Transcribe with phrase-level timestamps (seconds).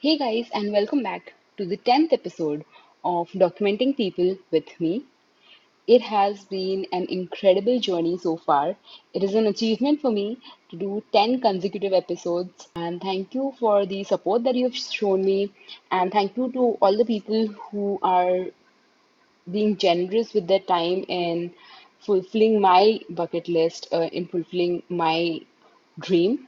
[0.00, 2.64] Hey guys, and welcome back to the 10th episode
[3.04, 5.04] of Documenting People with me.
[5.86, 8.76] It has been an incredible journey so far.
[9.14, 10.38] It is an achievement for me
[10.70, 15.52] to do 10 consecutive episodes, and thank you for the support that you've shown me,
[15.90, 18.46] and thank you to all the people who are
[19.50, 21.52] being generous with their time in
[22.00, 25.40] fulfilling my bucket list, uh, in fulfilling my
[25.98, 26.46] dream.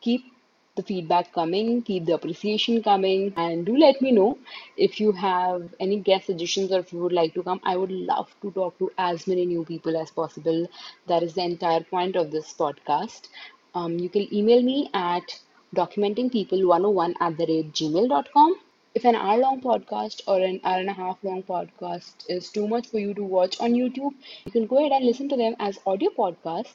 [0.00, 0.31] Keep
[0.76, 4.38] the feedback coming, keep the appreciation coming, and do let me know
[4.76, 7.60] if you have any guest suggestions or if you would like to come.
[7.64, 10.66] I would love to talk to as many new people as possible.
[11.06, 13.28] That is the entire point of this podcast.
[13.74, 15.40] Um, you can email me at
[15.74, 18.54] documentingpeople101 at the rate gmail.com
[18.94, 22.68] if an hour long podcast or an hour and a half long podcast is too
[22.68, 24.12] much for you to watch on YouTube,
[24.44, 26.74] you can go ahead and listen to them as audio podcasts.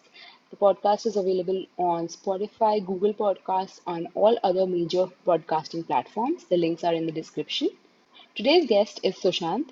[0.50, 6.46] The podcast is available on Spotify, Google Podcasts, on all other major podcasting platforms.
[6.46, 7.70] The links are in the description.
[8.36, 9.70] Today's guest is Sushant.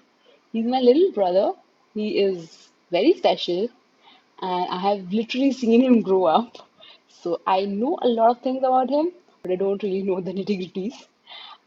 [0.54, 1.54] He's my little brother.
[1.94, 3.70] He is very special,
[4.42, 6.58] and I have literally seen him grow up.
[7.10, 9.12] So I know a lot of things about him,
[9.44, 11.08] but I don't really know the nitty gritties.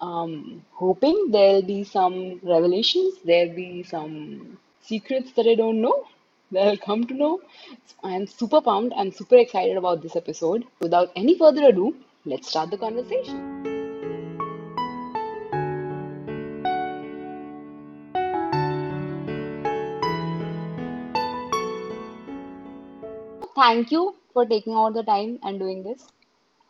[0.01, 6.07] Um, hoping there'll be some revelations, there'll be some secrets that I don't know
[6.53, 7.41] that I'll come to know.
[8.03, 8.95] I'm super pumped.
[8.97, 10.65] I'm super excited about this episode.
[10.81, 13.45] Without any further ado, let's start the conversation.
[23.55, 26.07] Thank you for taking out the time and doing this.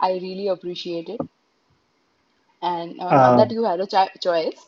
[0.01, 1.21] I really appreciate it.
[2.63, 4.67] And uh, not that Um, you had a cho- choice,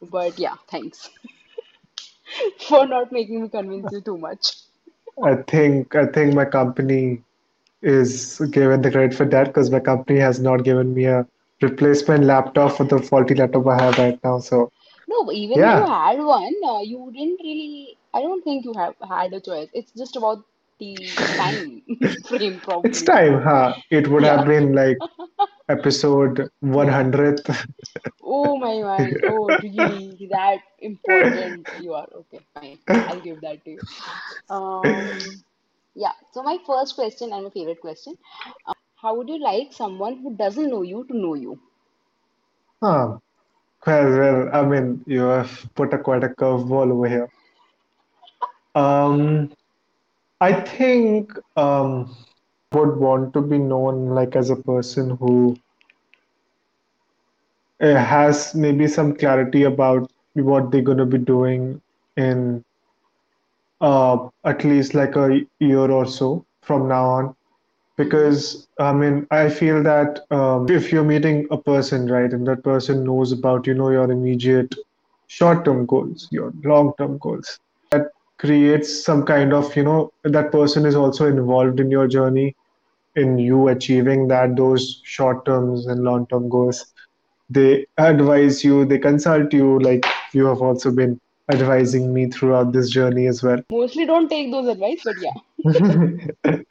[0.00, 1.10] but yeah, thanks
[2.68, 4.56] for not making me convince you too much.
[5.22, 7.22] I think I think my company
[7.82, 11.26] is given the credit for that because my company has not given me a
[11.62, 14.38] replacement laptop for the faulty laptop I have right now.
[14.38, 14.70] So
[15.08, 18.74] No, but even if you had one, uh, you didn't really, I don't think you
[18.74, 19.68] have had a choice.
[19.72, 20.44] It's just about
[20.78, 21.82] the time
[22.28, 23.74] frame, it's time, huh?
[23.90, 24.98] It would have been like
[25.68, 26.98] episode Yeah.
[26.98, 27.66] 100th.
[28.22, 29.18] Oh my god.
[29.24, 30.28] Oh, really?
[30.30, 32.08] That important you are.
[32.20, 32.78] Okay, fine.
[33.06, 33.82] I'll give that to you.
[34.48, 35.44] Um,
[35.94, 36.12] yeah.
[36.32, 38.16] So my first question and my favorite question,
[38.96, 41.58] how would you like someone who doesn't know you to know you?
[42.82, 43.18] Huh.
[43.86, 47.28] Well, well, I mean, you have put a quite a curveball over here.
[48.74, 49.50] Um,
[50.40, 52.14] I think um,
[52.72, 55.56] would want to be known like as a person who
[57.80, 61.80] uh, has maybe some clarity about what they're going to be doing
[62.16, 62.64] in
[63.80, 67.34] uh, at least like a year or so from now on.
[67.96, 72.62] Because I mean, I feel that um, if you're meeting a person, right, and that
[72.64, 74.74] person knows about, you know, your immediate
[75.28, 77.58] short-term goals, your long-term goals,
[77.90, 82.54] that creates some kind of, you know, that person is also involved in your journey,
[83.18, 86.86] in you achieving that, those short-terms and long-term goals.
[87.50, 91.18] They advise you, they consult you, like you have also been
[91.50, 93.60] advising me throughout this journey as well.
[93.70, 95.34] Mostly don't take those advice, but yeah.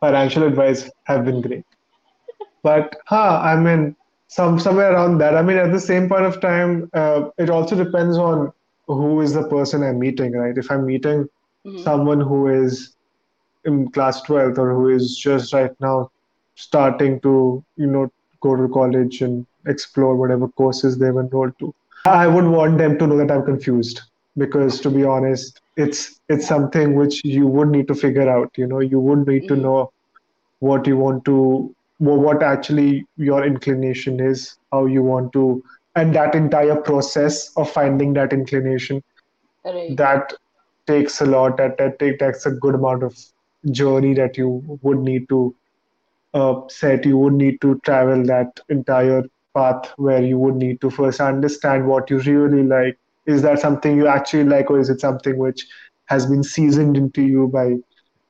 [0.00, 1.64] Financial advice have been great.
[2.62, 3.96] But huh, I mean,
[4.28, 5.36] some somewhere around that.
[5.36, 8.52] I mean, at the same point of time, uh, it also depends on
[8.88, 10.56] who is the person I'm meeting, right?
[10.56, 11.28] If I'm meeting
[11.66, 11.86] Mm-hmm.
[11.86, 12.95] someone who is
[13.66, 16.10] in class 12th or who is just right now
[16.56, 18.08] starting to, you know,
[18.42, 21.72] go to college and explore whatever courses they've enrolled to,
[22.06, 24.02] I would want them to know that I'm confused
[24.36, 28.50] because, to be honest, it's it's something which you would need to figure out.
[28.56, 29.62] You know, you would need to Mm-hmm.
[29.62, 29.90] know
[30.60, 35.62] what you want to wha- what actually your inclination is how you want to
[35.94, 39.02] and that entire process of finding that inclination
[39.64, 39.96] Right.
[39.96, 40.32] that
[40.86, 43.16] takes a lot that, that take, takes a good amount of
[43.70, 45.54] journey that you would need to
[46.34, 47.04] uh, set.
[47.04, 49.24] You would need to travel that entire
[49.54, 52.98] path where you would need to first understand what you really like.
[53.26, 55.66] Is that something you actually like or is it something which
[56.06, 57.74] has been seasoned into you by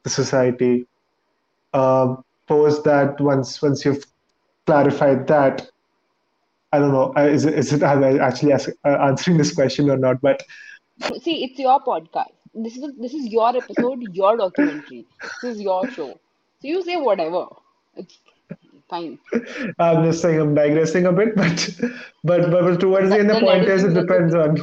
[0.04, 0.86] the society?
[1.72, 4.04] Uh, post that once once you've
[4.66, 5.68] clarified that
[6.72, 9.96] i don't know uh, is it, is it am actually uh, answering this question or
[9.96, 10.20] not?
[10.20, 10.42] But
[11.22, 12.35] see, it's your podcast.
[12.54, 15.06] This is this is your episode, your documentary.
[15.42, 16.08] This is your show.
[16.60, 17.46] So you say whatever.
[17.96, 18.18] It's
[18.88, 19.18] fine.
[19.80, 21.70] i'm just saying i'm digressing a bit but
[22.24, 24.56] but but towards the end the point is it depends on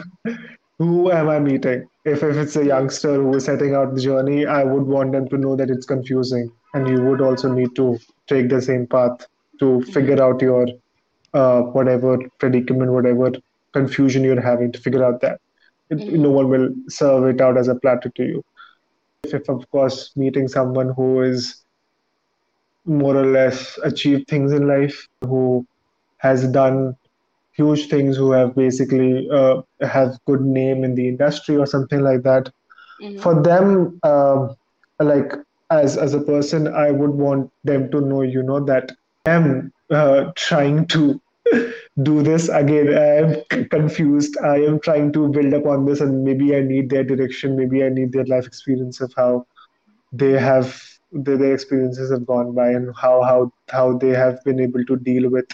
[0.78, 4.46] who am i meeting if if it's a youngster who is setting out the journey
[4.46, 7.98] i would want them to know that it's confusing and you would also need to
[8.28, 9.28] take the same path
[9.60, 10.66] to figure out your
[11.34, 13.32] uh, whatever predicament, whatever
[13.74, 15.40] confusion you're having to figure out that.
[15.92, 16.22] Mm-hmm.
[16.22, 18.44] no one will serve it out as a platter to you.
[19.24, 21.64] If, of course, meeting someone who is
[22.86, 25.66] more or less achieved things in life, who
[26.18, 26.96] has done
[27.54, 32.24] huge things, who have basically uh, have good name in the industry or something like
[32.24, 32.50] that.
[33.02, 33.20] Mm-hmm.
[33.20, 34.56] For them, um,
[35.00, 35.34] like
[35.70, 38.92] as as a person, I would want them to know, you know, that
[39.26, 41.22] I am uh, trying to
[42.04, 42.90] do this again.
[42.98, 44.38] I am confused.
[44.44, 47.56] I am trying to build upon this, and maybe I need their direction.
[47.58, 49.46] Maybe I need their life experience of how
[50.12, 54.60] they have their, their experiences have gone by and how how how they have been
[54.60, 55.46] able to deal with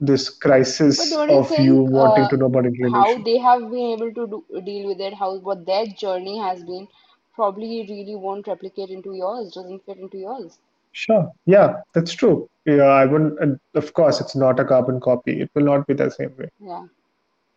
[0.00, 4.12] this crisis you of you wanting uh, to know about how they have been able
[4.12, 6.86] to do, deal with it, how what their journey has been,
[7.34, 10.58] probably really won't replicate into yours, doesn't fit into yours.
[10.92, 11.30] Sure.
[11.46, 12.48] Yeah, that's true.
[12.64, 15.40] Yeah, I wouldn't, and of course, it's not a carbon copy.
[15.40, 16.48] It will not be the same way.
[16.60, 16.86] Yeah,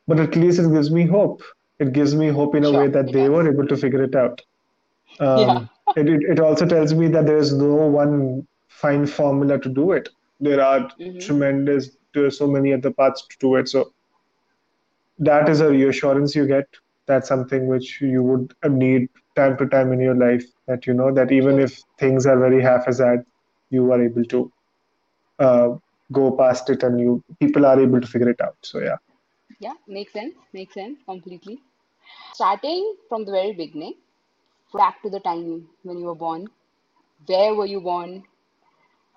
[0.08, 1.42] But at least it gives me hope.
[1.80, 4.42] It gives me hope in a way that they were able to figure it out.
[5.34, 5.60] Yeah.
[5.60, 9.70] Um, it, it, it also tells me that there is no one fine formula to
[9.70, 10.10] do it.
[10.40, 11.20] There are Mm-hmm.
[11.20, 13.70] tremendous, there are so many other paths to do it.
[13.70, 13.92] So
[15.20, 16.66] that is a reassurance you get.
[17.08, 19.10] That's something which you would need
[19.42, 20.46] time to time in your life.
[20.68, 23.26] That you know that even if things are very haphazard,
[23.70, 24.52] you are able to
[25.40, 25.70] uh,
[26.12, 28.58] go past it, and you people are able to figure it out.
[28.74, 28.98] So yeah,
[29.60, 30.36] Yeah, makes sense.
[30.54, 31.62] Makes sense completely.
[32.34, 33.96] Starting from the very beginning,
[34.74, 36.48] back to the time when you were born.
[37.28, 38.26] Where were you born?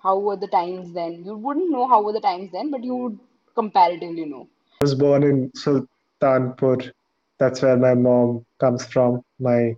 [0.03, 1.23] How were the times then?
[1.25, 3.19] You wouldn't know how were the times then, but you would
[3.55, 4.47] comparatively know.
[4.81, 6.91] I was born in Sultanpur.
[7.39, 9.21] That's where my mom comes from.
[9.39, 9.75] My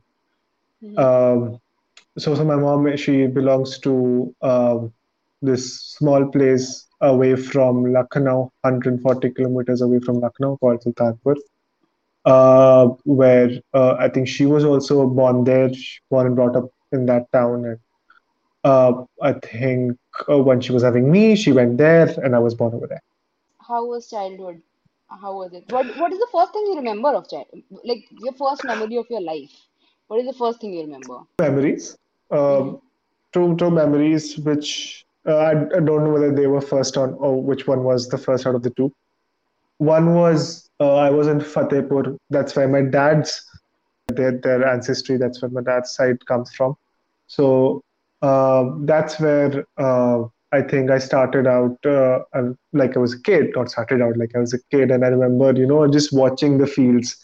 [0.83, 0.99] Mm-hmm.
[0.99, 1.59] um,
[2.17, 4.93] so so my mom she belongs to um,
[5.41, 11.35] this small place away from Lucknow, 140 kilometers away from Lucknow, called Sultanpur.
[12.25, 15.69] uh, where uh, I think she was also born there,
[16.09, 17.65] born and brought up in that town.
[17.65, 17.79] And
[18.63, 19.97] uh, I think
[20.29, 23.01] uh, when she was having me, she went there, and I was born over there.
[23.59, 24.63] How was childhood?
[25.09, 25.65] How was it?
[25.71, 27.47] What What is the first thing you remember of child?
[27.83, 29.66] Like your first memory of your life?
[30.07, 31.19] What is the first thing you remember?
[31.39, 31.97] Memories,
[32.31, 32.81] um,
[33.33, 37.41] two two memories, which uh, I, I don't know whether they were first on or
[37.41, 38.91] which one was the first out of the two.
[39.79, 42.17] One was uh, I was in Fatehpur.
[42.29, 43.45] That's where my dad's
[44.07, 45.17] their their ancestry.
[45.17, 46.77] That's where my dad's side comes from.
[47.27, 47.83] So
[48.21, 50.23] uh, that's where uh,
[50.53, 52.19] I think I started out uh,
[52.71, 55.09] like I was a kid, not started out like I was a kid, and I
[55.09, 57.17] remember, you know, just watching the fields.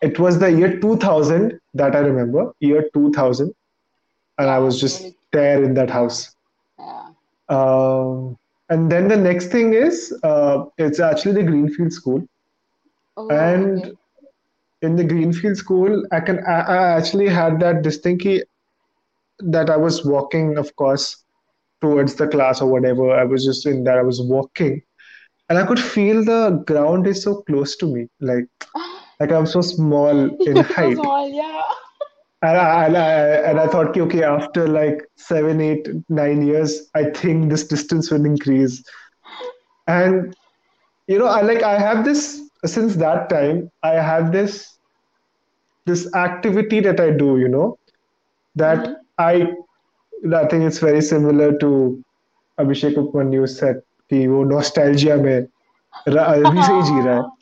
[0.00, 3.54] It was the year 2000 that I remember, year 2000,
[4.38, 6.34] and I was just there in that house.
[6.78, 7.10] yeah.
[7.48, 8.36] Um,
[8.70, 12.26] and then the next thing is, uh, it's actually the Greenfield School,
[13.16, 13.92] Oh, and okay.
[14.82, 18.42] in the Greenfield School, I can I, I actually had that distinctly
[19.40, 21.24] that I was walking, of course,
[21.80, 23.10] towards the class or whatever.
[23.12, 23.98] I was just in that.
[23.98, 24.82] I was walking,
[25.48, 28.08] and I could feel the ground is so close to me.
[28.20, 28.46] Like
[29.20, 30.10] like I'm so small
[30.46, 30.96] in You're height.
[30.96, 31.62] So small, yeah.
[32.40, 33.10] And I, and I,
[33.50, 38.24] and I thought, okay, after like seven, eight, nine years, I think this distance will
[38.24, 38.84] increase.
[39.88, 40.36] And
[41.08, 43.70] you know, I like I have this since that time.
[43.82, 44.78] I have this
[45.86, 47.38] this activity that I do.
[47.38, 47.78] You know,
[48.54, 48.92] that mm-hmm.
[49.18, 52.04] I I think it's very similar to
[52.60, 55.48] Abhishek Upmanyu you said कि you nostalgia में
[56.06, 57.37] अभी से जी रहा है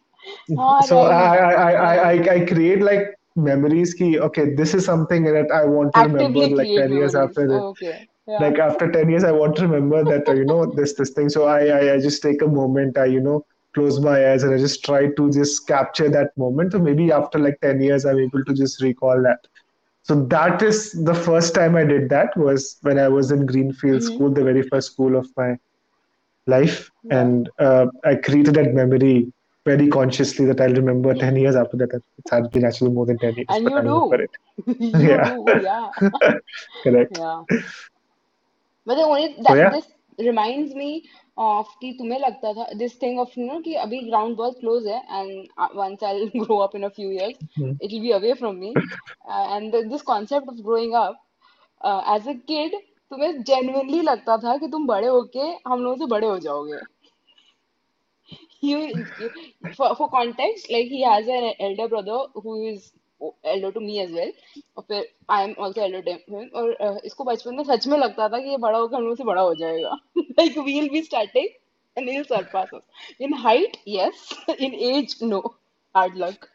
[0.80, 1.36] so I, right.
[1.36, 6.02] I, I, I, create like memories ki okay this is something that I want to
[6.02, 7.14] remember like create 10 years memories.
[7.14, 8.08] after it Okay.
[8.26, 8.38] Yeah.
[8.38, 11.28] like after 10 years I want to remember that uh, you know this this thing
[11.28, 14.54] so I, I I just take a moment I you know close my eyes and
[14.54, 18.18] I just try to just capture that moment so maybe after like 10 years I'm
[18.20, 19.38] able to just recall that
[20.02, 24.02] so that is the first time I did that was when I was in Greenfield
[24.02, 24.04] Mm-hmm.
[24.04, 25.56] School, the very first school of my
[26.46, 27.28] life, Yeah.
[27.28, 29.32] and uh, I created that memory
[29.66, 31.94] very consciously that I'll remember 10 years after that.
[31.94, 34.74] It had been actually more than 10 years, And I you remember do.
[35.02, 35.52] You Yeah, do.
[35.62, 35.90] Yeah.
[36.84, 37.16] correct.
[37.18, 37.42] Yeah.
[38.86, 39.86] But the only that, So yeah, this
[40.18, 41.04] reminds me
[41.36, 44.86] of कि तुम्हें लगता था this thing of you know कि अभी ground बहुत close
[44.86, 47.76] है and uh, once I'll grow up in a few years Mm.
[47.80, 48.72] it will be away from me
[49.28, 51.16] uh, and the, this concept of growing up
[51.82, 52.72] uh, as a kid
[53.12, 56.80] तुम्हें genuinely लगता था कि तुम बड़े होके हम लोगों से बड़े हो जाओगे
[58.61, 58.77] you,
[59.19, 59.31] you
[59.75, 62.91] for, for context like he has an elder brother who is
[63.45, 64.31] elder to me as well
[64.77, 67.97] और फिर I am also elder to him और uh, इसको बचपन में सच में
[67.97, 69.99] लगता था कि ये बड़ा होकर हम लोग से बड़ा हो जाएगा
[70.39, 71.49] like we'll be starting
[71.97, 72.83] and he'll surpass us.
[73.19, 74.33] In height, yes.
[74.59, 75.55] In age, no.
[75.93, 76.49] Hard luck.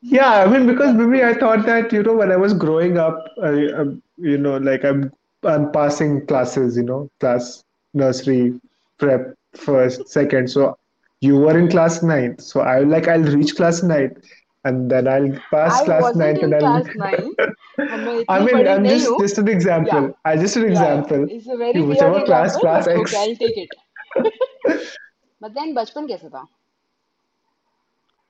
[0.00, 1.40] Yeah, I mean, because That's maybe I true.
[1.40, 5.12] thought that, you know, when I was growing up, I, um, you know, like I'm
[5.44, 8.60] I'm passing classes, you know, class nursery,
[8.98, 10.48] prep, first, second.
[10.50, 10.76] So
[11.20, 11.70] you were in Hmm.
[11.70, 12.40] class ninth.
[12.40, 14.18] So I like I'll reach class ninth
[14.64, 17.34] and then I'll pass I class wasn't ninth and in class I'll nine.
[17.90, 19.18] मैं I इतनी mean, बड़ी I'm नहीं just हूँ.
[19.20, 19.54] just an Yeah.
[19.56, 20.06] example.
[20.24, 20.72] I just an Yeah, yeah.
[20.72, 21.26] example.
[21.36, 23.74] It's a कि very weird whichever class example, class but okay, X I'll take it.
[25.40, 26.46] But then बचपन कैसा था?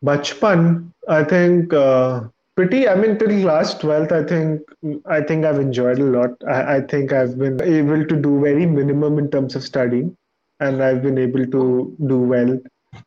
[0.05, 2.21] Bachpan, I think uh,
[2.55, 2.89] pretty.
[2.89, 4.63] I mean, till class 12th, I think
[5.07, 6.31] I think I've enjoyed a lot.
[6.47, 10.17] I, I think I've been able to do very minimum in terms of studying,
[10.64, 12.60] and I've been able to do well.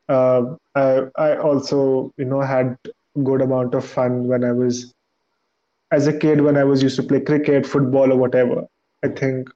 [0.09, 0.87] Uh, I
[1.17, 2.77] I also you know had
[3.25, 4.95] good amount of fun when I was
[5.93, 8.65] as a kid when I was used to play cricket, football, or whatever.
[9.05, 9.49] I think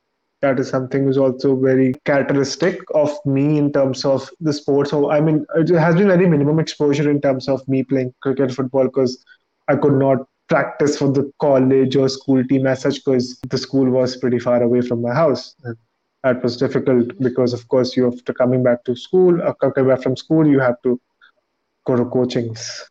[0.43, 4.89] that is something was also very characteristic of me in terms of the sport.
[4.89, 8.53] So I mean, it has been very minimum exposure in terms of me playing cricket,
[8.53, 9.23] football, because
[9.69, 13.89] I could not practice for the college or school team as such because the school
[13.91, 15.55] was pretty far away from my house.
[15.65, 15.77] And
[16.23, 20.03] that was difficult because, of course, you after coming back to school, uh, coming back
[20.03, 21.01] from school, you have to
[21.87, 22.89] go to coachings.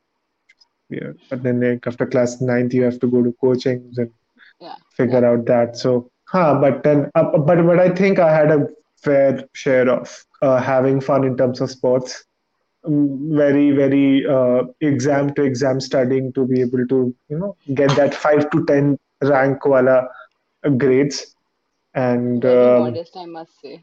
[0.89, 4.11] Yeah, but then like, after class ninth, you have to go to coachings and
[4.59, 5.77] Yeah, yeah, figure out that.
[5.77, 8.67] So, huh, but then, uh, but but I think I had a
[9.03, 12.23] fair share of uh, having fun in terms of sports.
[12.85, 17.89] Um, very very uh, exam to exam studying to be able to you know get
[17.95, 20.07] that five to ten rank wala
[20.65, 21.35] uh, grades.
[21.94, 23.82] And very um, modest, I must say.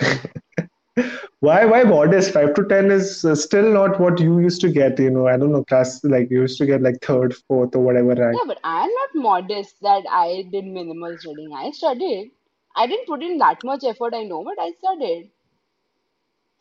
[1.39, 2.31] why why modest?
[2.33, 4.99] Five to ten is uh, still not what you used to get.
[4.99, 7.81] You know, I don't know class like you used to get like third, fourth, or
[7.81, 8.37] whatever rank.
[8.37, 11.53] Yeah, but I'm not modest that I did minimal studying.
[11.53, 12.31] I studied.
[12.75, 15.31] I didn't put in that much effort, I know, but I studied.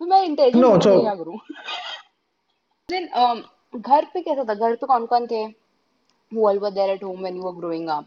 [0.00, 1.38] तो मैं intelligent No, बनूंगी क्या so करूँ
[2.88, 3.42] Then, um,
[3.76, 5.42] घर पे कैसा था घर पे कौन कौन थे
[6.32, 8.06] who all were there at home when you were growing up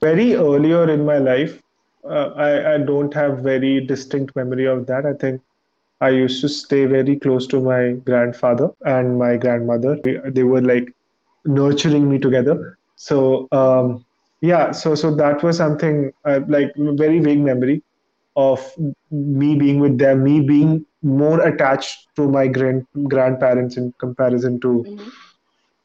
[0.00, 1.60] very earlier in my life,
[2.08, 5.06] uh, I, I don't have very distinct memory of that.
[5.06, 5.40] I think
[6.00, 9.98] I used to stay very close to my grandfather and my grandmother.
[10.04, 10.92] They, were like
[11.44, 12.78] nurturing me together.
[12.96, 14.04] So um,
[14.40, 17.82] yeah, so so that was something uh, like very vague memory
[18.36, 18.60] of
[19.10, 24.84] me being with them, me being more attached to my grand grandparents in comparison to
[24.86, 25.08] Mm-hmm.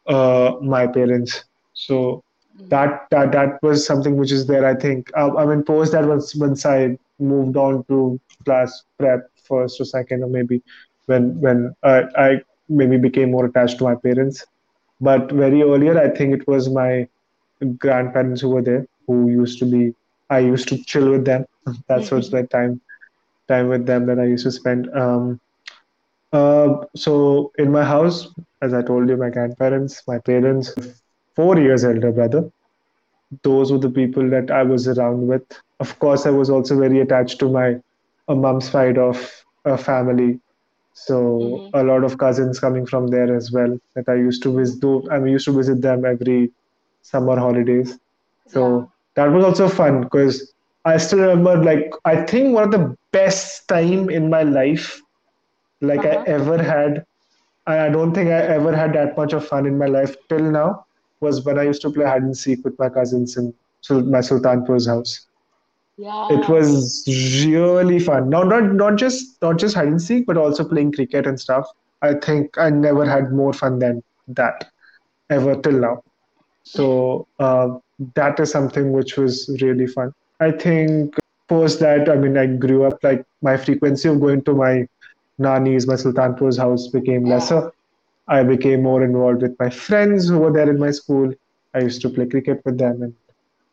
[0.07, 1.45] uh, my parents.
[1.73, 2.23] So.
[2.69, 4.65] That that that was something which is there.
[4.65, 5.11] I think.
[5.17, 9.85] Uh, I mean, post that once once I moved on to class prep first or
[9.85, 10.61] second, or maybe
[11.05, 14.45] when when I, I maybe became more attached to my parents.
[14.99, 17.07] But very earlier, I think it was my
[17.77, 19.93] grandparents who were there, who used to be.
[20.29, 21.45] I used to chill with them.
[21.87, 22.81] That's what's my time
[23.47, 24.89] time with them that I used to spend.
[24.95, 25.39] Um,
[26.31, 28.27] uh, so in my house,
[28.61, 30.73] as I told you, my grandparents, my parents,
[31.41, 32.61] four years elder brother.
[33.43, 35.43] Those were the people that I was around with.
[35.79, 37.75] Of course, I was also very attached to my
[38.27, 40.39] uh, mom's side of uh, family.
[40.93, 41.73] So Mm-hmm.
[41.73, 44.81] a lot of cousins coming from there as well that I used to visit.
[44.81, 46.51] Though I used to visit them every
[47.01, 47.97] summer holidays.
[48.53, 50.53] yeah So that was also fun because
[50.85, 55.01] I still remember like I think one of the best time in my life
[55.81, 57.05] like I uh-huh ever had.
[57.67, 60.85] I don't think I ever had that much of fun in my life till now
[61.21, 63.53] was when I used to play hide and seek with my cousins in
[63.89, 65.27] my Sultanpur's house.
[65.97, 66.27] Yeah.
[66.31, 67.03] It was
[67.45, 68.29] really fun.
[68.29, 71.67] Now, not not just not just hide and seek, but also playing cricket and stuff.
[72.01, 74.71] I think I never had more fun than that
[75.29, 76.03] ever till now.
[76.63, 77.77] So uh,
[78.15, 80.13] that is something which was really fun.
[80.39, 81.15] I think
[81.47, 84.87] post that, I mean, I grew up like my frequency of going to my
[85.37, 87.71] nani's, my Sultanpur's house became yeah lesser.
[88.28, 91.32] I became more involved with my friends who were there in my school.
[91.74, 93.14] I used to play cricket with them, and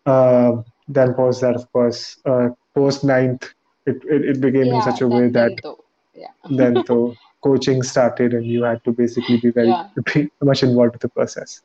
[0.05, 3.53] uh, then post that, of course, uh, post ninth,
[3.85, 5.75] it, it it became in yeah such a way then that then to
[6.13, 10.63] yeah then the coaching started, and you had to basically be very yeah be much
[10.63, 11.61] involved with the process.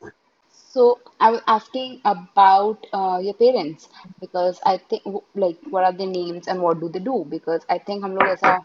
[0.51, 3.89] So I was asking about uh, your parents
[4.19, 7.25] because I think w- like what are their names and what do they do?
[7.29, 8.57] Because I think हम लोग ऐसा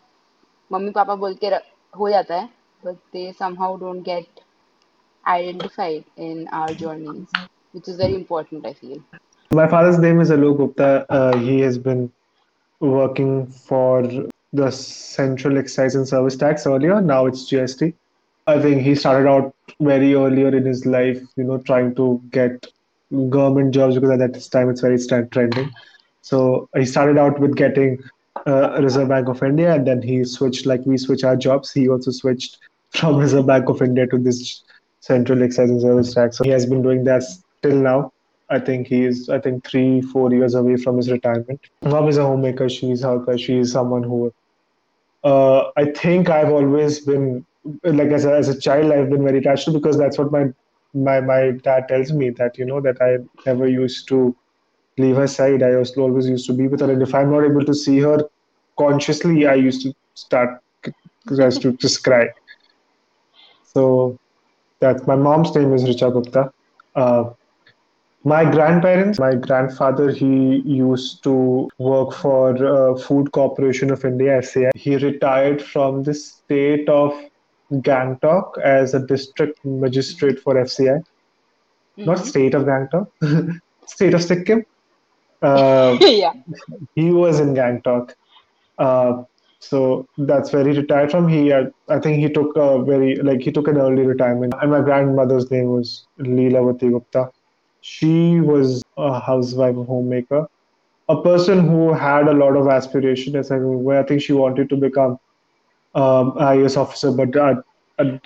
[0.73, 1.63] mummy papa बोल के र-
[1.99, 2.49] हो जाता है
[2.84, 4.26] but they somehow don't get
[5.28, 7.28] identified in our journeys,
[7.72, 9.04] which is very important, I feel.
[9.52, 11.06] My father's name is Alok Gupta.
[11.10, 12.12] Uh, he has been
[12.80, 14.08] working for
[14.54, 17.02] the Central Excise and Service Tax earlier.
[17.02, 17.94] Now it's GST.
[18.48, 22.66] I think he started out very earlier in his life, you know, trying to get
[23.30, 24.98] government jobs because at that time it's very
[25.30, 25.72] trending.
[26.22, 28.00] So he started out with getting
[28.48, 31.72] uh, Reserve Bank of India, and then he switched like we switch our jobs.
[31.72, 32.58] He also switched
[32.92, 34.64] from Reserve Bank of India to this
[35.00, 36.38] Central Excise and Service Tax.
[36.38, 37.24] So he has been doing that
[37.62, 38.12] till now.
[38.50, 41.62] I think he is, I think, three, four years away from his retirement.
[41.84, 42.68] Mom is a homemaker.
[42.68, 44.34] She's her, she's someone who,
[45.24, 47.46] uh, I think I've always been,
[47.84, 50.46] like as a, as a child, I've been very attached to because that's what my,
[50.96, 54.36] my, my dad tells me that, you know, that I never used to
[54.98, 55.62] leave her side.
[55.62, 56.92] I also always used to be with her.
[56.92, 58.18] And if I'm not able to see her
[58.80, 60.92] consciously, I used to start, I
[61.46, 62.30] used to just cry.
[63.80, 64.18] So
[64.82, 66.52] that's my mom's name is Richa Gupta.
[66.96, 67.24] Uh,
[68.26, 74.72] my grandparents, my grandfather, he used to work for uh, Food Corporation of India, FCI.
[74.76, 77.14] He retired from the state of
[77.72, 81.00] Gangtok as a district magistrate for FCI.
[81.98, 82.28] Not Mm-hmm.
[82.34, 83.08] state of Gangtok,
[83.88, 84.64] state of Sikkim.
[85.42, 86.34] Uh, yeah.
[86.96, 88.14] he was in Gangtok.
[88.78, 89.24] Uh,
[89.60, 91.28] so that's where he retired from.
[91.28, 94.54] He, uh, I think he took a very, like, he took an early retirement.
[94.62, 97.30] And my grandmother's name was Leelavati Gupta.
[97.82, 100.48] She was a housewife, a homemaker,
[101.10, 104.00] a person who had a lot of aspiration as I remember.
[104.00, 105.20] I think she wanted to become
[105.94, 107.64] um, IAS officer, but that,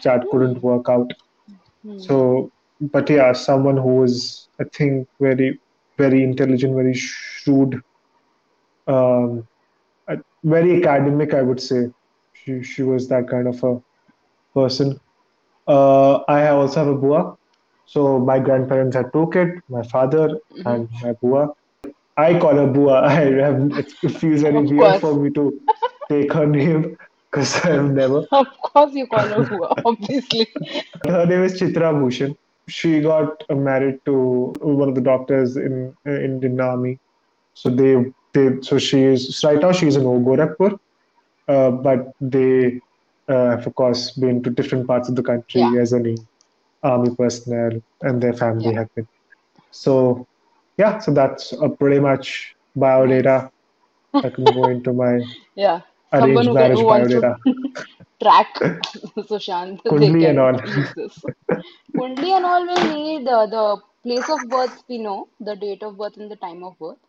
[0.03, 1.11] that couldn't work out.
[1.83, 1.99] Hmm.
[1.99, 5.59] So, but yeah, someone who was, I think, very,
[5.97, 7.81] very intelligent, very shrewd,
[8.85, 9.41] um, uh,
[10.43, 11.87] very academic, I would say.
[12.33, 13.79] She, she was that kind of a
[14.53, 14.99] person.
[15.67, 17.35] Uh, I also have a bua.
[17.85, 20.67] So my grandparents had two kids, my father Mm-hmm.
[20.69, 21.49] and my bua.
[22.17, 23.01] I call her bua.
[23.07, 23.13] I
[23.47, 25.59] have, it feels very weird for me to
[26.09, 26.95] take her name
[27.31, 28.23] because I've never.
[28.31, 30.47] Of course, you call her Hua, obviously.
[31.05, 32.35] Her name is Chitra Bhushan.
[32.69, 36.99] She got married to one of the doctors in in Indian Army.
[37.53, 37.95] So they
[38.33, 40.77] they so she is right now she's in Gorakhpur,
[41.47, 42.81] uh, but they
[43.29, 45.77] uh, have of course been to different parts of the country Yeah.
[45.77, 46.15] as any
[46.83, 48.73] army personnel and their family Yeah.
[48.73, 49.07] have been.
[49.71, 50.27] So
[50.77, 53.49] yeah, so that's a pretty much bio data.
[54.23, 55.19] I can go into my
[55.55, 55.81] Yeah.
[56.13, 57.35] Someone arranged can, marriage to biodata.
[58.21, 58.53] track
[59.29, 60.59] Sushant, Kundli and all.
[61.97, 65.97] Kundli and all will need uh, the place of birth, we know, the date of
[65.97, 66.99] birth and the time of birth,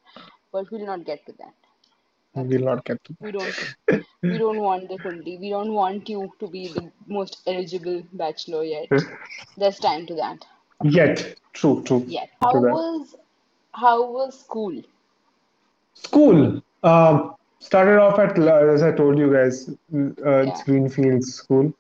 [0.55, 1.55] but we'll not get to that.
[2.35, 5.39] That's We'll not get to We don't we don't want the Kundli.
[5.45, 6.85] We don't want you to be the
[7.19, 8.89] most eligible bachelor yet.
[9.57, 10.47] There's time to that.
[10.97, 12.05] Yet, true, true.
[12.17, 12.31] Yet.
[12.43, 13.15] How was
[13.85, 14.83] how was school?
[15.95, 16.63] School.
[16.83, 20.65] Um, started off at, uh, as I told you guys, uh, it's Yeah.
[20.67, 21.73] Greenfields School.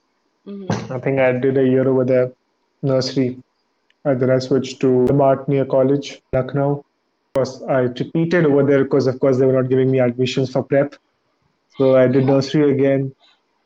[0.46, 0.92] Mm-hmm.
[0.92, 2.32] I think I did a year over there,
[2.82, 3.28] nursery.
[4.04, 6.72] And then I switched to the Martiniere College, Lucknow.
[7.34, 10.62] Course, I repeated over there because, of course, they were not giving me admissions for
[10.62, 10.94] prep.
[11.78, 13.12] So I did nursery again.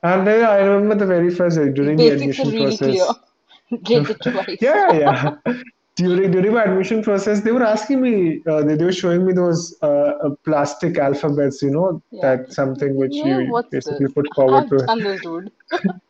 [0.02, 3.18] And then I remember the very first, like, during the Basics are admission really process.
[3.68, 3.80] clear.
[3.84, 4.58] Get it twice.
[4.62, 5.30] Yeah, yeah.
[5.96, 9.34] During during my admission process, they were asking me, uh, they, they were showing me
[9.34, 12.36] those uh, uh, plastic alphabets, you know, Yeah.
[12.36, 14.14] that something which Yeah, you basically this?
[14.14, 14.70] put forward I've
[15.02, 15.52] to it.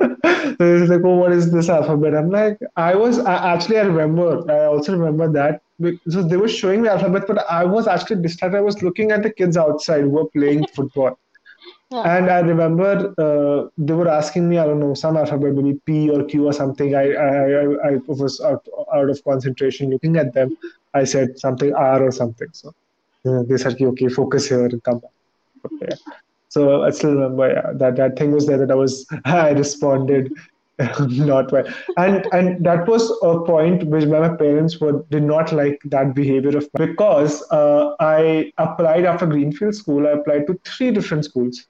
[0.00, 2.14] it's like, oh, what is this alphabet?
[2.14, 5.62] I'm like, I was I, actually, I remember, I also remember that.
[6.08, 8.58] So they were showing the alphabet, but I was actually distracted.
[8.58, 11.18] I was looking at the kids outside who were playing football.
[11.90, 12.16] Yeah.
[12.16, 16.08] And I remember uh, they were asking me, I don't know, some alphabet, maybe P
[16.10, 16.94] or Q or something.
[16.94, 18.64] I I, I, I was out,
[18.94, 20.56] out of concentration looking at them.
[20.94, 22.48] I said something R or something.
[22.52, 22.74] So
[23.24, 25.10] uh, they said, okay, focus here and come back.
[25.64, 25.96] Okay.
[26.50, 30.32] So I still remember yeah, that that thing was there that I was I responded
[31.10, 31.66] not well,
[31.98, 36.56] and and that was a point which my parents were did not like that behavior
[36.56, 40.06] of mine because uh, I applied after Greenfield School.
[40.06, 41.66] I applied to three different schools.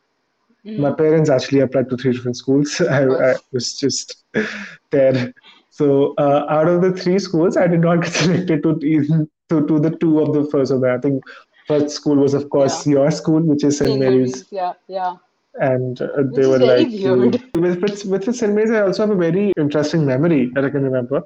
[0.76, 0.98] My Mhm.
[0.98, 2.80] parents actually applied to three different schools.
[2.98, 4.24] I, I was just
[4.90, 5.32] there.
[5.70, 8.78] So uh, out of the three schools, I did not get selected to
[9.50, 10.96] to, to the two of the first of them.
[10.96, 11.24] I think
[11.70, 12.92] first school was of course Yeah.
[12.94, 13.98] your school, which is St.
[14.04, 14.44] Mary's.
[14.60, 15.16] Yeah, yeah.
[15.70, 17.32] and uh, they were like weird.
[17.64, 18.52] With, with, with St.
[18.54, 21.22] Mary's, I also have a very interesting memory that I can remember.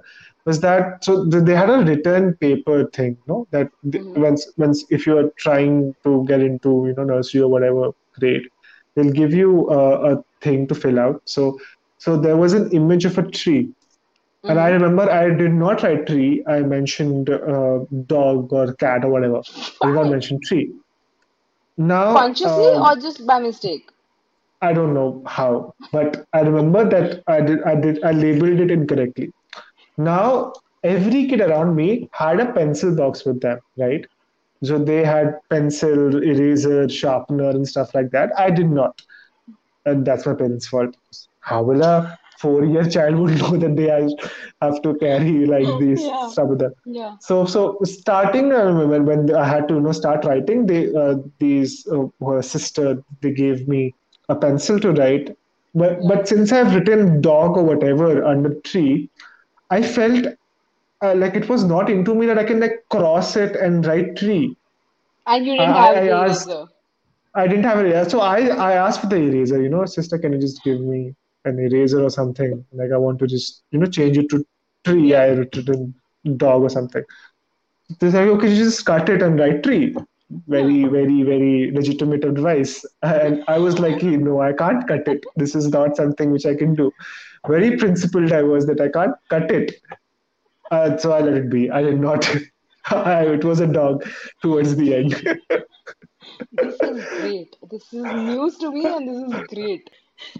[0.46, 1.12] Was that so?
[1.24, 3.37] They had a return paper thing, no?
[3.57, 4.18] That th- Mhm.
[4.26, 8.48] once once if you are trying to get into you know nursery or whatever grade,
[8.94, 11.22] they'll give you uh, a thing to fill out.
[11.37, 11.59] So
[12.07, 13.62] so there was an image of a tree,
[14.48, 14.70] and I Mhm.
[14.70, 16.42] remember I did not write tree.
[16.46, 19.42] I mentioned uh, dog or cat or whatever.
[19.83, 20.72] I did not mention tree.
[21.78, 23.90] Now, Consciously um, or just by mistake?
[24.61, 28.70] I don't know how, but I remember that I did I did I labeled it
[28.70, 29.33] incorrectly.
[29.96, 30.52] Now
[30.83, 34.04] every kid around me had a pencil box with them, right?
[34.64, 38.30] So they had pencil, eraser, sharpener, and stuff like that.
[38.38, 39.00] I did not.
[39.85, 40.94] And that's my parents' fault.
[41.40, 43.88] How will a four-year child would know that they
[44.60, 46.72] have to carry like these Yeah, stuff with them?
[46.84, 50.92] yeah, So, so starting uh, when when I had to you know start writing, they
[50.94, 53.94] uh, these uh, her sister they gave me
[54.28, 55.30] a pencil to write.
[55.74, 56.08] But yeah.
[56.08, 59.10] but since I've written dog or whatever under tree,
[59.70, 60.26] I felt
[61.02, 64.16] uh, like it was not into me that I can like cross it and write
[64.16, 64.56] tree.
[65.26, 66.66] And you I, didn't I have I the asked eraser.
[67.34, 69.60] I didn't have an eraser, so I I asked for the eraser.
[69.62, 71.14] You know, sister, can you just give me
[71.44, 72.64] an eraser or something?
[72.72, 74.44] Like I want to just you know change it to
[74.85, 75.14] tree.
[75.14, 75.94] I written
[76.37, 77.04] dog or something.
[78.00, 79.94] They say okay, you just cut it and write tree.
[80.48, 82.85] Very, very, very legitimate advice.
[83.02, 85.24] And I was like, "Hey, no, I can't cut it.
[85.37, 86.90] This is not something which I can do.
[87.46, 89.72] Very principled I was that I can't cut it.
[90.70, 91.70] Uh, so I let it be.
[91.70, 92.26] I did not.
[92.90, 94.04] it was a dog
[94.42, 95.14] towards the end.
[96.52, 97.57] This is great.
[97.70, 99.90] This is news to me, and this is great.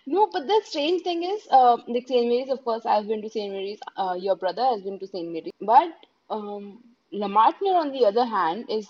[0.07, 2.27] No, but the strange thing is, uh, like St.
[2.27, 3.53] Mary's, of course, I've been to St.
[3.53, 3.81] Mary's.
[3.97, 5.31] Uh, your brother has been to St.
[5.33, 5.53] Mary's.
[5.61, 5.93] But
[6.31, 6.83] um,
[7.13, 8.89] La Martiniere, on the other hand, is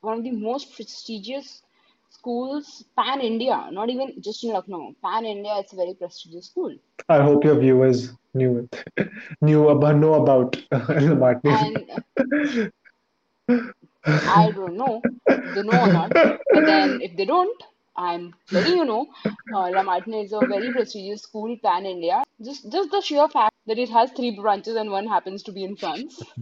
[0.00, 1.62] one of the most prestigious
[2.10, 3.68] schools pan India.
[3.70, 5.54] Not even just in Lucknow, pan India.
[5.58, 6.74] It's a very prestigious school.
[7.08, 11.40] I hope your viewers knew it, knew about know about Martin.
[11.52, 11.90] And
[13.48, 13.60] uh,
[14.28, 15.02] I don't know
[15.54, 17.62] they know or not, but then if they don't,
[17.96, 19.06] I'm letting you know,
[19.52, 22.22] uh, La Martiniere is a very prestigious school pan India.
[22.44, 25.64] Just just the sheer fact that it has three branches and one happens to be
[25.64, 26.22] in France.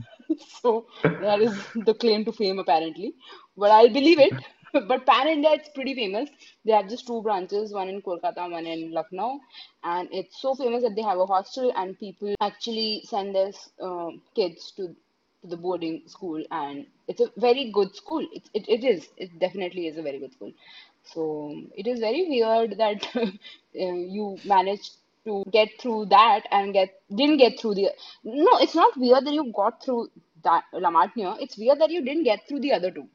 [0.62, 0.86] So
[1.20, 3.14] that is the claim to fame apparently.
[3.56, 4.40] But I'll believe it.
[4.72, 6.28] But pan India, it's pretty famous.
[6.64, 9.38] They have just two branches, one in Kolkata, one in Lucknow,
[9.84, 14.10] and it's so famous that they have a hostel and people actually send their uh,
[14.34, 14.88] kids to
[15.42, 18.26] to the boarding school, and it's a very good school.
[18.32, 19.08] It it, it is.
[19.16, 20.52] It definitely is a very good school.
[21.12, 23.30] So it is very weird that uh,
[23.74, 27.90] you managed to get through that and get didn't get through the.
[28.24, 30.10] No, it's not weird that you got through
[30.42, 31.36] that La Martiniere.
[31.40, 33.08] It's weird that you didn't get through the other two.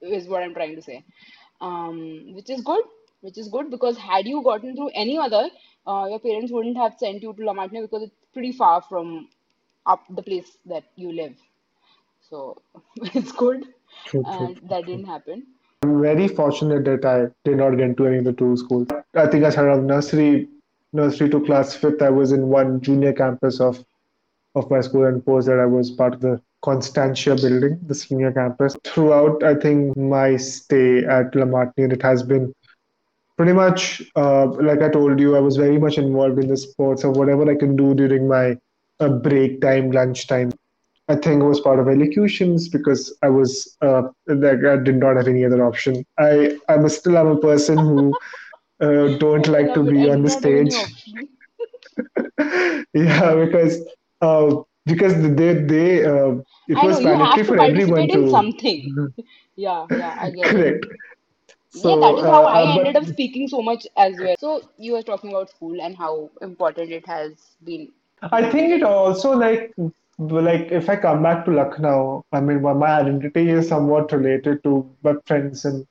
[0.00, 1.04] Is what I'm trying to say.
[1.60, 2.84] Um, which is good.
[3.20, 5.48] Which is good because had you gotten through any other,
[5.86, 9.28] uh, your parents wouldn't have sent you to La Martiniere because it's pretty far from
[9.86, 11.34] up the place that you live.
[12.30, 12.62] So
[12.96, 13.64] it's good,
[14.06, 15.46] True, true, and true, that didn't happen.
[15.82, 18.88] I'm very fortunate that I did not get into any of the two schools.
[19.14, 20.48] I think I started off nursery,
[20.92, 22.02] nursery to class fifth.
[22.02, 23.84] I was in one junior campus of
[24.54, 28.32] of my school, and post that I was part of the Constantia building, the senior
[28.32, 28.76] campus.
[28.84, 32.52] Throughout, I think my stay at La Martiniere, it has been
[33.36, 37.04] pretty much uh, like I told you, I was very much involved in the sports
[37.04, 38.58] or whatever I can do during my
[38.98, 40.50] uh, break time, lunch time.
[41.08, 45.16] I think I was part of elocutions because I was uh, like I did not
[45.16, 46.04] have any other option.
[46.18, 48.16] I I'm a, still am a person who
[48.80, 50.74] uh, don't like to be on the not have any stage.
[52.94, 53.80] Yeah, because
[54.20, 56.34] uh, because they they uh,
[56.68, 59.14] it I was you mandatory for everyone in to something.
[59.56, 60.62] Yeah, yeah, I get it.
[60.62, 60.86] correct.
[61.74, 64.36] Yeah, that is how uh, I uh, but ended up speaking so much as well.
[64.38, 67.88] So you were talking about school and how important it has been
[68.32, 69.74] I think it also like
[70.18, 74.88] like if I come back to Lucknow, I mean, my identity is somewhat related to
[75.02, 75.86] my friends and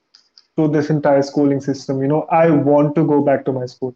[0.57, 2.01] to this entire schooling system.
[2.01, 3.95] You know, I want to go back to my school,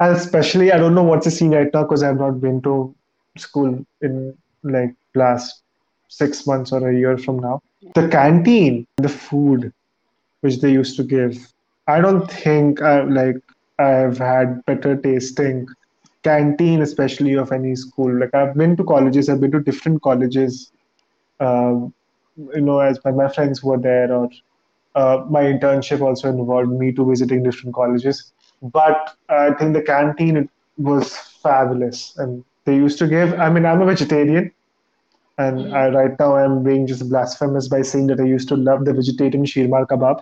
[0.00, 2.94] and especially I don't know what's the scene right now because I've not been to
[3.36, 5.62] school in like last
[6.08, 7.62] six months or a year from now.
[7.94, 9.72] The canteen, the food
[10.40, 11.36] which they used to give,
[11.86, 13.36] I don't think I like
[13.78, 15.68] I've had better tasting
[16.24, 18.18] canteen, especially of any school.
[18.18, 20.72] Like I've been to colleges, I've been to different colleges,
[21.40, 21.94] um,
[22.36, 24.28] you know, as my, my friends were there, or
[24.94, 28.32] uh, my internship also involved me to visiting different colleges.
[28.62, 33.34] But I think the canteen it was fabulous, and they used to give.
[33.34, 34.50] I mean, I'm a vegetarian,
[35.38, 38.56] and hmm I, right now I'm being just blasphemous by saying that I used to
[38.56, 40.20] love the vegetarian sheermar kebab,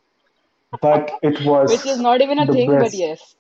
[0.81, 3.37] but it was Which is not even a thing, but yes,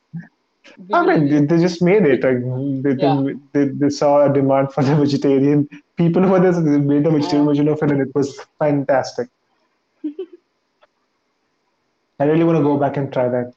[0.92, 2.22] I mean, they, just made it.
[2.22, 2.40] Like,
[2.82, 5.68] they, Yeah, they, they, saw a demand for the vegetarian.
[5.96, 9.28] People who were there, they made the vegetarian version of it, and it was fantastic.
[12.18, 13.52] I really want to go back and try that.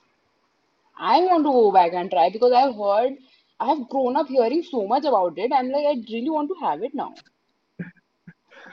[0.98, 3.14] I want to go back and try because I've heard,
[3.60, 5.52] I've grown up hearing so much about it.
[5.54, 7.14] I'm like, I really want to have it now.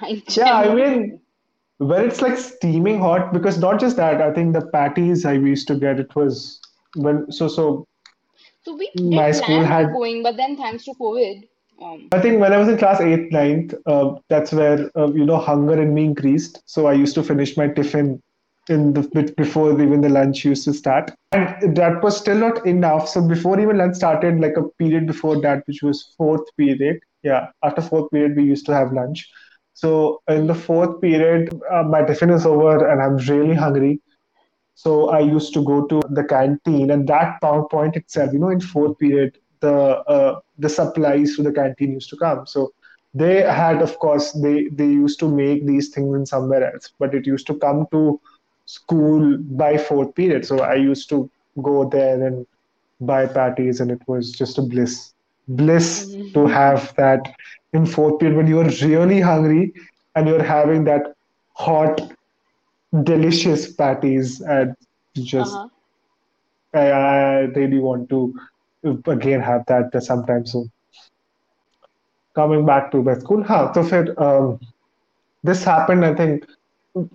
[0.01, 1.21] I Yeah, I mean,
[1.79, 5.69] when it's like steaming hot, because not just that, I think the patties I used
[5.69, 6.61] to get, it was
[6.97, 7.87] when so so
[8.67, 11.49] So we my school had going, but then thanks to COVID.
[11.81, 15.25] Um, I think when I was in class eighth, ninth, uh, that's where uh, you
[15.25, 16.61] know hunger in me increased.
[16.67, 18.21] So I used to finish my tiffin
[18.69, 22.67] in the bit before even the lunch used to start, and that was still not
[22.67, 23.09] enough.
[23.09, 26.99] So before even lunch started, like a period before that, which was fourth period.
[27.23, 29.29] Yeah, after fourth period, we used to have lunch.
[29.75, 34.01] So in the fourth period, uh, my tiffin is over, and I'm really hungry.
[34.77, 38.61] So I used to go to the canteen, and that PowerPoint itself, you know, in
[38.61, 39.75] fourth period, the
[40.17, 42.47] uh, the supplies to the canteen used to come.
[42.47, 42.73] So
[43.15, 47.15] they had, of course, they they used to make these things in somewhere else, but
[47.15, 48.21] it used to come to
[48.67, 50.47] school by fourth period.
[50.47, 51.31] So I used to
[51.63, 52.47] go there and
[53.01, 55.13] buy patties, and it was just a bliss,
[55.49, 56.53] bliss to mhm.
[56.53, 57.35] have that
[57.73, 59.73] in fourth period when you are really hungry
[60.15, 61.15] and you're having that
[61.55, 62.01] hot
[63.05, 64.75] delicious patties and
[65.15, 65.69] just Uh-huh.
[66.75, 68.35] I, I really want to
[69.07, 70.71] again have that sometime soon.
[72.35, 73.73] Coming back to my school, huh?
[73.75, 74.59] So फिर um,
[75.43, 76.05] this happened.
[76.05, 76.45] I think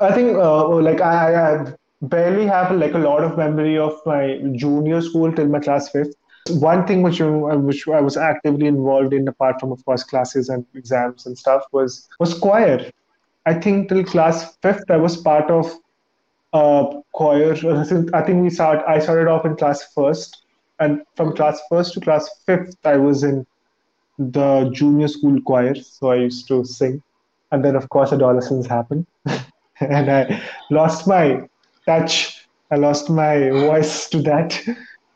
[0.02, 4.40] I think uh, like I, I barely have like a lot of memory of my
[4.56, 6.16] junior school till my class fifth.
[6.62, 10.04] One thing which you, uh, which I was actively involved in, apart from of course
[10.04, 12.80] classes and exams and stuff, was was choir.
[13.46, 15.72] I think till class fifth, I was part of
[16.54, 17.54] uh, choir.
[18.14, 18.84] I think we start.
[18.88, 20.44] I started off in class first,
[20.80, 23.46] and from class first to class fifth, I was in
[24.18, 25.76] the junior school choir.
[25.76, 27.02] So I used to sing,
[27.52, 29.06] and then of course adolescence happened,
[29.80, 31.42] and I lost my
[31.86, 32.48] touch.
[32.72, 34.60] I lost my voice to that.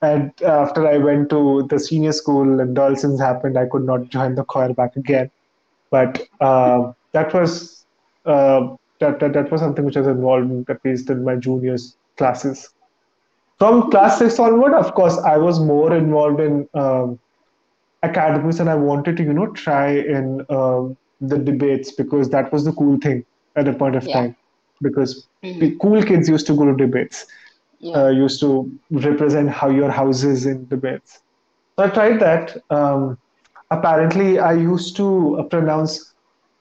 [0.01, 4.35] And after I went to the senior school and adolescence happened, I could not join
[4.35, 5.31] the choir back again.
[5.89, 7.74] But uh, that was
[8.25, 8.67] uh,
[8.99, 11.97] that, that that was something which I was involved in at least in my juniors
[12.17, 12.69] classes.
[13.59, 17.19] From class six onward, of course, I was more involved in um,
[18.03, 22.65] academics, and I wanted to you know try in um, the debates because that was
[22.65, 23.23] the cool thing
[23.55, 24.13] at a point of Yeah.
[24.13, 24.35] time.
[24.81, 27.25] Because hmm the cool kids used to go to debates,
[27.79, 28.03] Yeah.
[28.03, 31.21] uh, used to represent how your house is in debates.
[31.77, 32.57] So I tried that.
[32.69, 33.17] Um,
[33.71, 36.13] apparently, I used to pronounce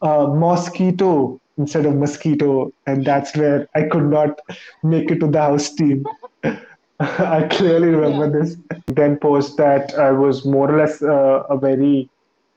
[0.02, 4.38] uh, mosquito instead of mosquito, and that's where I could not
[4.82, 6.04] make it to the house team.
[7.00, 7.96] I clearly Yeah.
[7.96, 8.56] remember this.
[8.86, 12.08] Then post that, I was more or less uh, a very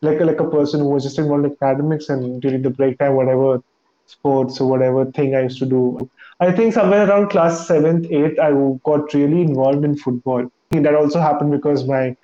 [0.01, 2.97] like a, like a person who was just involved in academics, and during the break
[2.99, 3.59] time, whatever
[4.05, 6.09] sports or whatever thing I used to do.
[6.39, 8.51] I think somewhere around class seventh, eighth, I
[8.85, 10.47] got really involved in football.
[10.71, 12.15] That also happened because my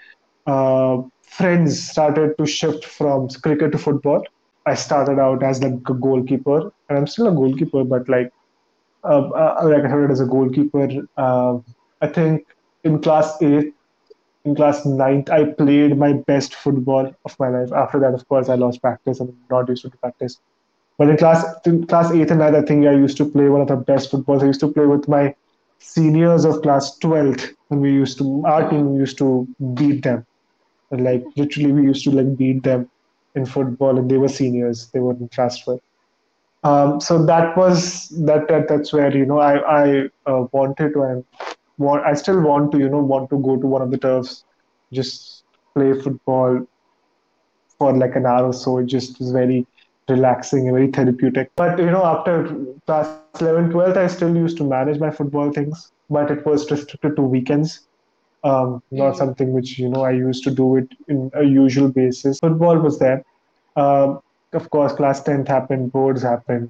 [0.46, 4.24] uh, friends started to shift from cricket to football.
[4.66, 8.32] I started out as like a goalkeeper, and I'm still a goalkeeper, but like
[9.04, 10.90] uh, uh, like I started as a goalkeeper.
[11.18, 11.60] Uh,
[12.02, 12.46] I think
[12.84, 13.74] in class eighth,
[14.46, 17.72] in class ninth, I played my best football of my life.
[17.74, 20.40] After that, of course, I lost practice I'm not used to practice.
[20.98, 23.62] But in class in class eighth and ninth, I think I used to play one
[23.62, 24.44] of the best footballs.
[24.44, 25.36] I used to play with my
[25.80, 30.26] seniors of class twelfth, and we used to our team used to beat them
[30.94, 32.90] and like literally, we used to like beat them
[33.36, 34.88] in football, and they were seniors.
[34.88, 35.80] They were in class 12.
[36.64, 38.68] Um, so that was that, that.
[38.70, 41.26] That's where you know I I uh, wanted to and
[41.78, 42.06] want.
[42.06, 44.46] I still want to you know want to go to one of the turfs,
[44.94, 45.44] just
[45.74, 46.66] play football
[47.78, 48.78] for like an hour or so.
[48.78, 49.68] It just was very
[50.08, 51.52] relaxing and very therapeutic.
[51.58, 53.10] But you know, after class
[53.42, 57.22] 11, 12, I still used to manage my football things, but it was restricted to
[57.22, 57.88] weekends
[58.44, 62.40] um, not something which you know I used to do it in a usual basis.
[62.40, 63.24] Football was there.
[63.76, 64.20] Um,
[64.54, 66.70] of course, class tenth happened, boards happened.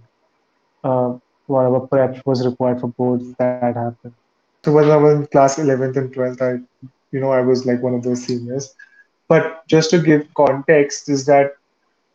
[0.83, 3.95] Uh, whatever prep was required for boards that happened.
[4.45, 6.45] So when I was in class eleventh and twelfth, I
[7.11, 8.73] you know I was like one of those seniors.
[9.27, 11.51] But just to give context, is that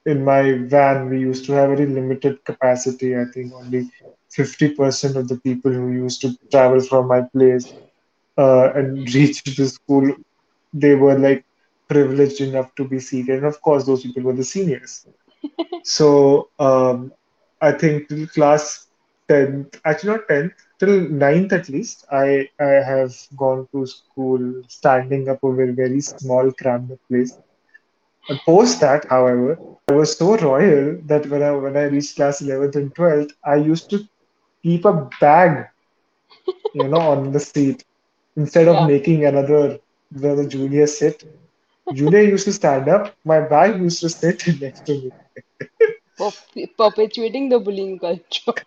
[0.07, 3.16] in my van we used to have very limited capacity.
[3.16, 3.90] I think only
[4.31, 7.73] 50% of the people who used to travel from my place
[8.38, 10.14] uh, and reach the school
[10.74, 11.44] they were like
[11.88, 13.38] privileged enough to be seated.
[13.38, 15.07] And of course, those people were the seniors.
[15.85, 17.12] So um,
[17.61, 18.88] I think till class
[19.29, 25.29] 10th, actually not 10th, till ninth at least, I, I have gone to school standing
[25.29, 27.38] up over a very small, cramped place.
[28.29, 32.40] And post that, however, I was so royal that when I when I reached class
[32.42, 34.07] 11th and 12th, I used to
[34.62, 35.68] keep a bag,
[36.74, 37.85] you know, on the seat
[38.38, 38.92] instead of Yeah.
[38.92, 39.81] making another
[40.14, 41.24] another junior sit.
[41.92, 43.14] Junior used to stand up.
[43.24, 45.12] My bag used to sit next to me,
[46.18, 48.53] Perp- perpetuating the bullying culture.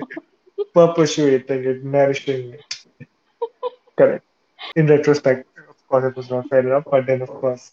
[0.73, 2.75] perpetuating it, nourishing it.
[3.97, 4.25] Correct.
[4.75, 7.71] In retrospect, of course, it was not fair enough, but then, of course.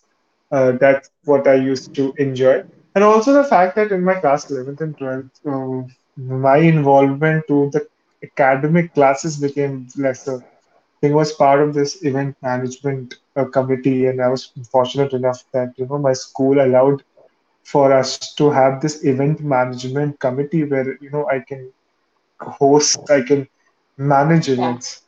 [0.50, 2.62] Uh, that's what I used to enjoy.
[2.94, 7.70] And also the fact that in my class 11th and 12th, um, my involvement to
[7.72, 7.86] the
[8.22, 10.42] academic classes became lesser.
[11.04, 15.72] I was part of this event management uh, committee, and I was fortunate enough that
[15.76, 17.02] you know my school allowed
[17.64, 21.72] for us to have this event management committee where you know I can
[22.40, 23.48] host, I can
[23.96, 25.02] manage Yeah, events.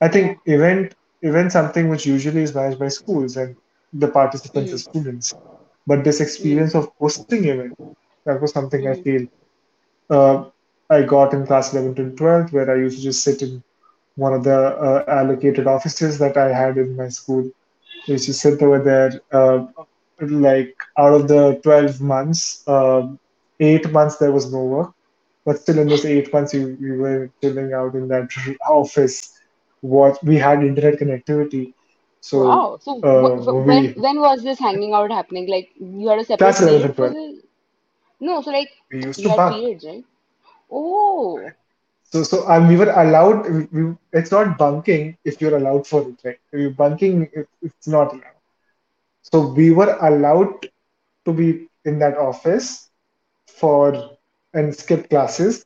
[0.00, 3.56] I think event event something which usually is managed by schools and
[3.92, 4.98] the participants are Mm-hmm.
[4.98, 5.34] students.
[5.86, 6.76] But this experience Mm-hmm.
[6.76, 7.74] of hosting event,
[8.18, 9.02] that was something I Mm-hmm.
[9.02, 9.26] feel
[10.10, 10.44] uh,
[10.90, 13.62] I got in class 11 and 12, where I used to just sit in
[14.18, 17.44] one of the uh, allocated offices that I had in my school.
[18.08, 19.12] I used to sit over there.
[19.32, 19.66] Uh,
[20.20, 23.18] like out of the 12 months, um,
[23.60, 24.92] eight months there was no work.
[25.46, 28.28] But still, in those eight months, you, we were chilling out in that
[28.68, 29.32] office.
[29.80, 31.74] What we had internet connectivity,
[32.20, 32.78] so Wow.
[32.80, 35.48] So uh, wh- when we when was this hanging out happening?
[35.48, 37.42] Like you had a separate 11th period and for 12th, this?
[38.20, 39.46] No, so like we used you to bunk.
[39.46, 40.04] periods, right?
[40.70, 41.52] Oh,
[42.12, 43.46] So so um, we were allowed.
[43.72, 46.38] We, it's not bunking if you're allowed for it, right?
[46.52, 48.40] If you're bunking, it, it's not allowed.
[49.22, 50.68] So we were allowed
[51.26, 52.90] to be in that office
[53.46, 54.10] for
[54.54, 55.64] and skip classes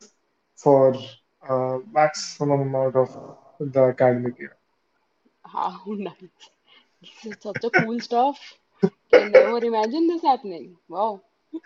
[0.57, 0.95] for
[1.49, 3.09] uh, maximum amount of
[3.61, 4.57] the academic year.
[5.45, 6.51] how nice.
[7.01, 8.59] This is such a cool stuff.
[9.11, 10.77] Can never imagine this happening.
[10.89, 11.23] Wow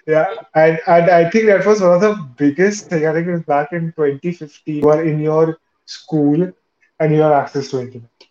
[0.07, 3.33] yeah, and, and I think that was one of the biggest things I think it
[3.33, 4.77] was back in 2015.
[4.77, 6.53] You are in your school
[7.01, 8.25] and you have access to internet,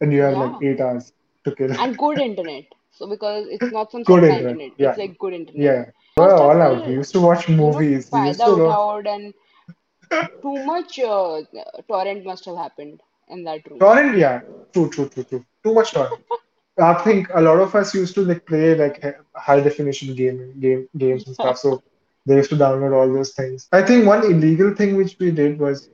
[0.00, 0.44] and you have yeah.
[0.44, 1.12] like eight hours
[1.44, 1.80] to kill.
[1.80, 2.64] And good internet.
[2.90, 4.52] So because it's not some good internet.
[4.52, 4.72] internet.
[4.76, 4.90] Yeah.
[4.90, 5.62] It's like good internet.
[5.62, 5.84] Yeah.
[6.16, 6.86] Well, all out.
[6.86, 8.10] We used to watch movies.
[8.12, 9.06] We used to watch...
[9.06, 9.34] and
[10.42, 11.42] too much uh,
[11.86, 13.78] torrent must have happened in that room.
[13.78, 14.40] Torrent, yeah.
[14.72, 15.44] True, true, true, true.
[15.62, 16.24] Too much torrent.
[16.78, 19.02] I think a lot of us used to like play like
[19.34, 21.58] high definition game, game games and stuff.
[21.58, 21.82] So
[22.26, 23.68] they used to download all those things.
[23.72, 25.88] I think one illegal thing which we did was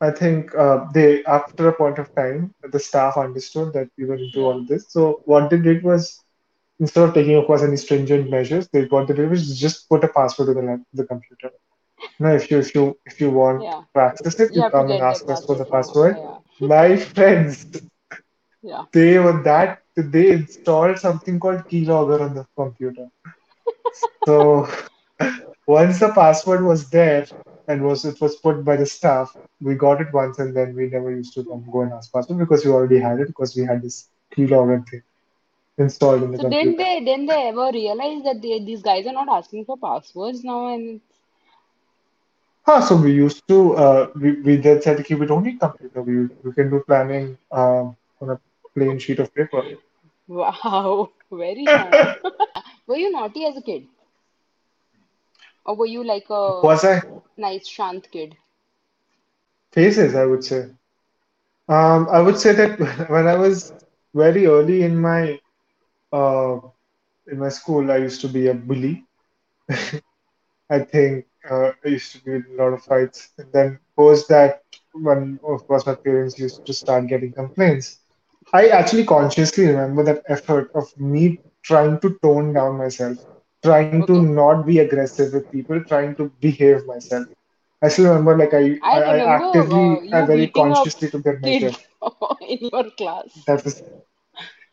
[0.00, 4.16] I think uh, they after a point of time the staff understood that we were
[4.16, 4.86] into all this.
[4.90, 6.22] So what they did was
[6.80, 10.04] instead of taking of course any stringent measures, they what they did was just put
[10.04, 11.50] a password to the the computer.
[12.18, 13.82] Now if you if you if you want Yeah.
[13.94, 16.16] to access it, You you come and ask us for the password.
[16.18, 16.38] Yeah.
[16.60, 17.66] My friends
[18.62, 18.84] Yeah.
[18.92, 23.08] they were that they installed something called keylogger on the computer.
[24.26, 24.66] So
[25.66, 27.26] once the password was there
[27.68, 30.88] and was it was put by the staff, we got it once and then we
[30.88, 33.64] never used to come go and ask password because we already had it because we
[33.64, 35.02] had this keylogger thing
[35.78, 39.12] installed in the So didn't they didn't they ever realize that they, these guys are
[39.12, 41.00] not asking for passwords now and
[42.66, 46.02] Huh, so we used to uh, we, we then said okay, we don't need computer.
[46.02, 48.40] We we can do planning um, on a
[48.76, 49.62] plain sheet of paper.
[50.28, 52.00] Wow, very smart.
[52.86, 53.88] Were you naughty as a kid?
[55.66, 57.02] Or were you like a Was I
[57.36, 58.36] nice shant kid?
[59.72, 60.70] phases, I would say.
[61.68, 62.78] Um, I would say that
[63.10, 63.72] when I was
[64.14, 65.38] very early in my
[66.12, 66.58] uh,
[67.26, 69.04] in my school, I used to be a bully.
[70.70, 73.30] I think uh, I used to be in a lot of fights.
[73.38, 74.62] And then post that,
[74.92, 78.00] when of course my parents used to start getting complaints.
[78.56, 83.18] I actually consciously remember that effort of me trying to tone down myself,
[83.64, 87.26] trying to not be aggressive with people, trying to behave myself.
[87.82, 91.42] I still remember like I I I, remember uh, actively, I very consciously took that
[91.42, 91.74] measure.
[92.48, 93.46] in your class.
[93.46, 93.82] That was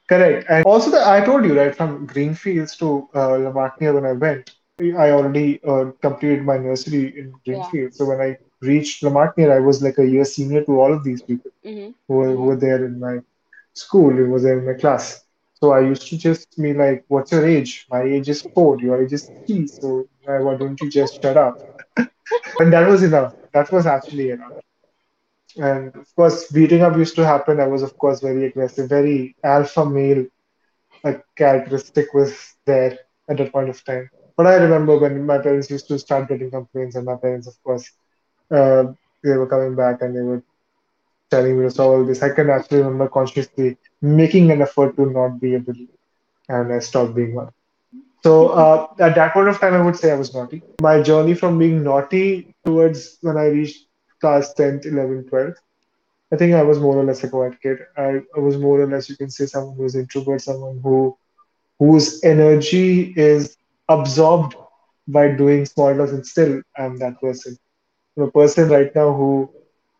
[0.09, 0.45] correct.
[0.49, 4.13] And also that I told you right from Greenfields to uh, La Martiniere when I
[4.13, 7.71] went, I already uh, completed my nursery in Yeah.
[7.71, 7.93] Greenfield.
[7.93, 11.03] So when I reached La Martiniere, I was like a year senior to all of
[11.03, 11.91] these people Mm-hmm.
[12.07, 13.19] who were, who were there in my
[13.73, 15.23] school, it was in my class.
[15.55, 17.85] So I used to just be like, "What's your age?
[17.89, 18.79] My age is four.
[18.79, 19.67] Your age is three.
[19.67, 21.59] So uh, why don't you just shut up?"
[22.59, 23.35] And that was enough.
[23.53, 24.53] That was actually enough.
[25.57, 27.59] And of course, beating up used to happen.
[27.59, 30.25] I was, of course, very aggressive, very alpha male
[31.03, 32.97] a characteristic was there
[33.29, 34.09] at that point of time.
[34.37, 37.55] But I remember when my parents used to start getting complaints, and my parents, of
[37.63, 37.89] course,
[38.51, 38.85] uh,
[39.23, 40.43] they were coming back and they were
[41.33, 42.23] telling me to solve all this.
[42.23, 45.89] I can actually remember consciously making an effort to not be a bully,
[46.49, 47.49] and I stopped being one.
[48.23, 50.63] So uh, at that point of time, I would say I was naughty.
[50.81, 53.85] My journey from being naughty towards when I reached
[54.21, 55.59] class 10th, 11th, 12th,
[56.33, 57.79] I think I was more or less a quiet kid.
[57.97, 61.17] I, I was more or less, you can say, someone who's introvert, someone who
[61.79, 63.57] whose energy is
[63.89, 64.55] absorbed
[65.07, 67.57] by doing small talks and still I'm that person.
[68.17, 69.49] I'm a person right now who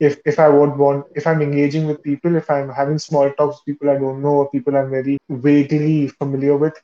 [0.07, 3.57] if if I would want if I'm engaging with people, if I'm having small talks
[3.57, 6.75] with people I don't know or people I'm very vaguely familiar with,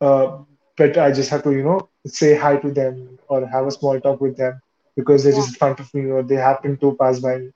[0.00, 0.38] uh,
[0.76, 4.00] but I just have to you know say hi to them or have a small
[4.00, 4.60] talk with them
[4.96, 5.40] because they're Yeah.
[5.40, 7.50] just in front of me or they happen to pass by me.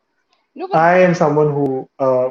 [0.54, 2.30] No, I am someone who uh,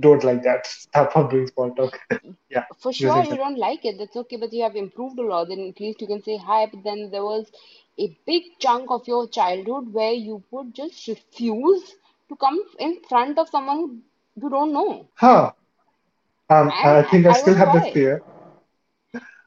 [0.00, 0.66] don't like that.
[0.66, 1.98] Stop from doing small talk.
[2.50, 3.98] Yeah, for sure you don't like it.
[3.98, 5.48] That's okay, but you have improved a lot.
[5.48, 6.66] Then at least you can say hi.
[6.66, 7.50] But then there was
[7.98, 11.96] a big chunk of your childhood where you would just refuse
[12.28, 14.02] to come in front of someone
[14.36, 15.08] you don't know.
[15.14, 15.52] Huh.
[16.48, 17.92] Um, And I think I I still have why.
[17.92, 18.24] fear.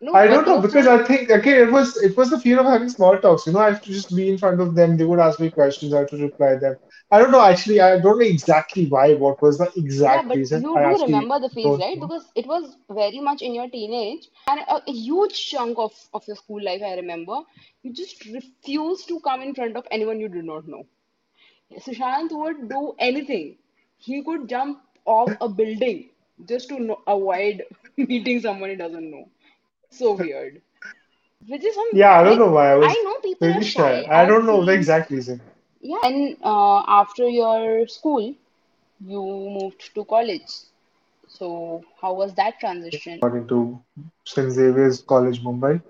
[0.02, 2.66] No, I don't know because I think again it was it was the fear of
[2.66, 3.46] having small talks.
[3.48, 4.98] You know, I have to just be in front of them.
[4.98, 5.94] They would ask me questions.
[5.94, 6.76] I have to reply them.
[7.12, 7.42] I don't know.
[7.42, 9.14] Actually, I don't know exactly why.
[9.16, 10.64] What was the exact yeah, but reason?
[10.64, 12.00] you I do remember the phase, right?
[12.00, 12.02] know.
[12.02, 16.26] Because it was very much in your teenage and a, a huge chunk of, of
[16.28, 17.40] your school life, I remember.
[17.84, 20.86] You just refused to come in front of anyone you did not know.
[21.78, 23.58] Sushant would do anything.
[23.98, 26.10] He could jump off a building
[26.48, 27.64] just to no avoid
[27.98, 29.30] meeting someone he doesn't know.
[29.92, 30.62] So weird.
[31.48, 32.72] Which is Yeah, I don't like know why.
[32.72, 34.04] I I was know people are shy.
[34.04, 34.06] shy.
[34.10, 35.42] I don't know the exact reason.
[35.82, 36.04] yeah.
[36.04, 38.36] and uh, after your school,
[39.00, 40.52] you moved to college.
[41.28, 43.24] So how was that transition?
[43.24, 43.82] Got into
[44.26, 44.52] St.
[44.52, 45.82] Xavier's College, Mumbai.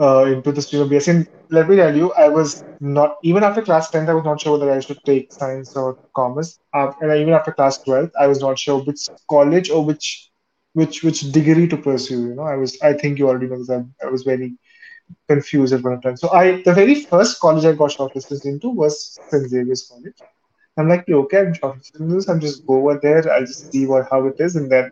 [0.00, 1.08] uh, into the stream of BSc.
[1.08, 4.40] And let me tell you, I was not even after class 10th, I was not
[4.40, 6.58] sure whether I should take science or commerce.
[6.74, 10.30] Uh, and even after class 12th, I was not sure which college or which
[10.74, 12.20] which which degree to pursue.
[12.28, 13.64] You know, I was I think you already know.
[13.70, 14.56] I, I was very
[15.28, 16.16] confused at one time.
[16.16, 19.48] So I the very first college I got shortlisted into was St.
[19.50, 20.18] Xavier's College.
[20.78, 22.28] I'm like, okay, I'm shortlisted into this.
[22.28, 23.30] I'm just go over there.
[23.32, 24.90] I'll just see what how it is, and then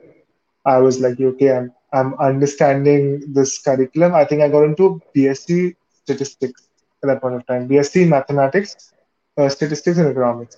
[0.64, 4.14] I was like, okay, I'm I'm understanding this curriculum.
[4.14, 5.74] I think I got into BSc
[6.04, 6.68] statistics
[7.02, 7.68] at that point of time.
[7.68, 8.76] BSc mathematics,
[9.38, 10.56] uh, statistics and economics.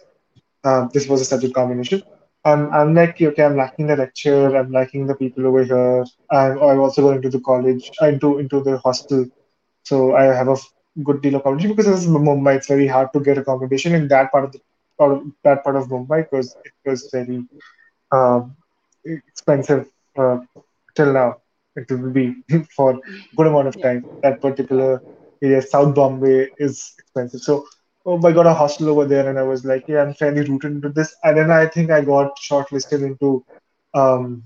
[0.64, 2.02] Um, this was a subject combination.
[2.44, 4.56] I'm I'm like, okay, I'm liking the lecture.
[4.56, 6.04] I'm liking the people over here.
[6.30, 9.26] I'm I'm also going to the college, into into the hostel.
[9.84, 10.56] So I have a
[11.04, 12.56] good deal of accommodation because this is Mumbai.
[12.56, 14.60] It's very hard to get accommodation in that part of the
[14.98, 17.44] or that part of Mumbai because it was very
[18.12, 18.56] um,
[19.04, 19.86] expensive
[20.18, 20.38] uh,
[20.94, 21.36] till now.
[21.76, 22.34] It will be
[22.76, 23.00] for
[23.36, 24.06] good amount of time.
[24.22, 25.02] That particular
[25.42, 27.40] area, South Bombay, is expensive.
[27.40, 27.64] So,
[28.04, 30.72] oh, I got a hostel over there, and I was like, yeah, I'm fairly rooted
[30.72, 31.14] into this.
[31.22, 33.44] And then I think I got shortlisted into
[33.94, 34.44] um,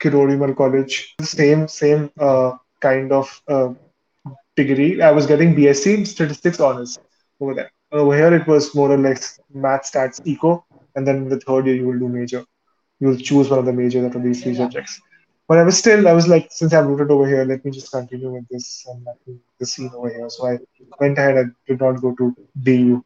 [0.00, 1.14] Kirori Mal College.
[1.20, 3.72] Same, same uh, kind of uh,
[4.56, 5.00] degree.
[5.02, 6.98] I was getting BSc in statistics honors
[7.40, 7.70] over there.
[7.90, 11.66] Over here, it was more or less math, stats, eco, and then in the third
[11.66, 12.44] year you will do major
[13.02, 15.00] you'll choose one of the majors out of these three subjects.
[15.52, 17.92] But I was still, I was like, since I've rooted over here, let me just
[17.92, 20.30] continue with this and me the scene over here.
[20.30, 20.58] So I
[20.98, 23.04] went ahead and did not go to DU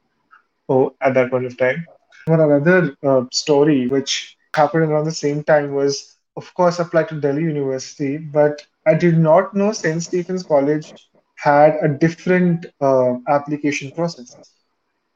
[0.69, 1.85] oh, at that point of time.
[2.27, 7.21] One another uh, story which happened around the same time was, of course, applied to
[7.21, 10.01] Delhi University, but I did not know St.
[10.01, 10.95] Stephen's College
[11.35, 14.37] had a different uh, application process.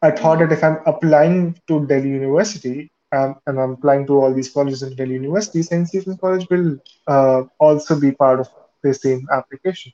[0.02, 4.32] I thought that if I'm applying to Delhi University um, and I'm applying to all
[4.32, 5.86] these colleges in Delhi University, St.
[5.88, 8.48] Stephen's College will uh, also be part of
[8.82, 9.92] the same application.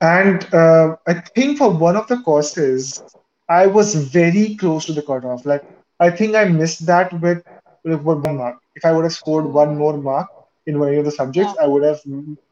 [0.00, 3.02] And uh, I think for one of the courses,
[3.48, 5.46] I was very close to the cutoff.
[5.46, 5.64] Like,
[6.00, 7.42] I think I missed that with,
[7.84, 8.58] with one mark.
[8.74, 10.28] If I would have scored one more mark
[10.66, 11.54] in one of the subjects.
[11.60, 12.00] I would have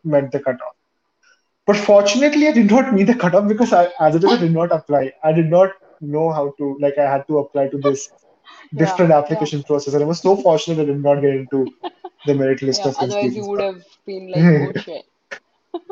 [0.05, 0.75] met the cutoff.
[1.67, 4.53] But fortunately, I did not meet the cutoff because I, as it is, I did
[4.53, 5.13] not apply.
[5.23, 8.11] I did not know how to, like, I had to apply to this
[8.75, 9.95] different yeah, application process.
[9.95, 11.67] And I was so fortunate that I did not get into
[12.27, 12.89] the merit list yeah.
[12.91, 12.97] of.
[12.99, 15.05] Otherwise, you would have been like, oh shit.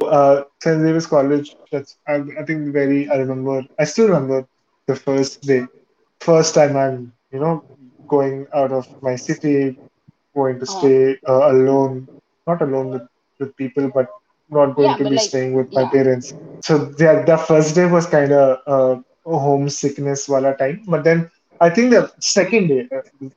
[0.04, 0.82] uh, St.
[0.84, 4.46] David's College, that's, I, I think very, I remember, I still remember
[4.86, 5.66] the first day,
[6.20, 7.64] first time I'm, you know,
[8.08, 9.78] going out of my city,
[10.34, 12.08] going to Uh, stay uh, alone,
[12.46, 13.02] not alone with,
[13.38, 14.08] with people, but
[14.50, 16.34] not going yeah, to be like, staying with my parents.
[16.62, 20.82] So yeah, the first day was kind of uh, a homesickness wala time.
[20.86, 21.30] But then
[21.60, 23.28] I think the second day, uh,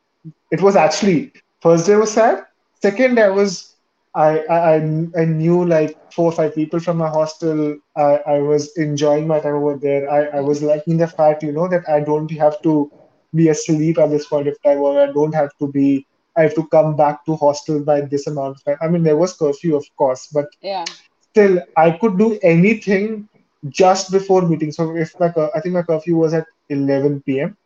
[0.52, 2.44] it was actually first day was sad.
[2.82, 3.76] Second day was
[4.16, 4.76] I I I
[5.22, 7.76] I knew like four or five people from my hostel.
[7.96, 10.10] I I was enjoying my time over there.
[10.10, 12.92] I I was liking the fact you know that I don't have to
[13.34, 16.06] be asleep at this point of time, or I don't have to be.
[16.38, 18.78] I have to come back to hostel by this amount of time.
[18.82, 20.86] I mean, there was curfew, of course, but Yeah.
[21.32, 23.28] still, I could do anything
[23.70, 24.72] just before meeting.
[24.72, 27.58] So if my cur- I think my curfew was at 11 p.m.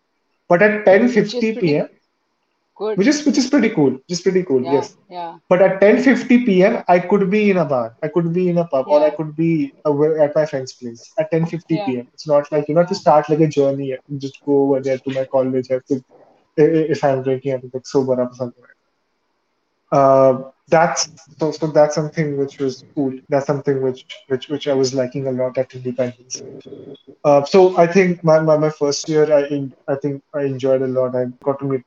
[0.50, 1.88] But at Mm, which 10:50 p.m.
[2.76, 3.00] good.
[3.00, 3.92] Which is which is pretty cool.
[3.92, 4.64] Which is pretty cool.
[4.64, 4.96] Yeah, Yes.
[5.10, 7.96] yeah, But at 10:50 p.m., I could be in a bar.
[8.04, 11.32] I could be in a pub, or I could be at my friend's place at
[11.32, 12.08] 10:50 yeah, p.m.
[12.14, 13.96] It's not like you know to start like a journey.
[14.08, 15.68] Can just go over there to my college.
[15.72, 15.96] I have to,
[16.60, 18.78] i- i- if I'm drinking, I have to get sober up or something like
[19.92, 19.98] that.
[19.98, 21.10] Uh, that's
[21.40, 23.14] so, so that's something which was cool.
[23.30, 26.42] That's something which which which I was liking a lot at Independence.
[27.24, 30.82] Uh, so I think my, my, my first year, I en- I think I enjoyed
[30.82, 31.16] a lot.
[31.16, 31.82] I got to meet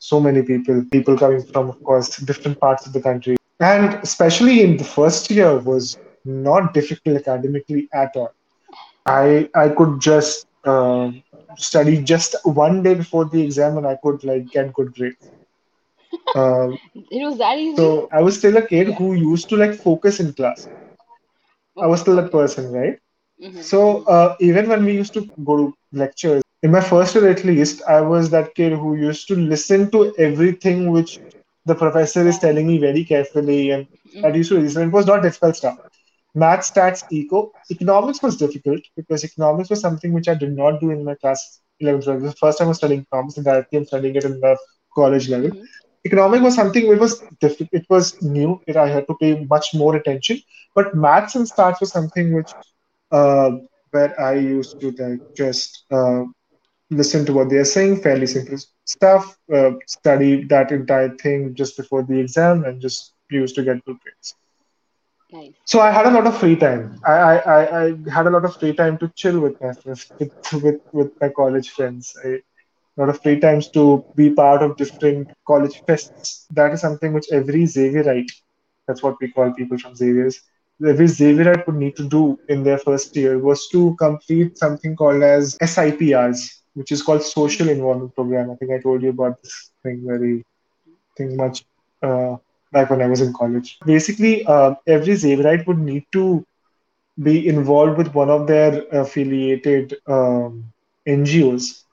[0.00, 3.36] so many people, people coming from, of course, different parts of the country.
[3.60, 8.32] And especially in the first year was not difficult academically at all.
[9.06, 11.10] I I could just uh,
[11.56, 15.30] study just one day before the exam and I could like get good grades.
[16.34, 16.78] Um,
[17.10, 17.78] It was that easy?
[17.78, 18.98] so I was still a kid Yeah.
[18.98, 20.68] who used to like focus in class.
[21.80, 22.98] I was still that person, right?
[23.42, 27.28] Mm-hmm, So uh, even when we used to go to lectures, in my first year
[27.28, 31.20] at least, I was that kid who used to listen to everything which
[31.64, 34.88] the professor is telling me very carefully, and Mm-hmm, used to listen.
[34.88, 35.76] It was not difficult stuff.
[36.34, 40.90] Math, stats, eco, economics was difficult because economics was something which I did not do
[40.90, 42.22] in my class 11, 12.
[42.22, 44.56] The first time I was studying economics, and directly I'm studying it in the
[44.94, 45.50] college level.
[45.50, 45.64] mm-hmm.
[46.06, 47.70] Economic was something which was difficult.
[47.72, 48.60] It was new.
[48.66, 50.40] It, I had to pay much more attention.
[50.74, 52.52] But maths and stats was something which
[53.10, 53.50] uh,
[53.90, 56.24] where I used to like just uh,
[56.90, 62.02] listen to what they're saying, fairly simple stuff, uh, study that entire thing just before
[62.02, 64.34] the exam, and just used to get good grades.
[65.30, 65.52] Nice.
[65.64, 67.00] So I had a lot of free time.
[67.04, 70.32] I, I, I had a lot of free time to chill with my friends, with,
[70.62, 72.16] with, with my college friends.
[72.24, 72.40] I,
[72.98, 76.46] lot of free times to be part of different college fests.
[76.50, 78.30] That is something which every Xavierite,
[78.86, 80.40] that's what we call people from Xavier's,
[80.86, 85.22] every Xavierite would need to do in their first year was to complete something called
[85.22, 88.50] as SIPRs, which is called Social Involvement Program.
[88.50, 90.44] I think I told you about this thing very,
[91.16, 91.64] think much
[92.02, 92.36] uh,
[92.72, 93.78] back when I was in college.
[93.86, 96.44] Basically, uh, every Xavierite would need to
[97.22, 100.72] be involved with one of their affiliated um,
[101.06, 101.84] NGOs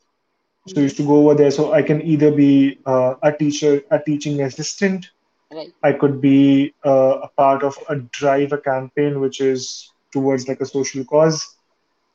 [0.68, 1.51] so I used to go over there.
[1.51, 5.11] So I can either be uh, a teacher, a teaching assistant.
[5.51, 5.72] Right.
[5.84, 10.61] I could be uh, a part of a drive, a campaign which is towards like
[10.61, 11.55] a social cause.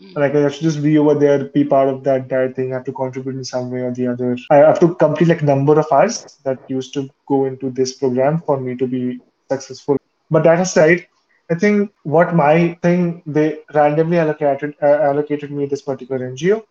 [0.01, 2.77] And I can actually just be over there, be part of that entire thing, I
[2.77, 4.37] have to contribute in some way or the other.
[4.51, 8.41] I have to complete like number of hours that used to go into this program
[8.41, 9.21] for me to be
[9.51, 9.99] successful.
[10.31, 11.07] But that aside,
[11.51, 16.65] I think what my thing they randomly allocated uh, allocated me this particular NGO,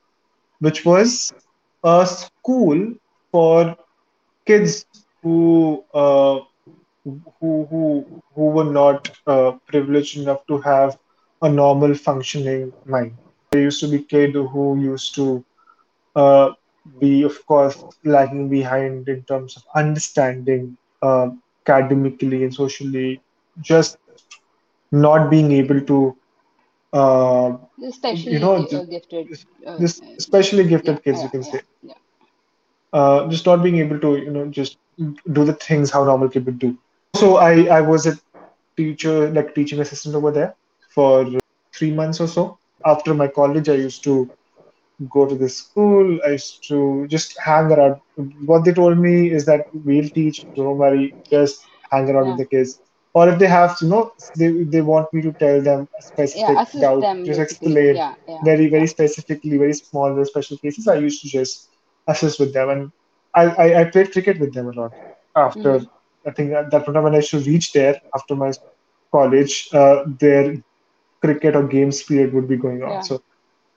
[0.60, 1.32] which was
[1.84, 2.94] a school
[3.32, 3.76] for
[4.46, 4.86] kids
[5.22, 6.40] who uh,
[7.40, 8.06] who who
[8.36, 10.98] who were not uh, privileged enough to have
[11.42, 13.18] a normal functioning mind.
[13.52, 15.46] There used to be kids who used to
[16.16, 16.52] uh,
[17.00, 21.30] be, of course, lagging behind in terms of understanding uh,
[21.68, 23.22] academically and socially,
[23.62, 23.98] just
[24.92, 26.19] not being able to,
[26.94, 29.28] uh, you know, Especially gifted.
[29.68, 31.94] Uh, this especially yeah, gifted kids, you can yeah, say yeah.
[32.94, 34.78] uh, just not being able to you know just
[35.34, 36.78] do the things how normal kid would do
[37.16, 38.14] so i i was a
[38.78, 40.56] teacher like teaching assistant over there
[40.94, 41.26] for
[41.78, 44.30] three months or so after my college i used to
[45.10, 46.20] go to the school.
[46.26, 47.98] I used to just hang around.
[48.46, 52.46] What they told me is that we'll teach, don't worry, just hang around with the
[52.46, 52.80] kids.
[53.20, 56.02] Or if they have, you know, they, they want me to tell them a
[56.34, 56.52] yeah.
[56.52, 58.88] specific Assist doubt, them just explain Yeah, yeah, very, very yeah.
[58.88, 60.88] specifically, very small, very special cases.
[60.88, 61.70] I used to just
[62.08, 62.70] assist with them.
[62.70, 62.92] And
[63.36, 64.94] I, I, I played cricket with them a lot.
[65.36, 66.28] After, Mm-hmm.
[66.28, 68.52] I think at that point when I should reach there after my
[69.12, 70.56] college, uh, their
[71.22, 72.94] cricket or games period would be going on.
[72.94, 73.02] Yeah.
[73.02, 73.22] So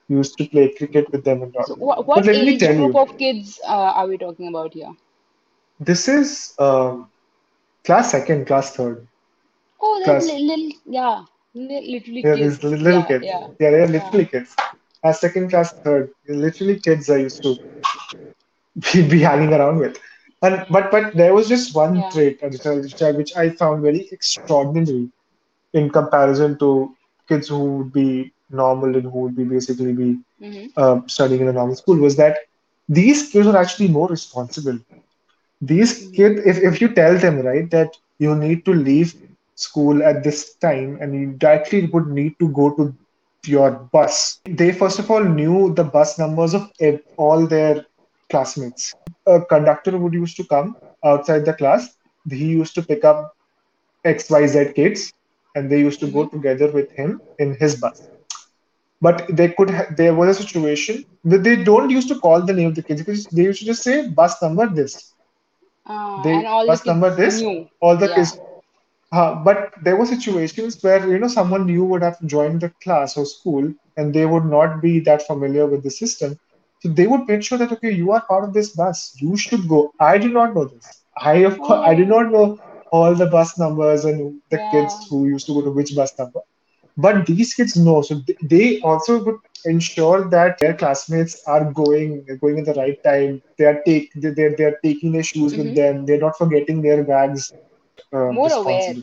[0.07, 1.67] used to play cricket with them a lot.
[1.67, 4.73] So, what what let me age group you, of kids uh, are we talking about
[4.73, 4.93] here?
[5.79, 7.09] this is um,
[7.85, 9.07] class second, class third,
[9.83, 12.63] Oh, li- little, yeah, li- literally Yeah, kids.
[12.63, 13.27] li- little Yeah, kids.
[13.27, 14.55] yeah, Yeah, they're yeah, literally kids.
[15.01, 17.59] Class second, class third, literally kids I used to
[18.93, 19.97] be, be hanging around with.
[20.41, 22.11] And but but there was just one yeah.
[22.11, 22.65] trait which
[23.01, 25.09] I, which I found very extraordinary
[25.73, 26.95] in comparison to
[27.27, 30.67] kids who would be normal and who would be basically be Mm-hmm.
[30.77, 32.37] uh, studying in a normal school was that
[32.87, 34.77] these kids are actually more responsible
[35.61, 36.15] these Mm-hmm.
[36.15, 39.15] kids if, if you tell them right that you need to leave
[39.55, 42.93] school at this time and you directly would need to go to
[43.45, 46.69] your bus they first of all knew the bus numbers of
[47.17, 47.85] all their
[48.29, 48.93] classmates
[49.27, 50.75] a conductor would used to come
[51.05, 51.89] outside the class
[52.29, 53.33] he used to pick up
[54.05, 55.11] xyz kids
[55.55, 58.09] and they used to go together with him in his bus
[59.01, 62.53] but they could ha- there was a situation where they don't used to call the
[62.53, 65.13] name of the kids because they used to just say bus number this
[65.85, 66.35] Uh, and They
[66.65, 67.67] bus number this, knew.
[67.81, 68.15] all the Yeah.
[68.15, 68.39] kids.
[69.13, 73.17] Uh, but there were situations where you know someone new would have joined the class
[73.17, 76.37] or school and they would not be that familiar with the system.
[76.79, 79.13] So they would make sure that okay, you are part of this bus.
[79.21, 79.91] You should go.
[79.99, 81.03] I did not know this.
[81.17, 82.59] I of course I did Oh, not know
[82.91, 84.71] all the bus numbers and the yeah.
[84.71, 86.41] kids who used to go to which bus number.
[86.97, 92.59] But these kids know, so they also would ensure that their classmates are going going
[92.59, 93.41] at the right time.
[93.57, 96.05] They are take they they they are taking their shoes with hmm them.
[96.05, 97.53] They're not forgetting their bags.
[98.13, 98.95] Uh, More aware,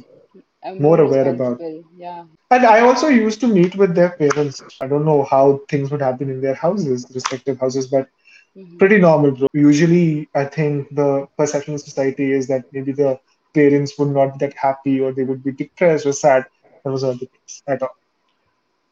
[0.65, 1.61] uh, more aware about.
[1.97, 2.25] Yeah.
[2.51, 4.63] And I also used to meet with their parents.
[4.81, 8.09] I don't know how things would happen in their houses, respective houses, but
[8.55, 9.47] hmm pretty normal, bro.
[9.53, 13.19] Usually, I think the perception of society is that maybe the
[13.55, 16.45] parents would not be that happy or they would be depressed or sad.
[16.85, 17.97] That was not the case at all.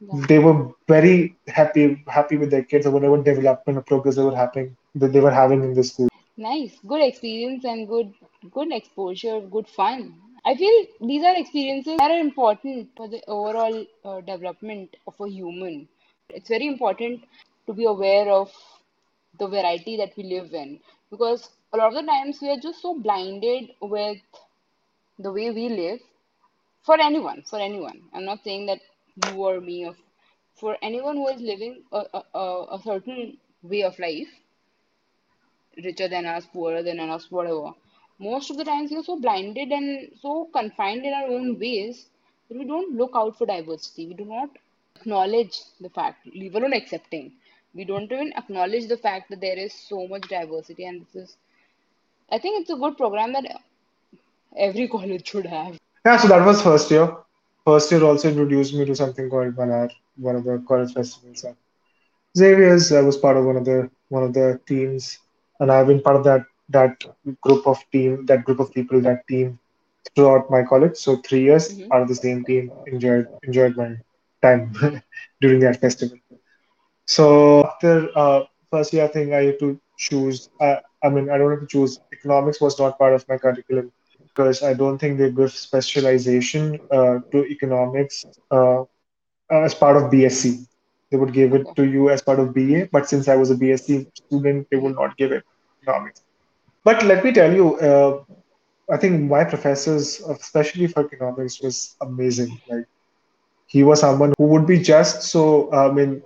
[0.00, 0.18] Yeah.
[0.28, 4.36] They were very happy happy with their kids or whatever development or progress they were
[4.36, 6.08] happening that they were having in the school.
[6.36, 6.78] Nice.
[6.86, 8.14] Good experience and good
[8.52, 10.14] good exposure, good fun.
[10.44, 15.28] I feel these are experiences that are important for the overall uh, development of a
[15.28, 15.88] human.
[16.30, 17.24] It's very important
[17.66, 18.50] to be aware of
[19.38, 20.80] the variety that we live in
[21.10, 24.18] because a lot of the times we are just so blinded with
[25.18, 26.00] the way we live
[26.82, 28.02] for anyone, for anyone.
[28.14, 28.80] I'm not saying that
[29.26, 29.94] you or me, or
[30.54, 34.28] for anyone who is living a, a, a certain way of life,
[35.84, 37.72] richer than us, poorer than us, whatever.
[38.18, 42.06] Most of the times we are so blinded and so confined in our own ways
[42.48, 44.06] that we don't look out for diversity.
[44.06, 44.50] We do not
[44.96, 47.32] acknowledge the fact, leave alone accepting.
[47.74, 51.36] We don't even acknowledge the fact that there is so much diversity, and this is,
[52.30, 53.60] I think it's a good program that
[54.56, 55.78] every college should have.
[56.04, 57.16] Yeah, so that was first year.
[57.64, 61.44] First year also introduced me to something called Malhar, one of the college festivals.
[62.36, 65.18] Xavier's, I was part of one of the one of the teams,
[65.60, 67.04] and I've been part of that that
[67.42, 69.58] group of team, that group of people, that team
[70.14, 70.96] throughout my college.
[70.96, 72.72] So three years hmm part of the same team.
[72.86, 73.90] Enjoyed enjoyed my
[74.42, 74.72] time
[75.40, 76.18] during that festival.
[77.06, 80.48] So after uh, first year, I think I had to choose.
[80.60, 82.00] I, I mean, I don't have to choose.
[82.12, 83.90] Economics was not part of my curriculum
[84.34, 88.84] because I don't think they give specialization uh, to economics uh,
[89.50, 90.66] as part of BSc.
[91.10, 93.56] They would give it to you as part of BA, but since I was a
[93.56, 95.44] BSc student, they would not give it
[95.82, 96.22] economics.
[96.84, 98.24] But let me tell you, uh,
[98.90, 102.60] I think my professors, especially for economics, was amazing.
[102.68, 102.86] Like
[103.66, 106.22] he was someone who would be just so, I mean,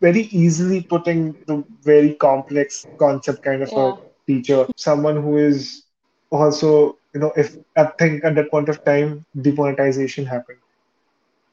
[0.00, 3.94] very easily putting the very complex concept kind of a
[4.26, 4.66] teacher.
[4.76, 5.84] Someone who is
[6.30, 10.58] also, you know, if I think at that point of time, demonetization happened,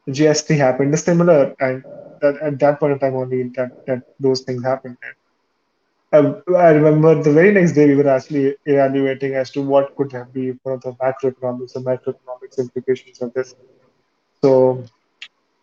[0.08, 1.84] GST happened, the similar, and
[2.20, 4.96] that at that point of time only that, that those things happened.
[5.02, 5.14] And
[6.12, 6.18] I,
[6.56, 10.32] I remember the very next day we were actually evaluating as to what could have
[10.32, 13.54] been one of the macroeconomics and microeconomics implications of this.
[14.42, 14.84] So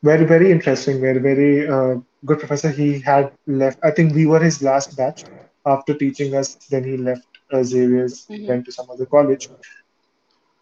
[0.03, 1.01] very, very interesting.
[1.01, 2.69] Very, very uh, good professor.
[2.69, 3.79] He had left.
[3.83, 5.25] I think we were his last batch
[5.65, 6.57] after teaching us.
[6.69, 8.29] Then he left uh, Xavier's.
[8.35, 9.49] He hmm went to some other college,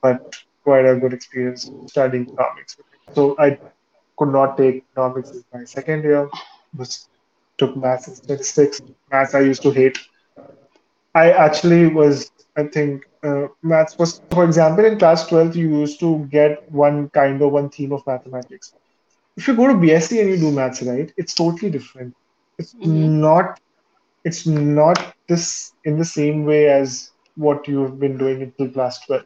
[0.01, 0.21] but
[0.63, 2.77] quite a good experience studying economics.
[3.13, 3.59] So I
[4.17, 6.29] could not take economics in my second year.
[6.77, 7.07] Was
[7.61, 8.81] took maths and statistics.
[9.11, 9.99] Maths I used to hate.
[11.15, 12.31] I actually was.
[12.57, 14.21] I think uh, maths was.
[14.31, 18.05] For example, in class 12, you used to get one kind or one theme of
[18.07, 18.73] mathematics
[19.37, 22.15] if you go to BSc and you do maths, right, it's totally different.
[22.59, 23.59] It's hmm not
[24.25, 29.23] it's not this in the same way as what you've been doing until class 12.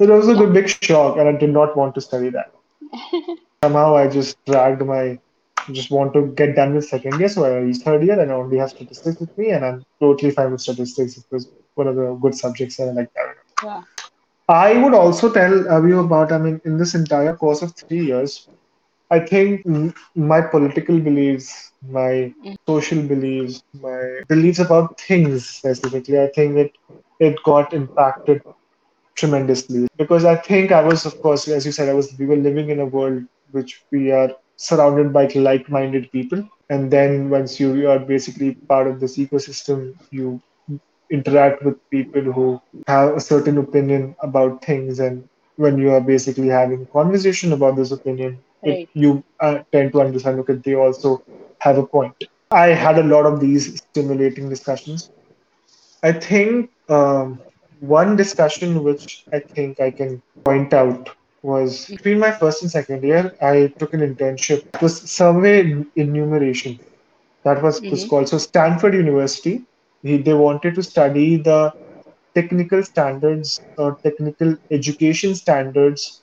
[0.00, 2.40] So there was a good big shock and I did not want to study that.
[3.62, 5.18] Somehow I just dragged my
[5.72, 8.34] just want to get done with second year, so I reached third year and I
[8.34, 11.16] only have statistics with me and I'm totally fine with statistics.
[11.16, 13.36] It was one of the good subjects and I like that.
[13.62, 13.82] Yeah.
[14.48, 18.06] I would also tell uh, you about, I mean, in this entire course of three
[18.06, 18.48] years,
[19.10, 19.64] I think
[20.14, 22.32] my political beliefs, my
[22.66, 26.72] social beliefs, my beliefs about things specifically, I think it
[27.20, 28.42] it got impacted
[29.14, 32.36] tremendously because I think I was, of course, as you said, I was we were
[32.36, 37.88] living in a world which we are surrounded by like-minded people, and then once you
[37.90, 40.42] are basically part of this ecosystem, you
[41.10, 45.00] interact with people who have a certain opinion about things.
[45.00, 49.92] And when you are basically having a conversation about this opinion it you uh, tend
[49.92, 51.22] to understand okay they also
[51.60, 52.24] have a point.
[52.50, 55.10] I had a lot of these stimulating discussions.
[56.02, 57.40] I think um,
[57.80, 61.10] one discussion which i think i can point out
[61.42, 64.62] was between my first and second year i took an internship.
[64.74, 66.80] It was survey enumeration.
[67.44, 69.66] That was was hmm called so stanford university.
[70.02, 71.72] He, they wanted to study the
[72.34, 76.22] technical standards or technical education standards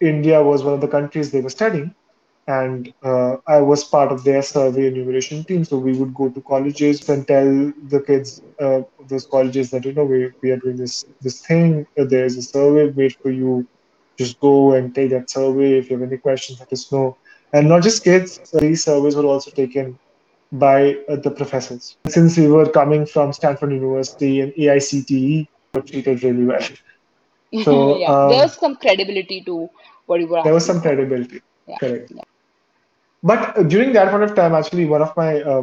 [0.00, 1.94] India was one of the countries they were studying,
[2.56, 5.64] and uh, I was part of their survey enumeration team.
[5.64, 7.50] So we would go to colleges and tell
[7.92, 11.86] the kids uh, those colleges that you know we, we are doing this this thing.
[11.96, 13.66] There's a survey made for you.
[14.18, 15.78] Just go and take that survey.
[15.78, 17.16] If you have any questions, let us know.
[17.52, 18.40] And not just kids.
[18.54, 19.98] Uh, these surveys were also taken
[20.52, 21.96] by uh, the professors.
[22.08, 26.66] Since we were coming from Stanford University and AICTE, we were treated really well.
[27.54, 28.12] So Yeah.
[28.12, 29.68] um, There's some credibility to
[30.06, 31.40] what you were there was some credibility.
[31.66, 31.78] Yeah.
[31.80, 32.10] Correct.
[32.10, 32.22] Yeah.
[33.22, 35.62] But during that point of time, actually, one of my uh,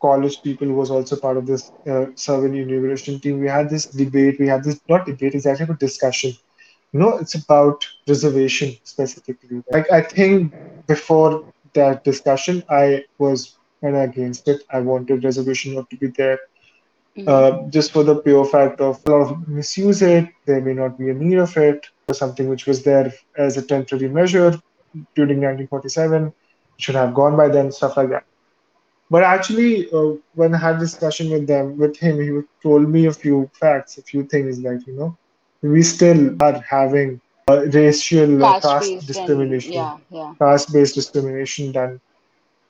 [0.00, 3.40] college people was also part of this uh, survey enumeration team.
[3.40, 4.38] We had this debate.
[4.38, 6.32] We had this not debate, it's actually a discussion.
[6.92, 9.62] You know, it's about reservation specifically.
[9.70, 10.52] Like I think
[10.86, 14.62] before that discussion, I was kind of against it.
[14.70, 16.38] I wanted reservation not to be there,
[17.16, 17.28] Mm-hmm.
[17.28, 20.28] uh, just for the pure fact of a lot of misuse it.
[20.46, 21.86] There may not be a need of it.
[22.08, 24.52] Was something which was there as a temporary measure
[25.14, 26.32] during 1947.
[26.78, 28.24] Should have gone by then, stuff like that.
[29.10, 33.12] But actually, uh, when I had discussion with them, with him, he told me a
[33.12, 35.16] few facts, a few things like, you know,
[35.62, 40.34] we still are having uh, racial uh, Caste discrimination, yeah, yeah.
[40.38, 42.00] caste-based discrimination done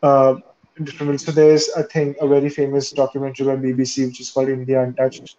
[0.03, 0.37] uh,
[0.77, 1.19] in.
[1.19, 5.37] So there's, I think, a very famous documentary by BBC which is called India Untouched.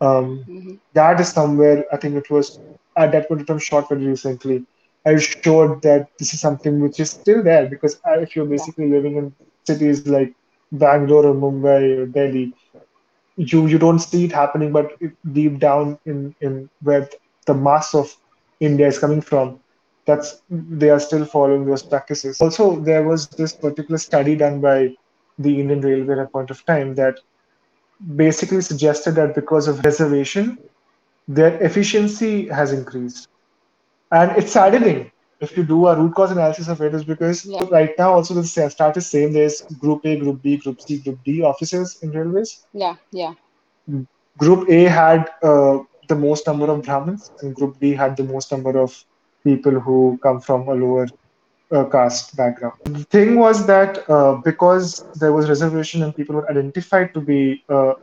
[0.00, 0.74] Um, Mm-hmm.
[0.94, 2.58] that is somewhere, I think it was
[2.96, 4.66] at that point of time shot very recently.
[5.06, 8.88] I showed that this is something which is still there because uh, if you're basically
[8.90, 9.34] living in
[9.66, 10.34] cities like
[10.72, 12.54] Bangalore or Mumbai or Delhi,
[13.36, 14.92] you you don't see it happening, but
[15.32, 17.08] deep down in in where
[17.46, 18.16] the mass of
[18.60, 19.60] India is coming from,
[20.06, 22.40] that's they are still following those practices.
[22.40, 24.94] Also, there was this particular study done by
[25.38, 27.18] the Indian Railway at a point of time that
[28.16, 30.58] basically suggested that because of reservation,
[31.28, 33.28] their efficiency has increased.
[34.12, 37.64] And it's saddening if you do a root cause analysis of it, is because Yeah.
[37.70, 39.32] right now also the stat is same.
[39.32, 42.64] There's Group A, Group B, Group C, Group D officers in railways.
[42.72, 42.96] Yeah.
[43.10, 43.34] Yeah.
[44.38, 45.78] Group A had uh,
[46.08, 49.04] the most number of Brahmins, and Group B had the most number of
[49.44, 51.06] people who come from a lower
[51.70, 52.74] uh, caste background.
[52.84, 57.64] The thing was that uh, because there was reservation and people were identified to be
[57.68, 57.94] uh,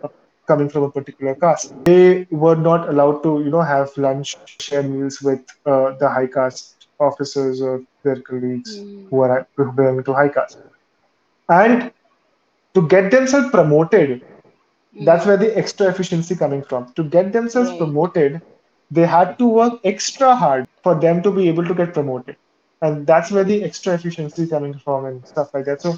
[0.48, 4.84] coming from a particular caste, they were not allowed to, you know, have lunch, share
[4.84, 9.10] meals with uh, the high caste officers or their colleagues Mm-hmm.
[9.10, 10.58] who are who belong to high caste.
[11.50, 11.92] And
[12.76, 14.24] to get themselves promoted,
[15.00, 15.26] that's Mm-hmm.
[15.26, 16.94] where the extra efficiency coming from.
[16.96, 17.76] To get themselves Right.
[17.76, 18.42] promoted,
[18.90, 22.38] they had to work extra hard for them to be able to get promoted.
[22.82, 25.82] And that's where the extra efficiency coming from and stuff like that.
[25.82, 25.98] So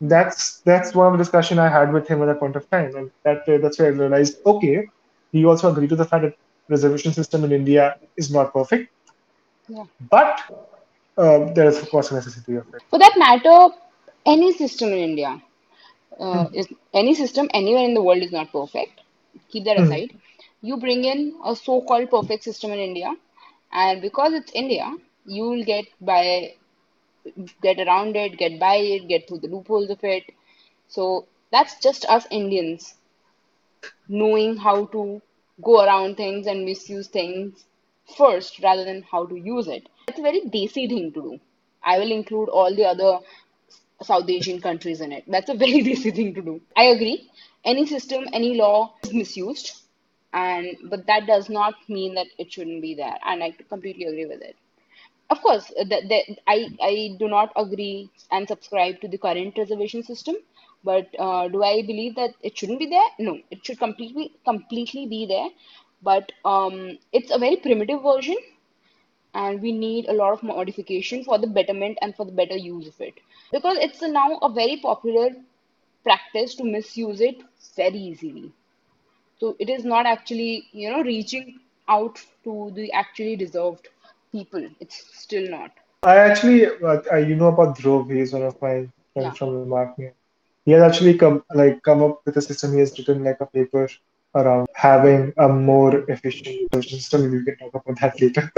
[0.00, 2.94] that's that's one of the discussion I had with him at that point of time.
[2.96, 4.88] And that uh, that's where I realized, okay,
[5.32, 6.34] he also agreed to the fact that
[6.68, 8.90] reservation system in India is not perfect,
[9.68, 9.84] Yeah.
[10.10, 10.40] but
[11.16, 12.82] uh, there is of course a necessity of it.
[12.90, 13.74] For that matter,
[14.26, 15.42] any system in India,
[16.20, 16.52] uh, Hmm.
[16.52, 19.00] is any system anywhere in the world is not perfect.
[19.50, 19.78] Keep that Hmm.
[19.78, 20.10] aside.
[20.60, 23.12] You bring in a so-called perfect system in India,
[23.72, 24.92] and because it's India,
[25.24, 26.54] you will get by,
[27.62, 30.24] get around it, get by it, get through the loopholes of it.
[30.88, 32.94] So that's just us Indians
[34.08, 35.20] knowing how to
[35.62, 37.64] go around things and misuse things
[38.16, 39.88] first rather than how to use it.
[40.08, 41.40] It's a very desi thing to do.
[41.82, 43.18] I will include all the other
[44.02, 45.24] South Asian countries in it.
[45.26, 46.60] That's a very desi thing to do.
[46.76, 47.30] I agree.
[47.64, 49.72] Any system, any law is misused,
[50.32, 53.18] and but that does not mean that it shouldn't be there.
[53.26, 54.56] And I completely agree with it.
[55.30, 59.56] Of course, uh, that, that I I do not agree and subscribe to the current
[59.56, 60.36] reservation system.
[60.84, 63.08] But uh, do I believe that it shouldn't be there?
[63.18, 65.48] No, it should completely completely be there.
[66.02, 68.36] But um, it's a very primitive version,
[69.34, 72.88] and we need a lot of modification for the betterment and for the better use
[72.88, 73.14] of it.
[73.52, 75.30] Because it's now a very popular
[76.04, 77.42] practice to misuse it
[77.76, 78.52] very easily.
[79.40, 83.88] So it is not actually, you know, reaching out to the actually deserved
[84.32, 84.68] people.
[84.80, 85.70] It's still not.
[86.02, 88.14] I actually, uh, I, you know about Dhruv.
[88.14, 89.22] he's one of my Yeah.
[89.22, 90.10] friends from Remark Me.
[90.64, 92.72] He has actually come like come up with a system.
[92.74, 93.88] He has written like a paper
[94.34, 97.30] around having a more efficient system.
[97.30, 98.50] We can talk about that later.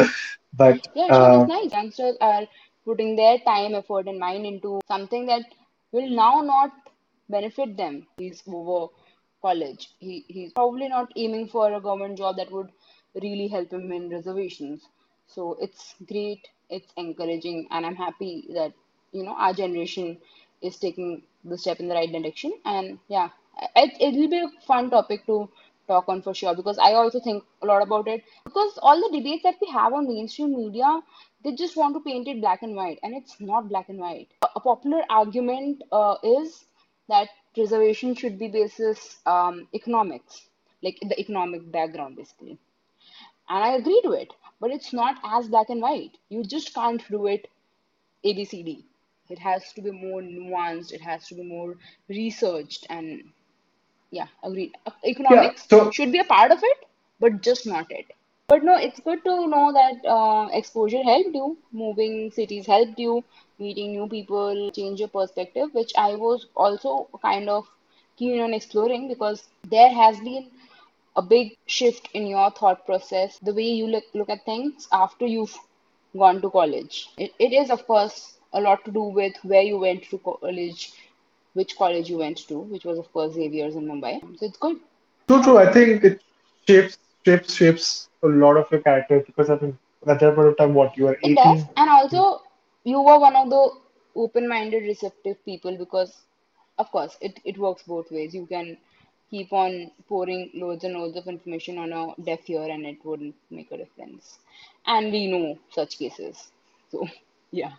[0.52, 1.72] But Yeah, uh, nice.
[1.72, 2.46] Youngsters are
[2.84, 5.44] putting their time, effort, and mind into something that
[5.92, 6.70] will now not
[7.28, 8.06] benefit them.
[8.18, 8.92] He's over
[9.42, 9.88] college.
[9.98, 12.70] He he's probably not aiming for a government job that would
[13.22, 14.86] really help him in reservations.
[15.34, 18.72] So it's great, it's encouraging, and I'm happy that
[19.12, 20.18] you know our generation
[20.62, 22.52] is taking the step in the right direction.
[22.64, 23.28] And yeah,
[23.76, 25.48] it, it will be a fun topic to
[25.88, 28.22] talk on for sure because I also think a lot about it.
[28.44, 31.00] Because all the debates that we have on mainstream media,
[31.44, 34.28] they just want to paint it black and white, and it's not black and white.
[34.42, 36.64] A, a popular argument uh, is
[37.08, 40.48] that preservation should be basis um, economics,
[40.82, 42.58] like the economic background basically.
[43.48, 46.18] And I agree to it, but it's not as black and white.
[46.28, 47.48] You just can't do it
[48.24, 48.84] ABCD.
[49.28, 51.76] It has to be more nuanced, it has to be more
[52.08, 53.24] researched, and
[54.10, 54.72] yeah, agreed.
[54.86, 55.10] Uh, Yeah.
[55.10, 56.86] Economics So should be a part of it,
[57.20, 58.12] but just not it.
[58.48, 63.22] But no, it's good to know that uh, exposure helped you, moving cities helped you,
[63.58, 67.68] meeting new people, change your perspective, which I was also kind of
[68.16, 70.50] keen on exploring because there has been
[71.16, 75.26] a big shift in your thought process, the way you look, look at things after
[75.26, 75.56] you've
[76.16, 77.08] gone to college.
[77.18, 80.92] It, it is, of course, a lot to do with where you went to college,
[81.54, 84.20] which college you went to, which was, of course, Xavier's in Mumbai.
[84.38, 84.78] So it's good.
[85.28, 85.58] true, true.
[85.58, 86.22] I think it
[86.66, 90.56] shapes shapes shapes a lot of your character because I mean at that point of
[90.56, 91.62] time, what you are It does.
[91.76, 92.42] And also,
[92.84, 93.70] you were one of the
[94.16, 96.22] open-minded, receptive people because,
[96.78, 98.34] of course, it, it works both ways.
[98.34, 98.78] You can
[99.30, 103.34] keep on pouring loads and loads of information on a deaf ear and it wouldn't
[103.50, 104.38] make a difference.
[104.86, 106.50] And we know such cases.
[106.90, 107.06] So,
[107.50, 107.72] yeah.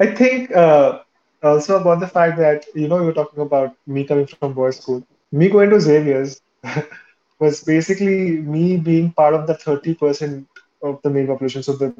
[0.00, 1.00] I think uh,
[1.42, 4.72] also about the fact that you know you were talking about me coming from boys'
[4.72, 5.02] school.
[5.32, 6.40] Me going to Xavier's
[7.38, 10.46] was basically me being part of the 30%
[10.82, 11.62] of the male population.
[11.62, 11.96] So the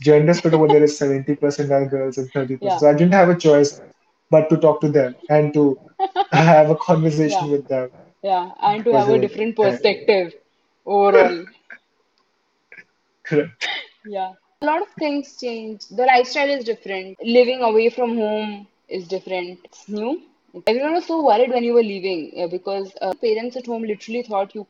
[0.00, 2.60] gender split over there is 70% are girls and 30%.
[2.60, 2.78] Yeah.
[2.78, 3.80] So I didn't have a choice
[4.30, 5.78] but to talk to them and to
[6.32, 6.76] have a
[7.24, 7.46] Yeah.
[7.46, 7.90] conversation with them
[8.22, 8.52] Yeah.
[8.62, 10.34] And to have a different perspective
[10.86, 11.46] overall.
[13.24, 13.66] correct.
[14.04, 14.32] Yeah.
[14.62, 15.86] A lot of things change.
[15.88, 17.18] The lifestyle is different.
[17.22, 19.60] Living away from home is different.
[19.64, 20.20] It's new.
[20.66, 24.54] Everyone was so worried when you were leaving because uh, parents at home literally thought
[24.54, 24.66] you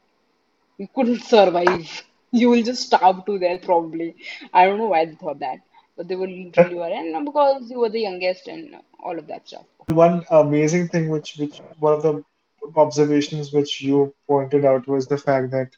[0.79, 2.03] you couldn't survive.
[2.33, 4.17] You will just starve to death probably.
[4.53, 5.59] I don't know why they thought that,
[5.97, 9.49] but they were literally worried, and because you were the youngest and all of that
[9.49, 9.65] stuff.
[9.89, 12.25] One amazing thing which which one of the
[12.77, 15.71] observations which you pointed out was the fact that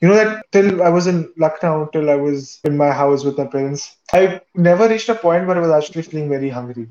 [0.00, 3.38] You know that till I was in Lucknow, till I was in my house with
[3.38, 6.86] my parents, I never reached a point where I was actually feeling very hungry.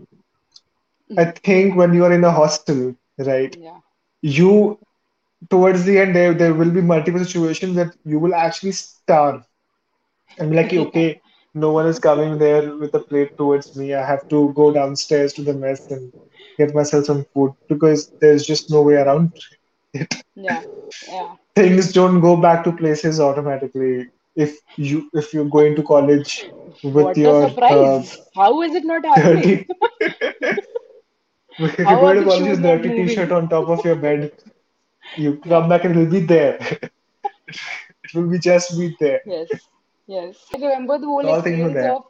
[1.17, 1.31] I mm-hmm.
[1.49, 3.77] think when you are in a hostel, right, Yeah,
[4.21, 4.79] you
[5.49, 9.45] towards the end there there will be multiple situations that you will actually starve
[10.37, 11.21] and be like, okay,
[11.55, 13.93] no one is coming there with a plate towards me.
[13.93, 16.13] I have to go downstairs to the mess and
[16.57, 19.33] get myself some food because there's just no way around
[19.93, 20.13] it.
[20.35, 20.63] yeah,
[21.07, 21.35] yeah.
[21.55, 26.49] things don't go back to places automatically if you if you're going to college
[26.83, 28.03] with What your uh!
[28.35, 29.45] How is it not happening?
[29.45, 29.67] dirty
[31.59, 34.31] if are going to college with dirty t-shirt on top of your bed
[35.15, 36.57] you come back and it'll be there
[38.03, 39.69] it will be just be there Yes,
[40.07, 40.37] yes.
[40.53, 42.03] I remember the whole all things are experience of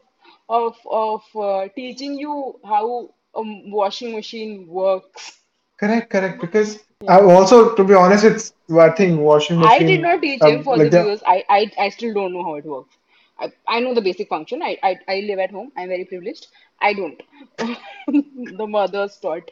[0.49, 3.41] of of uh, teaching you how a
[3.79, 5.39] washing machine works.
[5.79, 9.71] correct correct because I also to be honest it's I think washing machine.
[9.71, 11.21] I did not teach him um, for the like the viewers.
[11.25, 12.95] I, I, I still don't know how it works.
[13.39, 14.61] I, I know the basic function.
[14.63, 15.71] I, I, I live at home.
[15.77, 16.47] I'm very privileged.
[16.81, 17.21] I don't.
[18.07, 19.51] The mothers taught.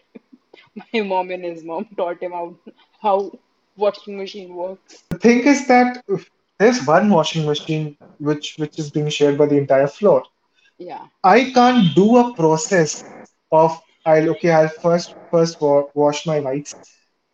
[0.94, 2.58] My mom and his mom taught him how,
[3.02, 3.32] how
[3.76, 5.04] washing machine works.
[5.10, 6.04] the thing is that
[6.64, 10.24] there's one washing machine which which is being shared by the entire floor
[10.80, 13.04] Yeah, I can't do a process
[13.52, 16.76] of I'll okay, I'll first first wa wash my whites,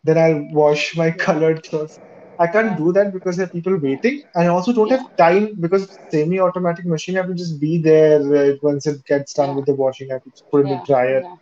[0.04, 2.00] then I'll wash my colored clothes.
[2.38, 4.22] I can't do that because there are people waiting.
[4.36, 7.16] I also don't have time because semi-automatic machine.
[7.16, 10.10] I have to just be there uh, once it gets done with the washing.
[10.10, 11.24] I have to put in the dryer.
[11.24, 11.36] yeah.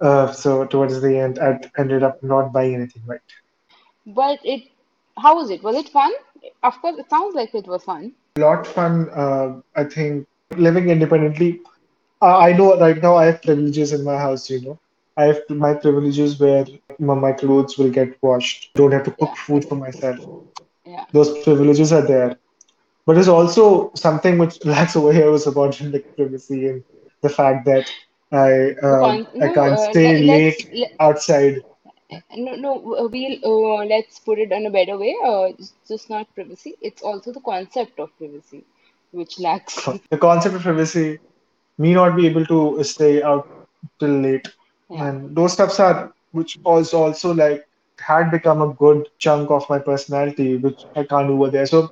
[0.00, 3.20] Uh, so towards the end, I ended up not buying anything, right?
[4.06, 4.70] But it,
[5.18, 5.62] how was it?
[5.62, 6.12] Was it fun?
[6.62, 8.14] Of course, it sounds like it was fun.
[8.36, 9.08] A lot fun.
[9.10, 10.26] Uh, I think
[10.56, 11.60] living independently.
[12.22, 14.78] Uh, I know right now I have privileges in my house, you know.
[15.16, 16.66] I have my privileges where
[16.98, 18.70] my, my clothes will get washed.
[18.76, 20.18] Don't have to Yeah, cook food for myself.
[20.84, 22.36] yeah, Those privileges are there.
[23.06, 26.84] But there's also something which lacks over here was about like privacy and
[27.22, 27.90] the fact that
[28.32, 31.62] I uh, con I can't uh, stay let, late let, outside.
[32.36, 35.14] No no uh, we'll uh, let's put it in a better way.
[35.24, 36.74] Uh, it's just not privacy.
[36.80, 38.64] It's also the concept of privacy
[39.12, 39.88] which lacks.
[40.10, 41.18] The concept of privacy,
[41.78, 43.48] me not be able to stay out
[43.98, 44.48] till late,
[44.90, 45.08] yeah.
[45.08, 47.62] And those stuffs are which was also like
[47.98, 51.66] had become a good chunk of my personality, which I can't do over there.
[51.66, 51.88] So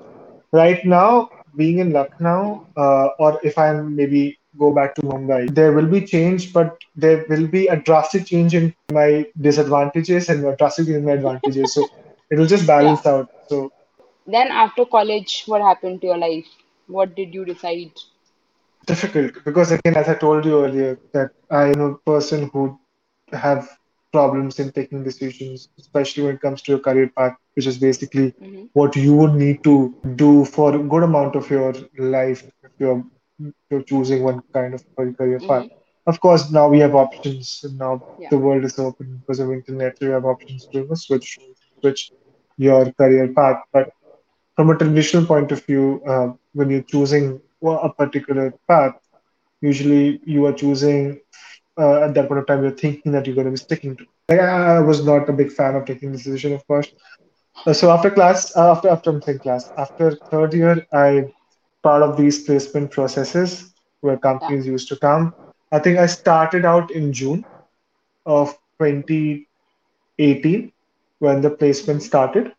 [0.52, 5.54] right now, being in Lucknow, uh, or if I'm maybe go back to Mumbai.
[5.54, 10.44] There will be change, but there will be a drastic change in my disadvantages and
[10.44, 11.74] a drastic change in my advantages.
[11.74, 11.88] So
[12.30, 12.96] it will just Yeah.
[12.96, 13.28] balance out.
[13.48, 13.70] So
[14.26, 16.46] Then after college, what happened to your life?
[16.86, 17.92] What did you decide?
[18.86, 23.26] difficult because again, as I told you earlier, that I am a person who have
[24.12, 28.34] problems in taking decisions, especially when it comes to your career path, which is basically
[28.40, 28.66] Mm-hmm.
[28.72, 32.98] what you would need to do for a good amount of your life if you're,
[32.98, 33.15] if
[33.70, 35.64] you're choosing one kind of career path.
[35.64, 36.10] Mm-hmm.
[36.10, 38.30] Of course, now we have options, and now Yeah.
[38.30, 39.96] the world is open because of internet.
[40.00, 41.40] You have options to switch
[41.80, 42.12] switch
[42.56, 43.62] your career path.
[43.72, 43.90] But
[44.56, 48.94] from a traditional point of view, uh, when you're choosing a particular path,
[49.60, 51.20] usually you are choosing
[51.78, 54.04] uh, at that point of time you're thinking that you're going to be sticking to.
[54.28, 56.88] Like, I, I was not a big fan of taking this decision, of course.
[57.66, 61.26] Uh, so after class, uh, after after I'm saying class, after third year, I
[61.86, 64.28] part of these placement processes where Yeah.
[64.28, 65.34] companies used to come.
[65.72, 67.44] I think I started out in June
[68.26, 70.72] of 2018
[71.18, 72.52] when the placement started,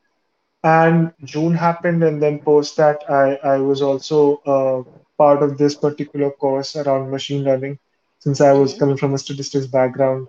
[0.63, 4.19] and June happened, and then post that I I was also
[4.55, 4.83] uh,
[5.17, 7.79] part of this particular course around machine learning
[8.19, 10.27] since I was coming from a statistics background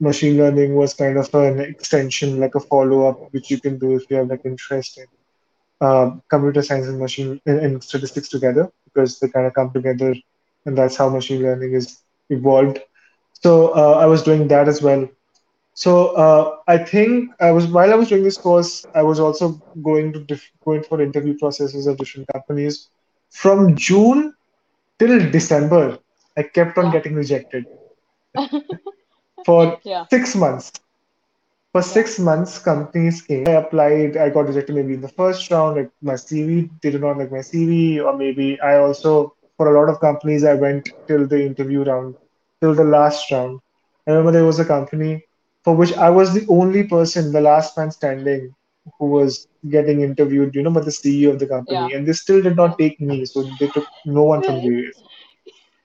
[0.00, 4.04] machine learning was kind of an extension, like a follow-up, which you can do if
[4.10, 5.06] you have like interest in
[5.80, 10.14] uh, computer science and machine and, and statistics together, because they kind of come together,
[10.66, 12.00] and that's how machine learning is
[12.30, 12.78] evolved.
[13.32, 15.08] So uh, I was doing that as well.
[15.74, 19.62] So uh, I think I was while I was doing this course, I was also
[19.82, 22.88] going to diff- going for interview processes of different companies.
[23.30, 24.34] From June
[24.98, 25.98] till December,
[26.36, 27.66] I kept on getting rejected
[29.44, 30.06] for Yeah.
[30.10, 30.72] six months.
[31.72, 33.48] For six months, companies came.
[33.48, 34.16] I applied.
[34.16, 35.76] I got rejected maybe in the first round.
[35.76, 39.78] Like my CV, they did not like my CV, or maybe I also, for a
[39.78, 42.16] lot of companies, I went till the interview round,
[42.60, 43.60] till the last round.
[44.06, 45.24] I remember there was a company
[45.64, 48.54] for which I was the only person, the last man standing,
[48.98, 51.56] who was getting interviewed, you know, by the CEO of the Yeah.
[51.56, 53.24] company, and they still did not take me.
[53.26, 54.92] So they took no one from the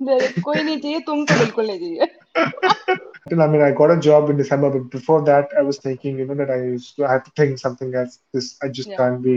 [0.02, 2.08] कोई नहीं चाहिए तुम तो बिल्कुल नहीं चाहिए
[3.30, 6.18] Then, I mean, I got a job in December, but before that, I was thinking,
[6.18, 8.56] you know, that I used to, I had to think something as this.
[8.62, 9.34] I just yeah can't be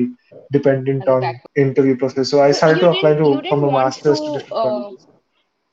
[0.57, 2.29] dependent as a on backup interview process.
[2.29, 4.03] So I so started you to apply didn't you to from didn't a want to
[4.03, 5.07] master's to different uh, colleges.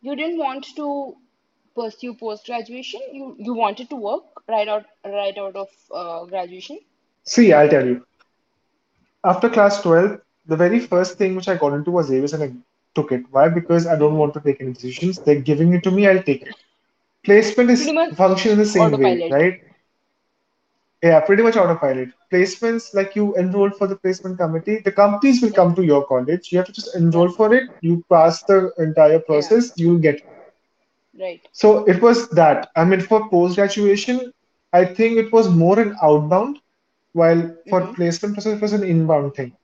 [0.01, 0.89] you didn't want to
[1.75, 6.79] pursue post graduation you you wanted to work right out right out of uh, graduation
[7.25, 8.05] See, I'll tell you.
[9.25, 12.53] After class 12, the very first thing which I got into was Avis and I
[12.96, 13.24] took it.
[13.32, 13.50] Why?
[13.50, 15.20] Because I don't want to take any decisions.
[15.20, 16.56] They're giving it to me, I'll take it.
[17.24, 19.62] Placement is function in the same way, right?
[21.02, 22.10] Yeah, pretty much autopilot.
[22.32, 26.52] Placements, like you enrolled for the placement committee, the companies will come to your college.
[26.52, 27.70] You have to just enroll for it.
[27.82, 30.22] You pass the entire yeah process, you'll get.
[31.20, 32.72] right So it was that.
[32.76, 34.34] I mean, for post graduation,
[34.72, 36.60] I think it was more an outbound,
[37.14, 37.94] while for mm-hmm.
[37.94, 39.56] placement process, it was an inbound thing.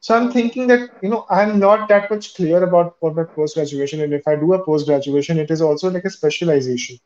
[0.00, 3.56] So I'm thinking that, you know, I'm not that much clear about what my post
[3.56, 6.98] graduation, and if I do a post graduation, it is also like a specialization.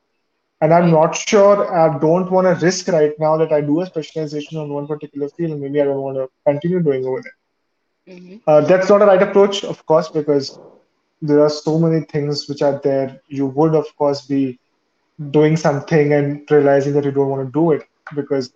[0.61, 3.87] And I'm not sure, I don't want to risk right now that I do a
[3.87, 8.17] specialization on one particular field and maybe I don't want to continue doing over there.
[8.17, 8.37] mm-hmm.
[8.47, 10.61] Uh, that's not a right approach, of course, because
[11.21, 13.21] there are so many things which are there.
[13.27, 14.61] You would, of course, be
[15.31, 18.53] doing something and realizing that you don't want to do it because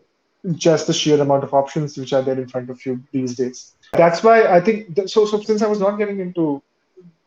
[0.54, 3.75] just the sheer amount of options which are there in front of you these days.
[3.92, 5.24] That's why I think th- so.
[5.26, 6.62] So since I was not getting into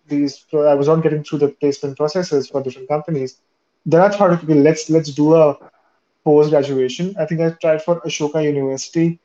[0.07, 3.39] these, I was not getting through the placement processes for different companies,
[3.85, 5.57] then I thought, okay, let's let's do a
[6.23, 7.15] post graduation.
[7.19, 9.19] I think I tried for Ashoka University,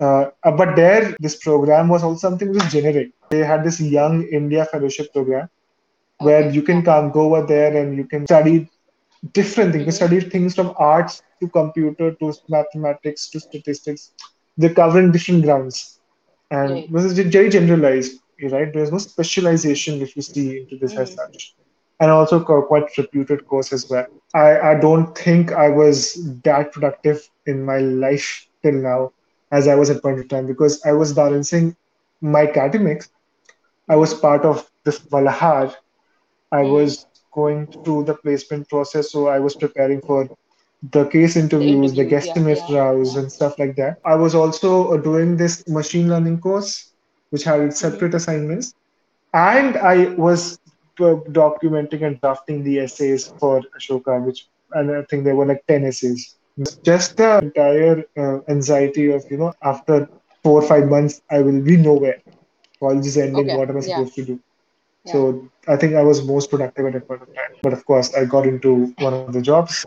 [0.00, 3.12] uh, but there this program was also something which was generic.
[3.30, 5.48] They had this Young India Fellowship program
[6.18, 8.68] where you can come go over there and you can study
[9.32, 9.86] different things.
[9.86, 14.12] You study things from arts to computer to mathematics to statistics.
[14.56, 15.97] They're covering different grounds.
[16.50, 18.72] And right this is very generalized, right?
[18.72, 21.32] There's no specialization if you see into this as mm-hmm.
[21.32, 21.54] such.
[22.00, 24.06] And also quite reputed course as well.
[24.34, 29.12] I, I don't think I was that productive in my life till now
[29.50, 31.74] as I was at point of time because I was balancing
[32.20, 33.08] my academics.
[33.88, 35.74] I was part of this Malhar
[36.50, 40.28] I was going through the placement process, so I was preparing for
[40.90, 43.98] the case the interviews, the interviews yeah guesstimate yeah rounds, yeah and stuff like that.
[44.04, 46.92] I was also uh, doing this machine learning course,
[47.30, 47.70] which had mm-hmm.
[47.70, 48.74] separate assignments,
[49.34, 50.58] and I was
[51.00, 55.66] uh, documenting and drafting the essays for Ashoka, which and I think there were like
[55.66, 56.36] 10 essays.
[56.82, 60.08] Just the entire uh, anxiety of, you know, after
[60.42, 62.20] four or five months, I will be nowhere.
[62.80, 63.50] College is ending.
[63.50, 64.40] okay What am I supposed to do?
[65.06, 67.52] So I think I was most productive at that point of time.
[67.62, 69.86] But of course, I got into one of the jobs.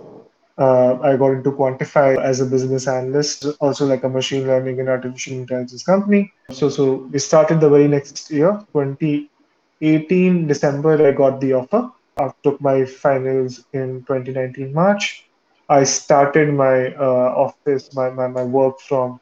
[0.62, 4.90] Uh, I got into Quantiphi as a business analyst, also like a machine learning and
[4.90, 6.32] artificial intelligence company.
[6.52, 11.08] So, so we started the very next year, 2018 December.
[11.08, 11.90] I got the offer.
[12.18, 15.26] I took my finals in 2019 March.
[15.68, 19.20] I started my uh, office, my, my, my work from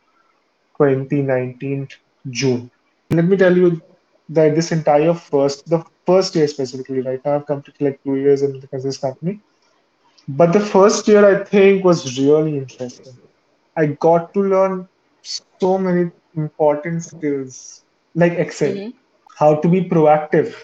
[0.78, 1.88] 2019
[2.32, 2.70] June.
[3.12, 3.82] Let me tell you
[4.28, 8.42] that this entire first, the first year specifically, right now I've completed like two years
[8.42, 9.40] in this company.
[10.30, 13.20] But the first year I think was really interesting.
[13.78, 14.90] I got to learn
[15.24, 17.84] so many important skills
[18.16, 18.90] like Excel, Mm-hmm.
[19.38, 20.56] how to be proactive,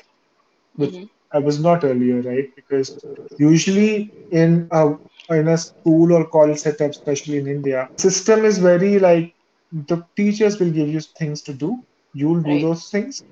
[0.76, 1.06] which Mm-hmm.
[1.34, 2.48] I was not earlier, right?
[2.56, 2.98] Because
[3.38, 4.96] usually in a
[5.30, 9.36] in a school or college setup, especially in India, system is very like
[9.72, 11.84] the teachers will give you things to do.
[12.14, 12.60] You'll do Right.
[12.60, 13.24] those things.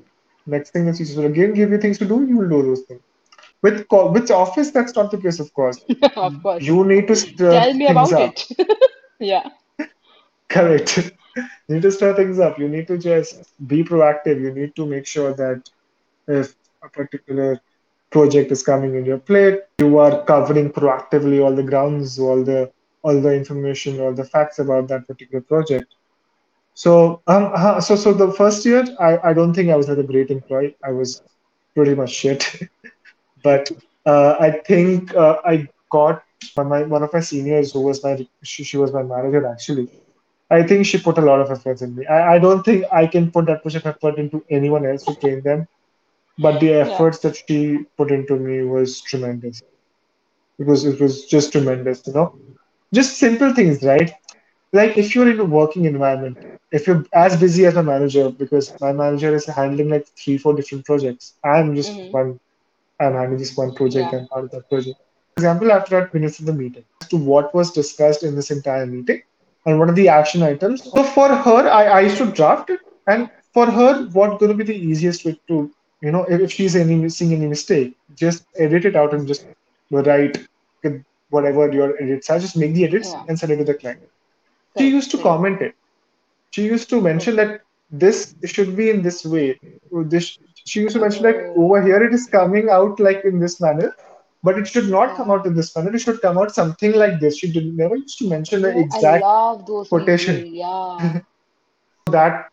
[0.46, 2.26] Next thing the teachers will again give you things to do.
[2.26, 3.04] You will do those things.
[3.64, 5.84] With co- with Office, that's not the case, of course.
[6.16, 6.64] Of course.
[6.64, 8.34] You need to stir Tell me about up.
[8.34, 8.70] it.
[9.20, 9.50] Yeah.
[10.50, 11.00] Correct.
[11.68, 12.60] You need to stir things up.
[12.60, 14.40] You need to just be proactive.
[14.40, 15.68] You need to make sure that
[16.28, 16.54] if
[16.84, 17.60] a particular
[18.12, 22.72] project is coming in your plate, you are covering proactively all the grounds, all the
[23.02, 25.96] all the information, all the facts about that particular project.
[26.76, 29.98] So, um, uh, so so the first year, I, I don't think I was like
[29.98, 30.76] a great employee.
[30.84, 31.24] I was
[31.76, 32.46] pretty much shit.
[33.44, 33.72] But
[34.06, 36.24] uh, I think uh, I got
[36.58, 39.90] my, one of my seniors who was my she, she was my manager actually.
[40.50, 42.06] I think she put a lot of efforts in me.
[42.08, 45.16] I, I don't think I can put that much of effort into anyone else to
[45.16, 45.68] train them,
[46.38, 46.88] but the Yeah.
[46.88, 49.62] efforts that she put into me was tremendous.
[50.60, 52.36] It was it was just tremendous, you know.
[52.94, 54.12] Just simple things, right?
[54.74, 56.38] Like if you're in a working environment,
[56.72, 60.54] if you're as busy as my manager, because my manager is handling like three, four
[60.56, 61.36] different projects.
[61.44, 62.12] I'm just Mm-hmm.
[62.12, 62.40] one
[63.00, 64.20] I'm handling just one project Yeah.
[64.20, 64.98] and part of that project.
[65.36, 68.52] For example, after that minutes of the meeting, as to what was discussed in this
[68.52, 69.22] entire meeting
[69.66, 70.84] and what are the action items.
[70.84, 74.58] So for her, I, I used to draft it, and for her, what going to
[74.58, 75.72] be the easiest way to,
[76.02, 79.46] you know, if, if she's any seeing any mistake, just edit it out and just
[79.92, 80.38] write
[81.30, 83.24] whatever your edits are, just make the edits Yeah.
[83.28, 84.02] and send it to the client.
[84.78, 85.76] She used to comment it.
[86.52, 89.60] She used to mention that this should be in this way.
[89.92, 91.64] This she used to mention like Oh.
[91.64, 93.94] over here it is coming out like in this manner,
[94.44, 95.94] but it should not come out in this manner.
[95.96, 97.38] It should come out something like this.
[97.40, 100.00] She did never used to mention the Oh, exact love those people.
[100.00, 100.46] quotation.
[100.54, 101.22] Yeah.
[102.12, 102.48] That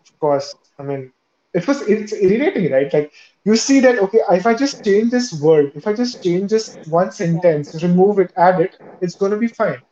[0.00, 1.12] of course, I mean,
[1.54, 2.92] it was it's irritating, right?
[2.92, 3.12] Like
[3.44, 6.78] you see that okay, if I just change this word, if I just change this
[6.86, 9.82] one sentence, remove it, add it, it's going to be fine.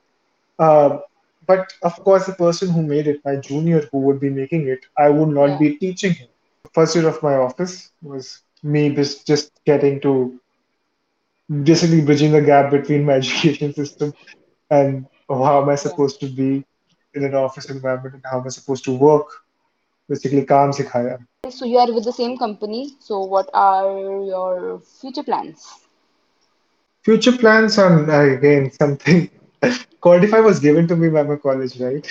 [0.58, 1.00] Um,
[1.46, 4.84] but of course, the person who made it, my junior who would be making it,
[4.98, 5.58] I would not Yeah.
[5.58, 6.28] be teaching him
[6.72, 10.38] first year of my office was me just just getting to
[11.62, 14.12] basically bridging the gap between my education system
[14.70, 16.64] and how am I supposed to be
[17.14, 19.26] in an office environment and how am I supposed to work.
[20.08, 20.70] Basically, calm.
[20.72, 21.18] sikhaya.
[21.50, 22.96] So you are with the same company.
[23.00, 25.86] So what are your future plans?
[27.04, 29.30] Future plans on again something.
[30.02, 32.06] Quantiphi was given to me by my college, right?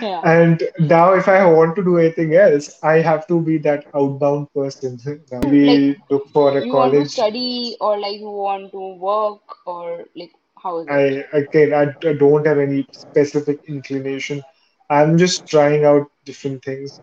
[0.00, 0.20] Yeah.
[0.24, 4.52] And now, if I want to do anything else, I have to be that outbound
[4.54, 4.98] person
[5.32, 5.40] now.
[5.40, 7.10] Like look for a you want to college.
[7.10, 10.32] study or like you want to work or like
[10.62, 11.26] how is it?
[11.32, 14.42] I again, I, I don't have any specific inclination.
[14.90, 17.00] I'm just trying out different things,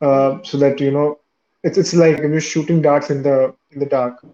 [0.00, 1.18] uh, so that you know,
[1.62, 4.24] it's it's like you're shooting darts in the in the dark.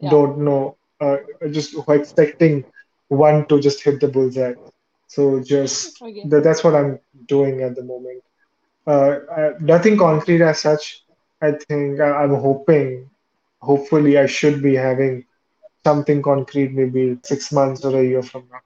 [0.00, 0.10] Yeah.
[0.10, 1.18] Don't know, uh,
[1.50, 2.64] just expecting
[3.08, 4.54] one to just hit the bullseye.
[5.10, 6.30] So just Okay.
[6.30, 8.22] that, that's what I'm doing at the moment.
[8.86, 11.04] Uh, uh, nothing concrete as such.
[11.42, 13.10] I think I, I'm hoping,
[13.60, 15.24] hopefully, I should be having
[15.84, 18.60] something concrete maybe six months or a year from now.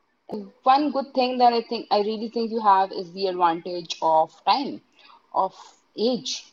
[0.64, 4.32] One good thing that I think I really think you have is the advantage of
[4.44, 4.82] time,
[5.34, 5.54] of
[5.96, 6.52] age.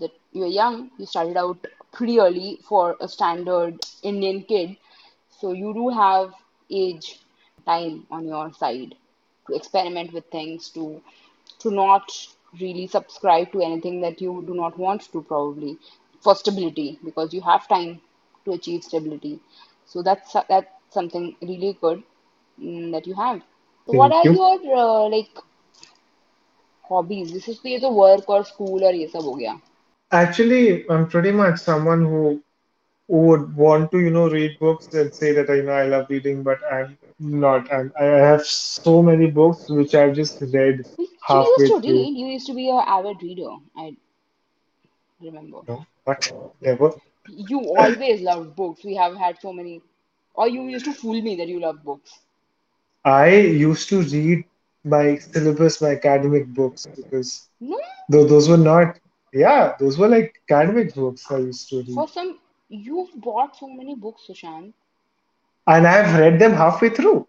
[0.00, 4.76] That you're young, you started out pretty early for a standard Indian kid,
[5.30, 6.34] so you do have
[6.70, 7.20] age
[7.66, 8.96] time on your side
[9.48, 11.02] to experiment with things to
[11.60, 12.10] to not
[12.60, 15.76] really subscribe to anything that you do not want to probably
[16.20, 18.00] for stability because you have time
[18.44, 19.40] to achieve stability.
[19.86, 22.02] So that's that's something really good
[22.62, 23.42] um, that you have.
[23.86, 24.54] So what are your
[24.84, 25.30] uh, like
[26.88, 27.32] hobbies?
[27.32, 29.54] This is the work or school or yes ho gaya
[30.12, 32.42] actually i'm pretty much someone who
[33.08, 36.06] who would want to, you know, read books and say that you know I love
[36.10, 37.72] reading, but I'm not.
[37.72, 41.78] I'm, I have so many books which I've just read You you used halfway to
[41.80, 41.80] through.
[41.80, 42.16] read.
[42.16, 43.56] You used to be an avid reader.
[43.76, 43.96] I
[45.20, 45.62] remember.
[45.68, 46.92] No, but never.
[47.28, 48.84] You always loved books.
[48.84, 49.82] We have had so many.
[50.34, 52.20] Or you used to fool me that you love books.
[53.04, 54.44] I used to read
[54.84, 57.48] my syllabus, my academic books, because
[58.08, 58.98] No, those were not,
[59.32, 61.94] yeah, those were like academic books I used to read.
[61.94, 62.38] for some,
[62.68, 64.72] you've bought so many books, Sushant.
[65.68, 67.28] And I've read them halfway through.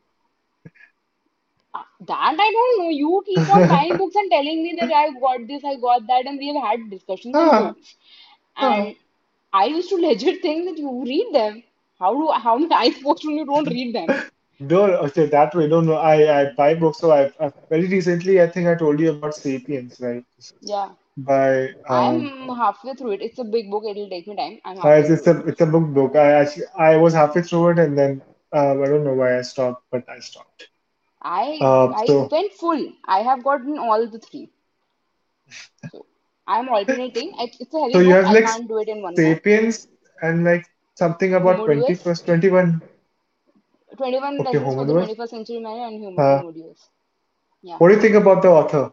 [1.73, 2.89] Uh, That I don't know.
[2.89, 6.25] You keep on buying books and telling me that I got this, I got that,
[6.25, 7.95] and we have had discussions on books.
[8.59, 8.85] ah.
[8.85, 8.95] And
[9.53, 11.63] I used to legit think that you read them.
[11.99, 14.15] How do how am I supposed to you don't read them?
[14.59, 15.67] No, okay, that way.
[15.67, 16.99] No, no, I, I buy books.
[16.99, 20.23] So I've, I've very recently, I think I told you about Sapiens, right?
[20.61, 23.21] Yeah, By um, I'm halfway through it.
[23.21, 23.83] It's a big book.
[23.85, 24.59] It'll take me time.
[24.65, 26.15] I'm uh, halfway it's, it's a it's a book book.
[26.15, 28.21] I actually I was halfway through it and then
[28.53, 30.69] um, I don't know why I stopped, but I stopped.
[31.21, 32.93] I Uh, I so went full.
[33.05, 34.51] I have gotten all the three.
[35.91, 36.05] So
[36.47, 37.33] I'm alternating.
[37.39, 38.19] It's, it's a so heavy you book.
[38.19, 39.15] have I like can't do it in one.
[39.15, 39.87] Sapiens
[40.21, 40.65] and like
[40.95, 42.81] something about Homo 21st, Deus, 21.
[43.97, 46.41] 21 Okay, Lessons for the 21st Century Man and Homo, Uh,
[47.61, 48.91] Yeah, what do you think about the author?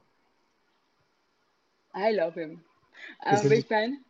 [1.96, 2.64] I love him.
[3.24, 4.04] I'm a Isn't big fan.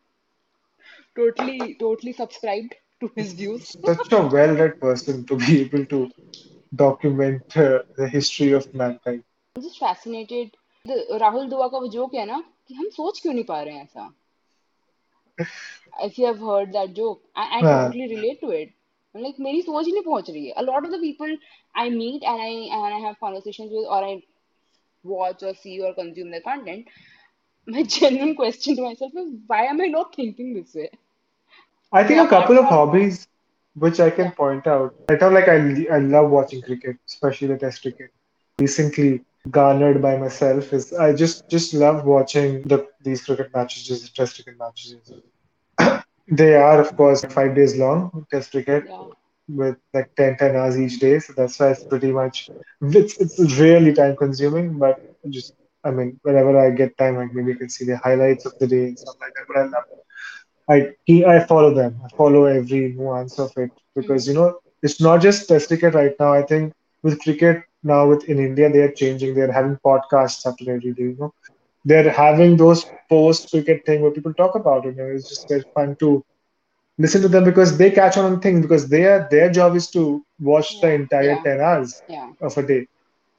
[1.15, 3.75] Totally, totally subscribed to his views.
[3.85, 6.09] such a well-read person to be able to
[6.75, 9.23] document uh, the history of mankind.
[9.55, 10.55] I'm just fascinated.
[10.85, 13.73] The Rahul दुआ का वो joke है ना कि हम सोच क्यों नहीं पा रहे
[13.75, 14.13] हैं ऐसा
[16.05, 18.69] if you have heard that joke I, I Uh, totally relate to it
[19.15, 21.35] I'm like मेरी सोच ही नहीं पहुंच रही है a lot of the people
[21.83, 24.13] I meet and I and I have conversations with or I
[25.03, 26.87] watch or see or consume their content
[27.66, 30.90] my genuine question to myself is why am I not thinking this way
[31.92, 33.26] I think a couple of hobbies
[33.74, 34.94] which I can yeah point out.
[35.08, 38.10] Right now, like I, I love watching cricket, especially the Test cricket.
[38.58, 44.02] Recently garnered by myself is I just just love watching the these cricket matches, just
[44.04, 45.12] the Test cricket matches.
[46.28, 49.06] They are, of course, five days long, Test cricket, yeah
[49.48, 51.18] with like 10 10 hours each day.
[51.18, 55.54] So that's why it's pretty much it's it's really time consuming, but just
[55.86, 58.66] I mean, whenever I get time, like maybe you can see the highlights of the
[58.68, 59.46] day and stuff like that.
[59.48, 59.84] But I love
[61.16, 62.00] I I follow them.
[62.04, 66.14] I follow every nuance of it because you know it's not just Test cricket right
[66.20, 66.32] now.
[66.34, 66.72] I think
[67.02, 69.34] with cricket now, with in India, they are changing.
[69.34, 71.04] They're having podcasts after every day.
[71.12, 71.32] You know,
[71.84, 74.96] they're having those post cricket thing where people talk about it.
[74.98, 76.24] And it's just very fun to
[76.98, 80.80] listen to them because they catch on things because their their job is to watch
[80.80, 82.86] the entire yeah 10 hours yeah of a day.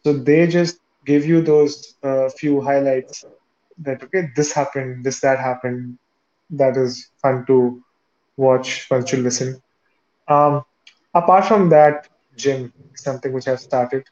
[0.05, 3.25] So they just give you those uh, few highlights
[3.85, 5.97] that okay, this happened, this that happened.
[6.51, 7.81] That is fun to
[8.37, 9.61] watch, fun to listen.
[10.27, 10.63] Um,
[11.13, 12.07] apart from that,
[12.37, 14.03] gym something which I've started.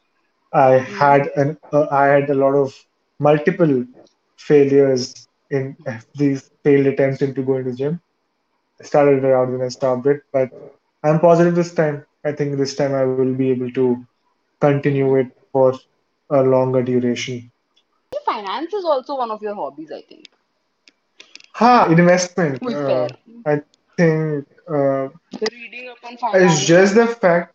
[0.52, 2.74] I had an uh, I had a lot of
[3.20, 3.84] multiple
[4.38, 5.76] failures in
[6.14, 8.00] these failed attempts into going to gym.
[8.80, 10.50] I started it out and I stopped it, but
[11.04, 12.04] I'm positive this time.
[12.24, 13.96] I think this time I will be able to
[14.60, 15.72] continue it for
[16.30, 17.50] a longer duration.
[18.24, 20.28] finance is also one of your hobbies I think
[21.54, 22.62] Ha, investment.
[22.68, 23.08] Uh,
[23.46, 23.60] I
[23.96, 25.08] think uh,
[25.52, 27.54] reading up on it's just the fact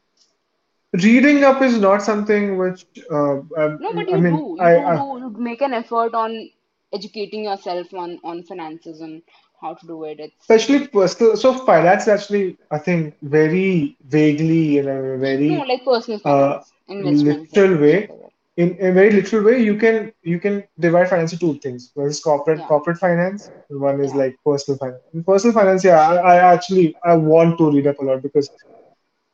[1.04, 4.56] reading up is not something which uh, I, No, but I you mean do.
[4.60, 6.52] You I, do I do you make an effort on
[6.94, 9.22] educating yourself on on finances and
[9.62, 10.20] how to do it.
[10.20, 11.36] It's especially personal.
[11.38, 16.74] So finance actually I think very vaguely in a very no like personal uh, finance,
[16.88, 18.10] and literal way.
[18.58, 21.92] In a very literal way, you can you can divide finance into two things.
[21.94, 25.02] One is corporate Yeah, corporate finance, and one is yeah, like personal finance.
[25.14, 28.50] In personal finance, yeah, I, I actually I want to read up a lot because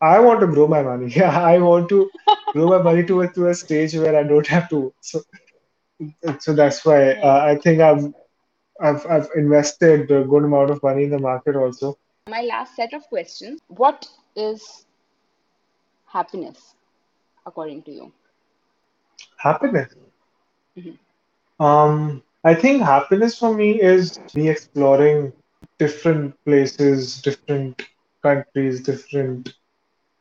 [0.02, 1.11] I want to grow my money.
[1.15, 2.10] Yeah, I want to
[2.53, 4.94] grow my money to a to a stage where I don't have to.
[5.02, 5.22] So
[6.39, 7.41] so that's why uh.
[7.52, 8.06] I think I've
[8.81, 11.98] I've I've invested a good amount of money in the market also.
[12.30, 13.60] My last set of questions.
[13.68, 14.85] What is
[16.07, 16.76] happiness
[17.45, 18.14] according to you?
[19.38, 19.93] happiness.
[20.77, 20.95] Mm-hmm.
[21.59, 25.34] Um, I think happiness for me is me exploring
[25.80, 27.81] different places, different
[28.23, 29.53] countries, different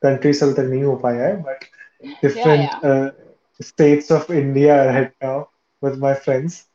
[0.02, 0.40] countries.
[0.40, 1.64] So that nahi but
[2.22, 2.80] different yeah, yeah.
[2.82, 3.10] Uh,
[3.60, 5.48] states of India right now
[5.80, 6.66] with my friends.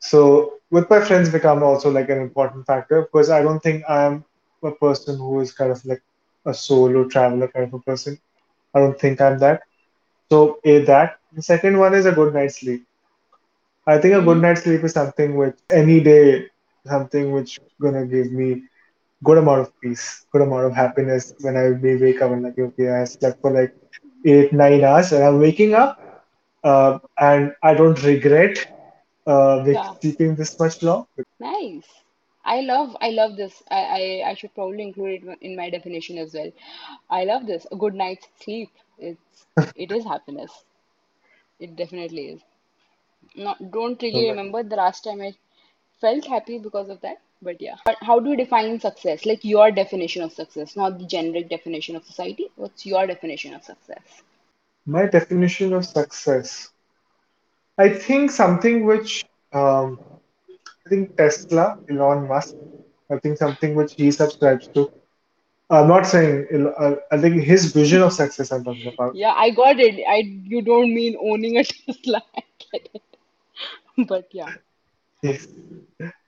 [0.00, 4.24] So with my friends become also like an important factor because I don't think I'm
[4.62, 6.02] a person who is kind of like
[6.46, 8.18] a solo traveler kind of a person.
[8.74, 9.62] I don't think I'm that.
[10.30, 12.84] So a that the second one is a good night's sleep.
[13.86, 16.46] I think a good hmm night's sleep is something which any day,
[16.86, 18.62] something which gonna give me
[19.24, 22.58] good amount of peace, good amount of happiness when I may wake up and like
[22.58, 23.72] okay, I slept for like
[24.24, 25.98] eight, nine hours and I'm waking up
[26.64, 28.58] uh, and I don't regret
[29.26, 29.94] uh, yeah.
[30.00, 31.06] sleeping this much long.
[31.40, 32.04] Nice.
[32.44, 33.62] I love I love this.
[33.70, 36.50] I, I I should probably include it in my definition as well.
[37.10, 37.66] I love this.
[37.72, 38.70] A good night's sleep.
[38.98, 40.64] It's it is happiness.
[41.62, 42.42] It definitely is.
[43.36, 44.36] Not don't really Alright.
[44.36, 45.34] remember the last time I
[46.00, 47.76] felt happy because of that, but yeah.
[47.84, 49.24] But how do you define success?
[49.26, 52.50] Like your definition of success, not the generic definition of society.
[52.56, 54.22] What's your definition of success?
[54.86, 56.72] My definition of success,
[57.78, 59.98] I think something which um,
[60.86, 62.56] I think Tesla, Elon Musk,
[63.10, 64.90] I think something which he subscribes to.
[65.72, 66.46] I'm not saying,
[67.12, 69.18] I think his vision of success I'm talking about.
[69.18, 70.02] Yeah, I got it.
[70.08, 72.22] I you don't mean owning a Tesla.
[72.36, 72.42] I
[72.72, 73.02] get it.
[74.08, 74.52] But yeah.
[75.22, 75.46] Yes.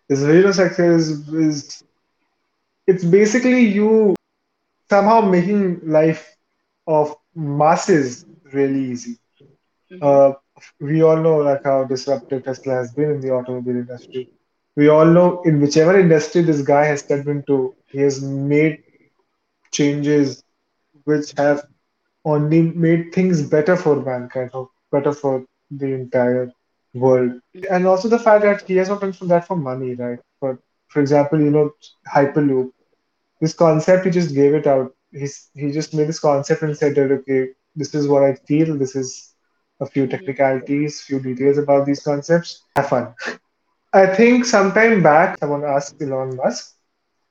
[0.09, 1.83] His vision of success is, is
[2.87, 4.15] it's basically you
[4.91, 6.37] somehow making life
[6.87, 9.17] of masses really easy.
[9.91, 10.33] hmm Uh,
[10.81, 14.29] we all know like how disruptive Tesla has been in the automobile industry.
[14.77, 18.79] We all know in whichever industry this guy has stepped into, he has made
[19.75, 20.43] changes
[21.05, 21.65] which have
[22.25, 26.51] only made things better for mankind, or better for the entire
[26.95, 27.33] world.
[27.71, 30.19] And also the fact that he has not done that for money, right?
[30.41, 31.71] For for example, you know,
[32.15, 32.71] Hyperloop.
[33.41, 34.95] This concept he just gave it out.
[35.13, 38.77] He's he just made this concept and said that okay, this is what I feel,
[38.79, 39.35] this is
[39.81, 42.63] a few technicalities, few details about these concepts.
[42.77, 43.15] Have fun.
[43.93, 46.74] I think sometime back someone asked Elon Musk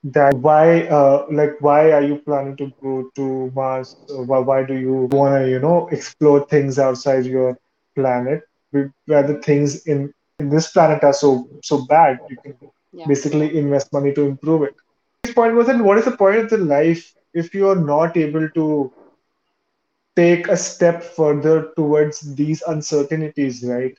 [0.04, 3.96] that why uh, like why are you planning to go to Mars?
[4.08, 7.56] Why, why do you want to you know explore things outside your
[7.96, 12.54] planet where the things in in this planet are so so bad you can
[12.92, 14.74] Yeah, basically invest money to improve it.
[15.24, 18.16] His point was that what is the point of the life if you are not
[18.16, 18.92] able to
[20.16, 23.96] take a step further towards these uncertainties, right?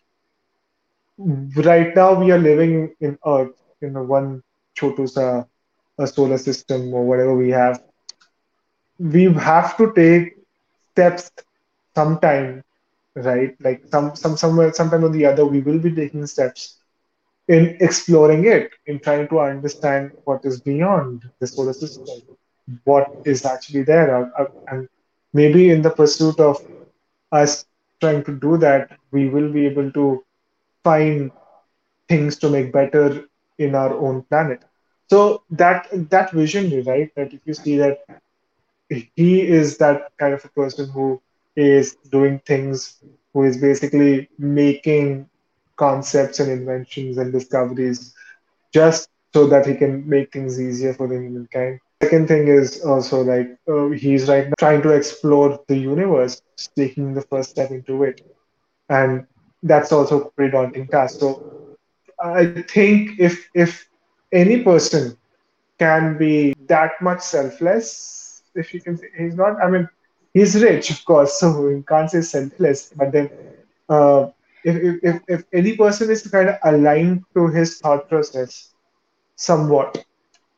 [1.56, 4.42] Right now we are living in Earth in a one
[4.78, 5.46] chotu sa
[5.98, 7.82] a solar system or whatever we have
[9.00, 10.36] we have to take
[10.92, 11.32] steps
[11.96, 12.64] sometime,
[13.16, 13.56] right?
[13.62, 16.78] Like some some somewhere sometime or the other, we will be taking steps
[17.48, 22.22] in exploring it, in trying to understand what is beyond the solar system,
[22.84, 24.88] what is actually there, uh, uh, and
[25.34, 26.58] maybe in the pursuit of
[27.32, 27.66] us
[28.02, 30.24] trying to do that, we will be able to
[30.84, 31.32] find
[32.08, 33.26] things to make better
[33.58, 34.64] in our own planet.
[35.10, 37.10] So that that vision, right?
[37.16, 38.00] That if you see that
[39.16, 41.22] he is that kind of a person who
[41.56, 43.02] is doing things,
[43.34, 45.30] who is basically making
[45.78, 48.14] concepts and inventions and discoveries
[48.74, 51.80] just so that he can make things easier for the humankind.
[52.02, 56.42] Second thing is also like uh, he's right now trying to explore the universe,
[56.76, 58.22] taking the first step into it,
[58.90, 59.26] and
[59.64, 61.20] that's also a pretty daunting task.
[61.20, 61.44] So
[62.24, 63.88] I think if if
[64.32, 65.18] any person
[65.80, 69.62] can be that much selfless, if you can say he's not.
[69.62, 69.90] I mean,
[70.34, 72.92] he's rich, of course, so you can't say selfless.
[72.96, 73.30] But then,
[73.90, 74.30] uh,
[74.64, 78.74] if if if any person is kind of aligned to his thought process
[79.36, 80.04] somewhat,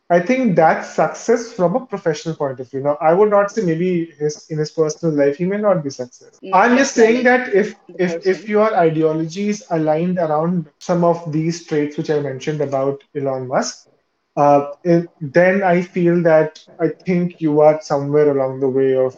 [0.10, 2.82] I think that's success from a professional point of view.
[2.82, 5.90] Now, I would not say maybe his in his personal life he may not be
[5.90, 6.40] success.
[6.42, 11.04] Not I'm just saying that if the if if your ideology is aligned around some
[11.04, 13.88] of these traits which I mentioned about Elon Musk,
[14.38, 19.16] uh, it, then I feel that I think you are somewhere along the way of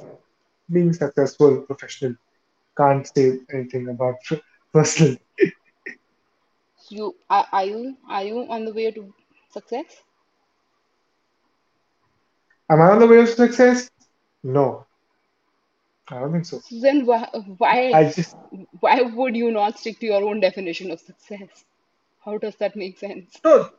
[0.71, 2.15] being successful professional.
[2.77, 4.15] Can't say anything about
[4.73, 5.17] personal.
[6.89, 9.13] You are, are you are you on the way to
[9.49, 10.03] success?
[12.69, 13.89] Am I on the way of success?
[14.43, 14.85] No,
[16.09, 16.61] I don't think so.
[16.71, 17.27] Then why
[17.57, 18.35] why I just
[18.79, 21.65] why would you not stick to your own definition of success?
[22.23, 23.39] How does that make sense?
[23.43, 23.69] no.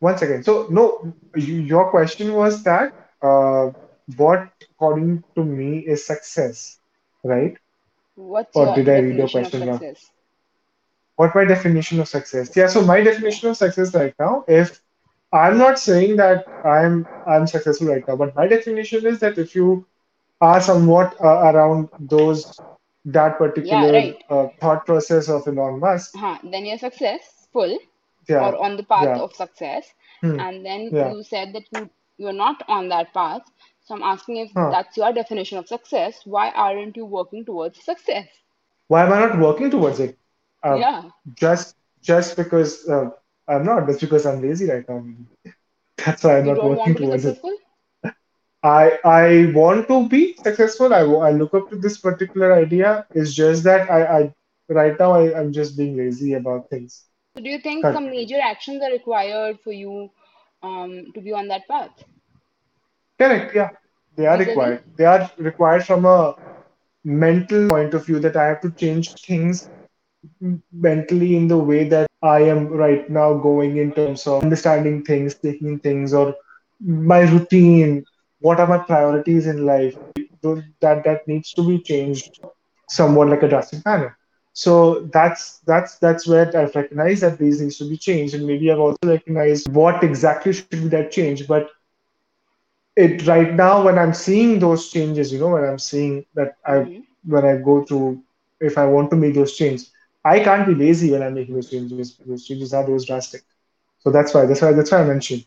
[0.00, 0.44] One second.
[0.44, 2.92] So no, you, your question was that
[3.22, 3.70] uh,
[4.16, 6.78] what according to me is success,
[7.22, 7.56] right?
[8.14, 9.94] What's Or did I read your question wrong?
[11.16, 12.56] What my definition of success?
[12.56, 12.66] Yeah.
[12.66, 14.80] So my definition of success right now, if
[15.34, 19.54] I'm not saying that I'm I'm successful right now, but my definition is that if
[19.56, 19.86] you
[20.40, 22.62] are somewhat uh, around those
[23.06, 24.22] that Yeah, particular right.
[24.30, 26.38] uh, thought process of Elon Musk, Huh.
[26.44, 27.78] Then you're successful
[28.28, 29.94] yeah, or on the path yeah, of success.
[30.22, 33.42] hmm, And then yeah, you said that you you're not on that path.
[33.82, 34.70] So I'm asking if huh.
[34.70, 38.28] that's your definition of success, why aren't you working towards success?
[38.88, 40.18] Why am I not working towards it?
[40.62, 41.10] Uh, Yeah.
[41.34, 43.10] just just because uh,
[43.48, 43.86] I'm not.
[43.86, 45.04] That's because I'm lazy right now.
[46.04, 47.40] That's why I'm You not working want to be towards it.
[48.62, 50.92] I I want to be successful.
[50.94, 53.06] I, I look up to this particular idea.
[53.14, 54.34] It's just that I, I
[54.68, 57.04] right now I, I'm just being lazy about things.
[57.36, 57.94] So do you think Correct.
[57.94, 60.10] some major actions are required for you
[60.62, 62.04] um, to be on that path?
[63.18, 63.54] Correct.
[63.54, 63.70] Yeah,
[64.16, 64.38] they are Vis-a-vis?
[64.38, 64.84] required.
[64.96, 66.34] They are required from a
[67.04, 69.70] mental point of view that I have to change things
[70.72, 75.34] mentally in the way that I am right now going in terms of understanding things,
[75.36, 76.34] taking things, or
[76.80, 78.04] my routine.
[78.40, 79.96] What are my priorities in life?
[80.42, 82.40] That that needs to be changed
[82.88, 84.16] somewhat like a drastic manner.
[84.54, 88.70] So that's that's that's where I've recognized that these needs to be changed, and maybe
[88.72, 91.46] I've also recognized what exactly should be that change.
[91.48, 91.68] But
[92.96, 96.86] it right now when I'm seeing those changes, you know, when I'm seeing that I
[96.86, 98.22] hmm when I go through
[98.60, 99.90] if I want to make those changes,
[100.24, 102.16] I can't be lazy when I'm making those changes.
[102.18, 103.42] Those changes are those drastic.
[103.98, 105.44] So that's why that's why that's why I mentioned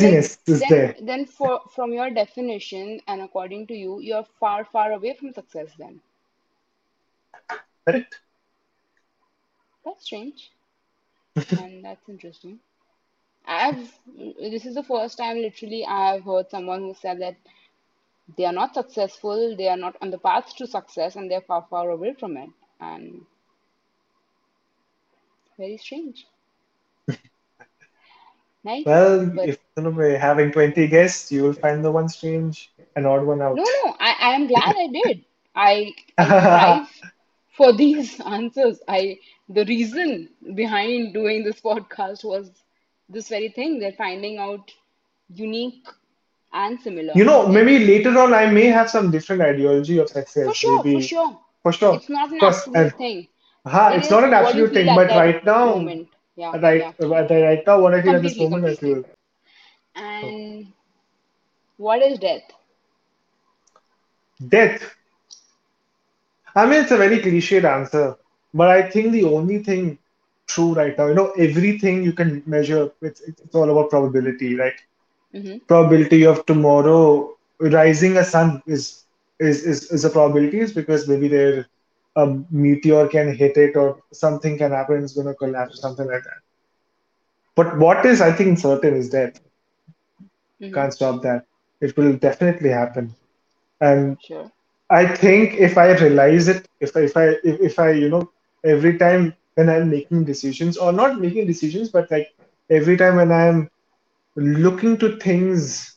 [0.00, 0.96] like laziness is then there.
[1.00, 5.70] then for from your definition and according to you, you're far far away from success
[5.78, 6.00] then.
[7.86, 8.20] Correct.
[9.84, 10.50] That's strange
[11.50, 12.60] and that's interesting.
[13.46, 13.98] I've
[14.40, 17.36] this is the first time literally I've heard someone who said that
[18.36, 21.66] they are not successful, they are not on the path to success, and they're far,
[21.70, 22.50] far away from it.
[22.80, 23.24] And
[25.58, 26.26] very strange.
[28.64, 28.84] Nice.
[28.86, 33.06] Well, But if you know, having 20 guests, you will find the one strange, an
[33.06, 33.56] odd one out.
[33.56, 35.24] no, no, I, I am glad I did.
[35.54, 36.88] I I strive
[37.56, 38.80] for these answers.
[38.88, 39.18] I
[39.48, 42.50] the reason behind doing this podcast was
[43.08, 43.78] this very thing.
[43.78, 44.70] They're finding out
[45.34, 45.86] unique
[46.52, 50.46] and similar You know, maybe later on I may have some different ideology of success.
[50.46, 51.38] For sure, for sure.
[51.62, 53.28] for sure, It's not an absolute thing.
[53.66, 55.92] Ha, It it's not an what you absolute feel thing, at but that right now,
[55.92, 56.08] moment.
[56.36, 58.76] Yeah, right, right right now, what I feel at this Completely, moment, I completely.
[58.76, 59.04] feel
[59.94, 60.72] And
[61.76, 62.42] what is death?
[64.48, 64.94] death.
[66.54, 68.16] I mean, it's a very cliched answer,
[68.54, 69.98] but I think the only thing
[70.48, 74.78] true right now, you know, everything you can measure, it's it's all about probability, right?
[75.32, 79.04] hmm Probability of tomorrow rising a sun is
[79.38, 81.66] is is, is a probability is because maybe there
[82.16, 86.22] a meteor can hit it or something can happen, it's gonna collapse or something like
[86.24, 86.40] that.
[87.56, 89.40] But what is, I think, certain is death.
[90.60, 91.44] hmm Can't stop that.
[91.80, 93.14] It will definitely happen.
[93.80, 94.50] And Sure.
[94.90, 98.30] I think if I realize it, if I, if I, if, if I, you know,
[98.64, 102.28] every time when I'm making decisions or not making decisions, but like
[102.70, 103.68] every time when I'm
[104.36, 105.96] looking to things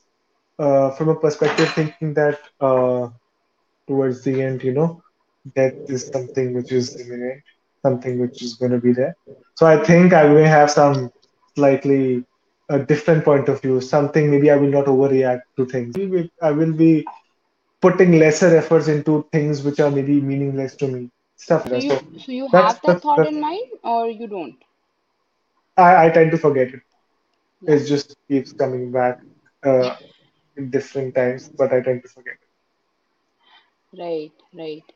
[0.60, 3.10] uh, from a perspective thinking that uh,
[3.88, 5.02] towards the end, you know,
[5.54, 7.42] death is something which is imminent,
[7.86, 9.16] something which is going to be there.
[9.56, 11.10] So I think I may have some
[11.56, 12.24] slightly
[12.70, 15.96] a different point of view, something maybe I will not overreact to things.
[15.98, 17.06] Maybe I will be
[17.82, 21.10] putting lesser efforts into things which are maybe meaningless to me.
[21.38, 24.64] Stuff So you So you have that thought that's in mind or you don't?
[25.78, 26.82] I, I tend to forget it.
[27.62, 27.76] Yeah.
[27.76, 29.20] It just keeps coming back
[29.66, 29.96] uh,
[30.56, 32.50] in different times, but I tend to forget it.
[33.98, 34.95] Right, right.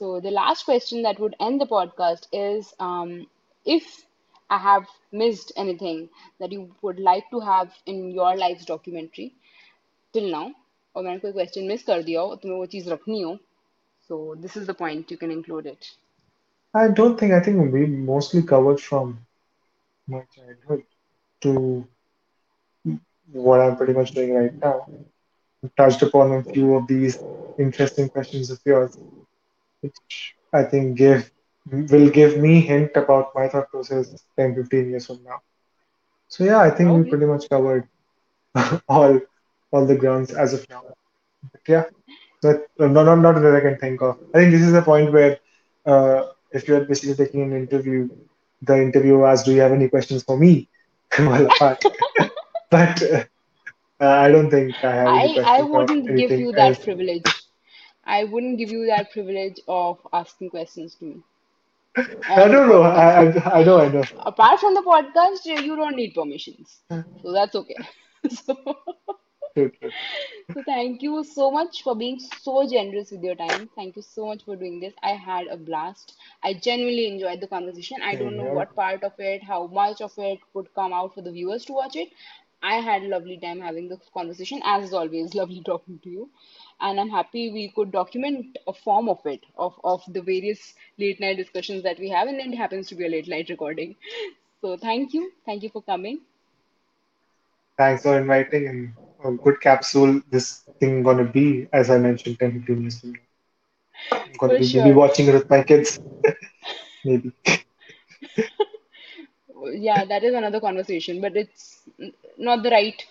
[0.00, 3.26] So the last question that would end the podcast is um,
[3.64, 4.06] if
[4.50, 6.08] I have missed anything
[6.38, 9.32] that you would like to have in your life's documentary
[10.12, 10.46] till now
[10.96, 13.38] और मैंने कोई question miss कर दिया हो तुम्हें वो चीज़ रखनी हो
[14.08, 15.92] so this is the point you can include it
[16.74, 19.26] I don't think I think we mostly covered from
[20.06, 20.84] my childhood
[21.42, 21.86] to
[23.32, 24.86] what I'm pretty much doing right now.
[25.76, 27.18] Touched upon a few of these
[27.58, 28.96] interesting questions of yours,
[29.81, 31.31] which I think give
[31.71, 35.39] will give me hint about my thought process 10, 15 years from now.
[36.29, 37.87] So yeah, I think we pretty much covered
[38.87, 39.19] all
[39.71, 40.83] all the grounds as of now.
[41.51, 41.83] But yeah,
[42.41, 44.17] that not not not that I can think of.
[44.33, 45.37] I think this is the point where
[45.85, 48.09] uh, if you're basically taking an interview,
[48.61, 50.69] the interviewer asks, "Do you have any questions for me?"
[51.19, 51.49] Well,
[52.71, 53.23] but uh,
[54.05, 56.77] I don't think I have any I I wouldn't give you else.
[56.77, 57.40] that privilege
[58.17, 61.23] I wouldn't give you that privilege of asking questions to me
[62.27, 62.83] I don't know.
[62.83, 64.03] I I, I know I know.
[64.31, 66.79] apart from the podcast you don't need permissions
[67.21, 67.75] so that's okay
[68.29, 68.55] so.
[70.53, 73.69] So thank you so much for being so generous with your time.
[73.75, 74.93] Thank you so much for doing this.
[75.03, 76.15] I had a blast.
[76.43, 78.01] I genuinely enjoyed the conversation.
[78.03, 81.21] I don't know what part of it, how much of it would come out for
[81.21, 82.09] the viewers to watch it.
[82.61, 86.29] I had a lovely time having this conversation, as always, lovely talking to you.
[86.81, 91.19] And I'm happy we could document a form of it, of, of the various late
[91.19, 93.95] night discussions that we have, and it happens to be a late night recording.
[94.61, 95.31] So thank you.
[95.45, 96.21] Thank you for coming.
[97.77, 98.93] Thanks for inviting and
[99.23, 100.21] a good capsule.
[100.29, 103.19] This thing gonna be, as I mentioned, 10, 15 years from now.
[104.11, 104.93] I'm gonna be sure.
[104.93, 105.99] watching it with my kids,
[107.05, 107.31] maybe.
[109.73, 111.83] yeah, that is another conversation, but it's
[112.37, 113.03] not the right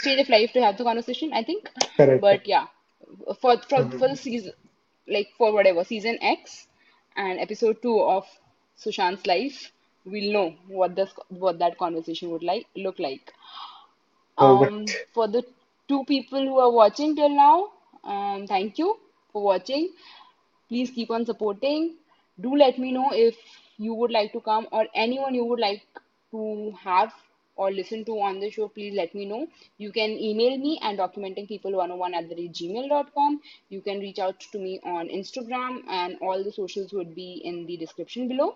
[0.00, 1.70] stage of life to have the conversation, I think.
[1.96, 2.26] Correct.
[2.26, 2.66] But yeah,
[3.40, 4.52] for for for the season,
[5.08, 6.68] like for whatever season X
[7.16, 8.26] and episode two of
[8.76, 9.72] Sushant's life,
[10.04, 13.32] we'll know what this what that conversation would like look like.
[14.38, 15.44] Um, for the
[15.88, 17.70] two people who are watching till now,
[18.04, 18.98] um, thank you
[19.32, 19.90] for watching.
[20.68, 21.96] Please keep on supporting.
[22.40, 23.36] Do let me know if
[23.78, 25.82] you would like to come or anyone you would like
[26.32, 27.12] to have
[27.59, 28.67] or listen to on the show.
[28.67, 29.47] Please let me know.
[29.77, 33.41] You can email me at documentingpeople101 at the rate gmail.com.
[33.69, 37.65] You can reach out to me on Instagram, and all the socials would be in
[37.65, 38.55] the description below.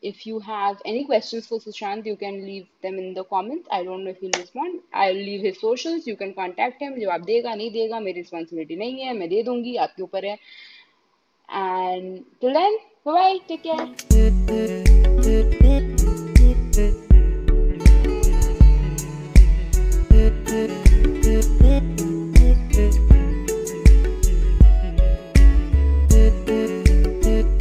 [0.00, 3.68] If you have any questions for Sushant, you can leave them in the comments.
[3.70, 4.80] I don't know if he'll respond.
[4.94, 6.06] I'll leave his socials.
[6.06, 6.98] You can contact him.
[6.98, 10.38] जवाब देगा नहीं देगा मेरी responsibility नहीं है मैं दे दूंगी आपके ऊपर है
[11.48, 13.38] and till then, bye bye.
[13.48, 15.58] Take care.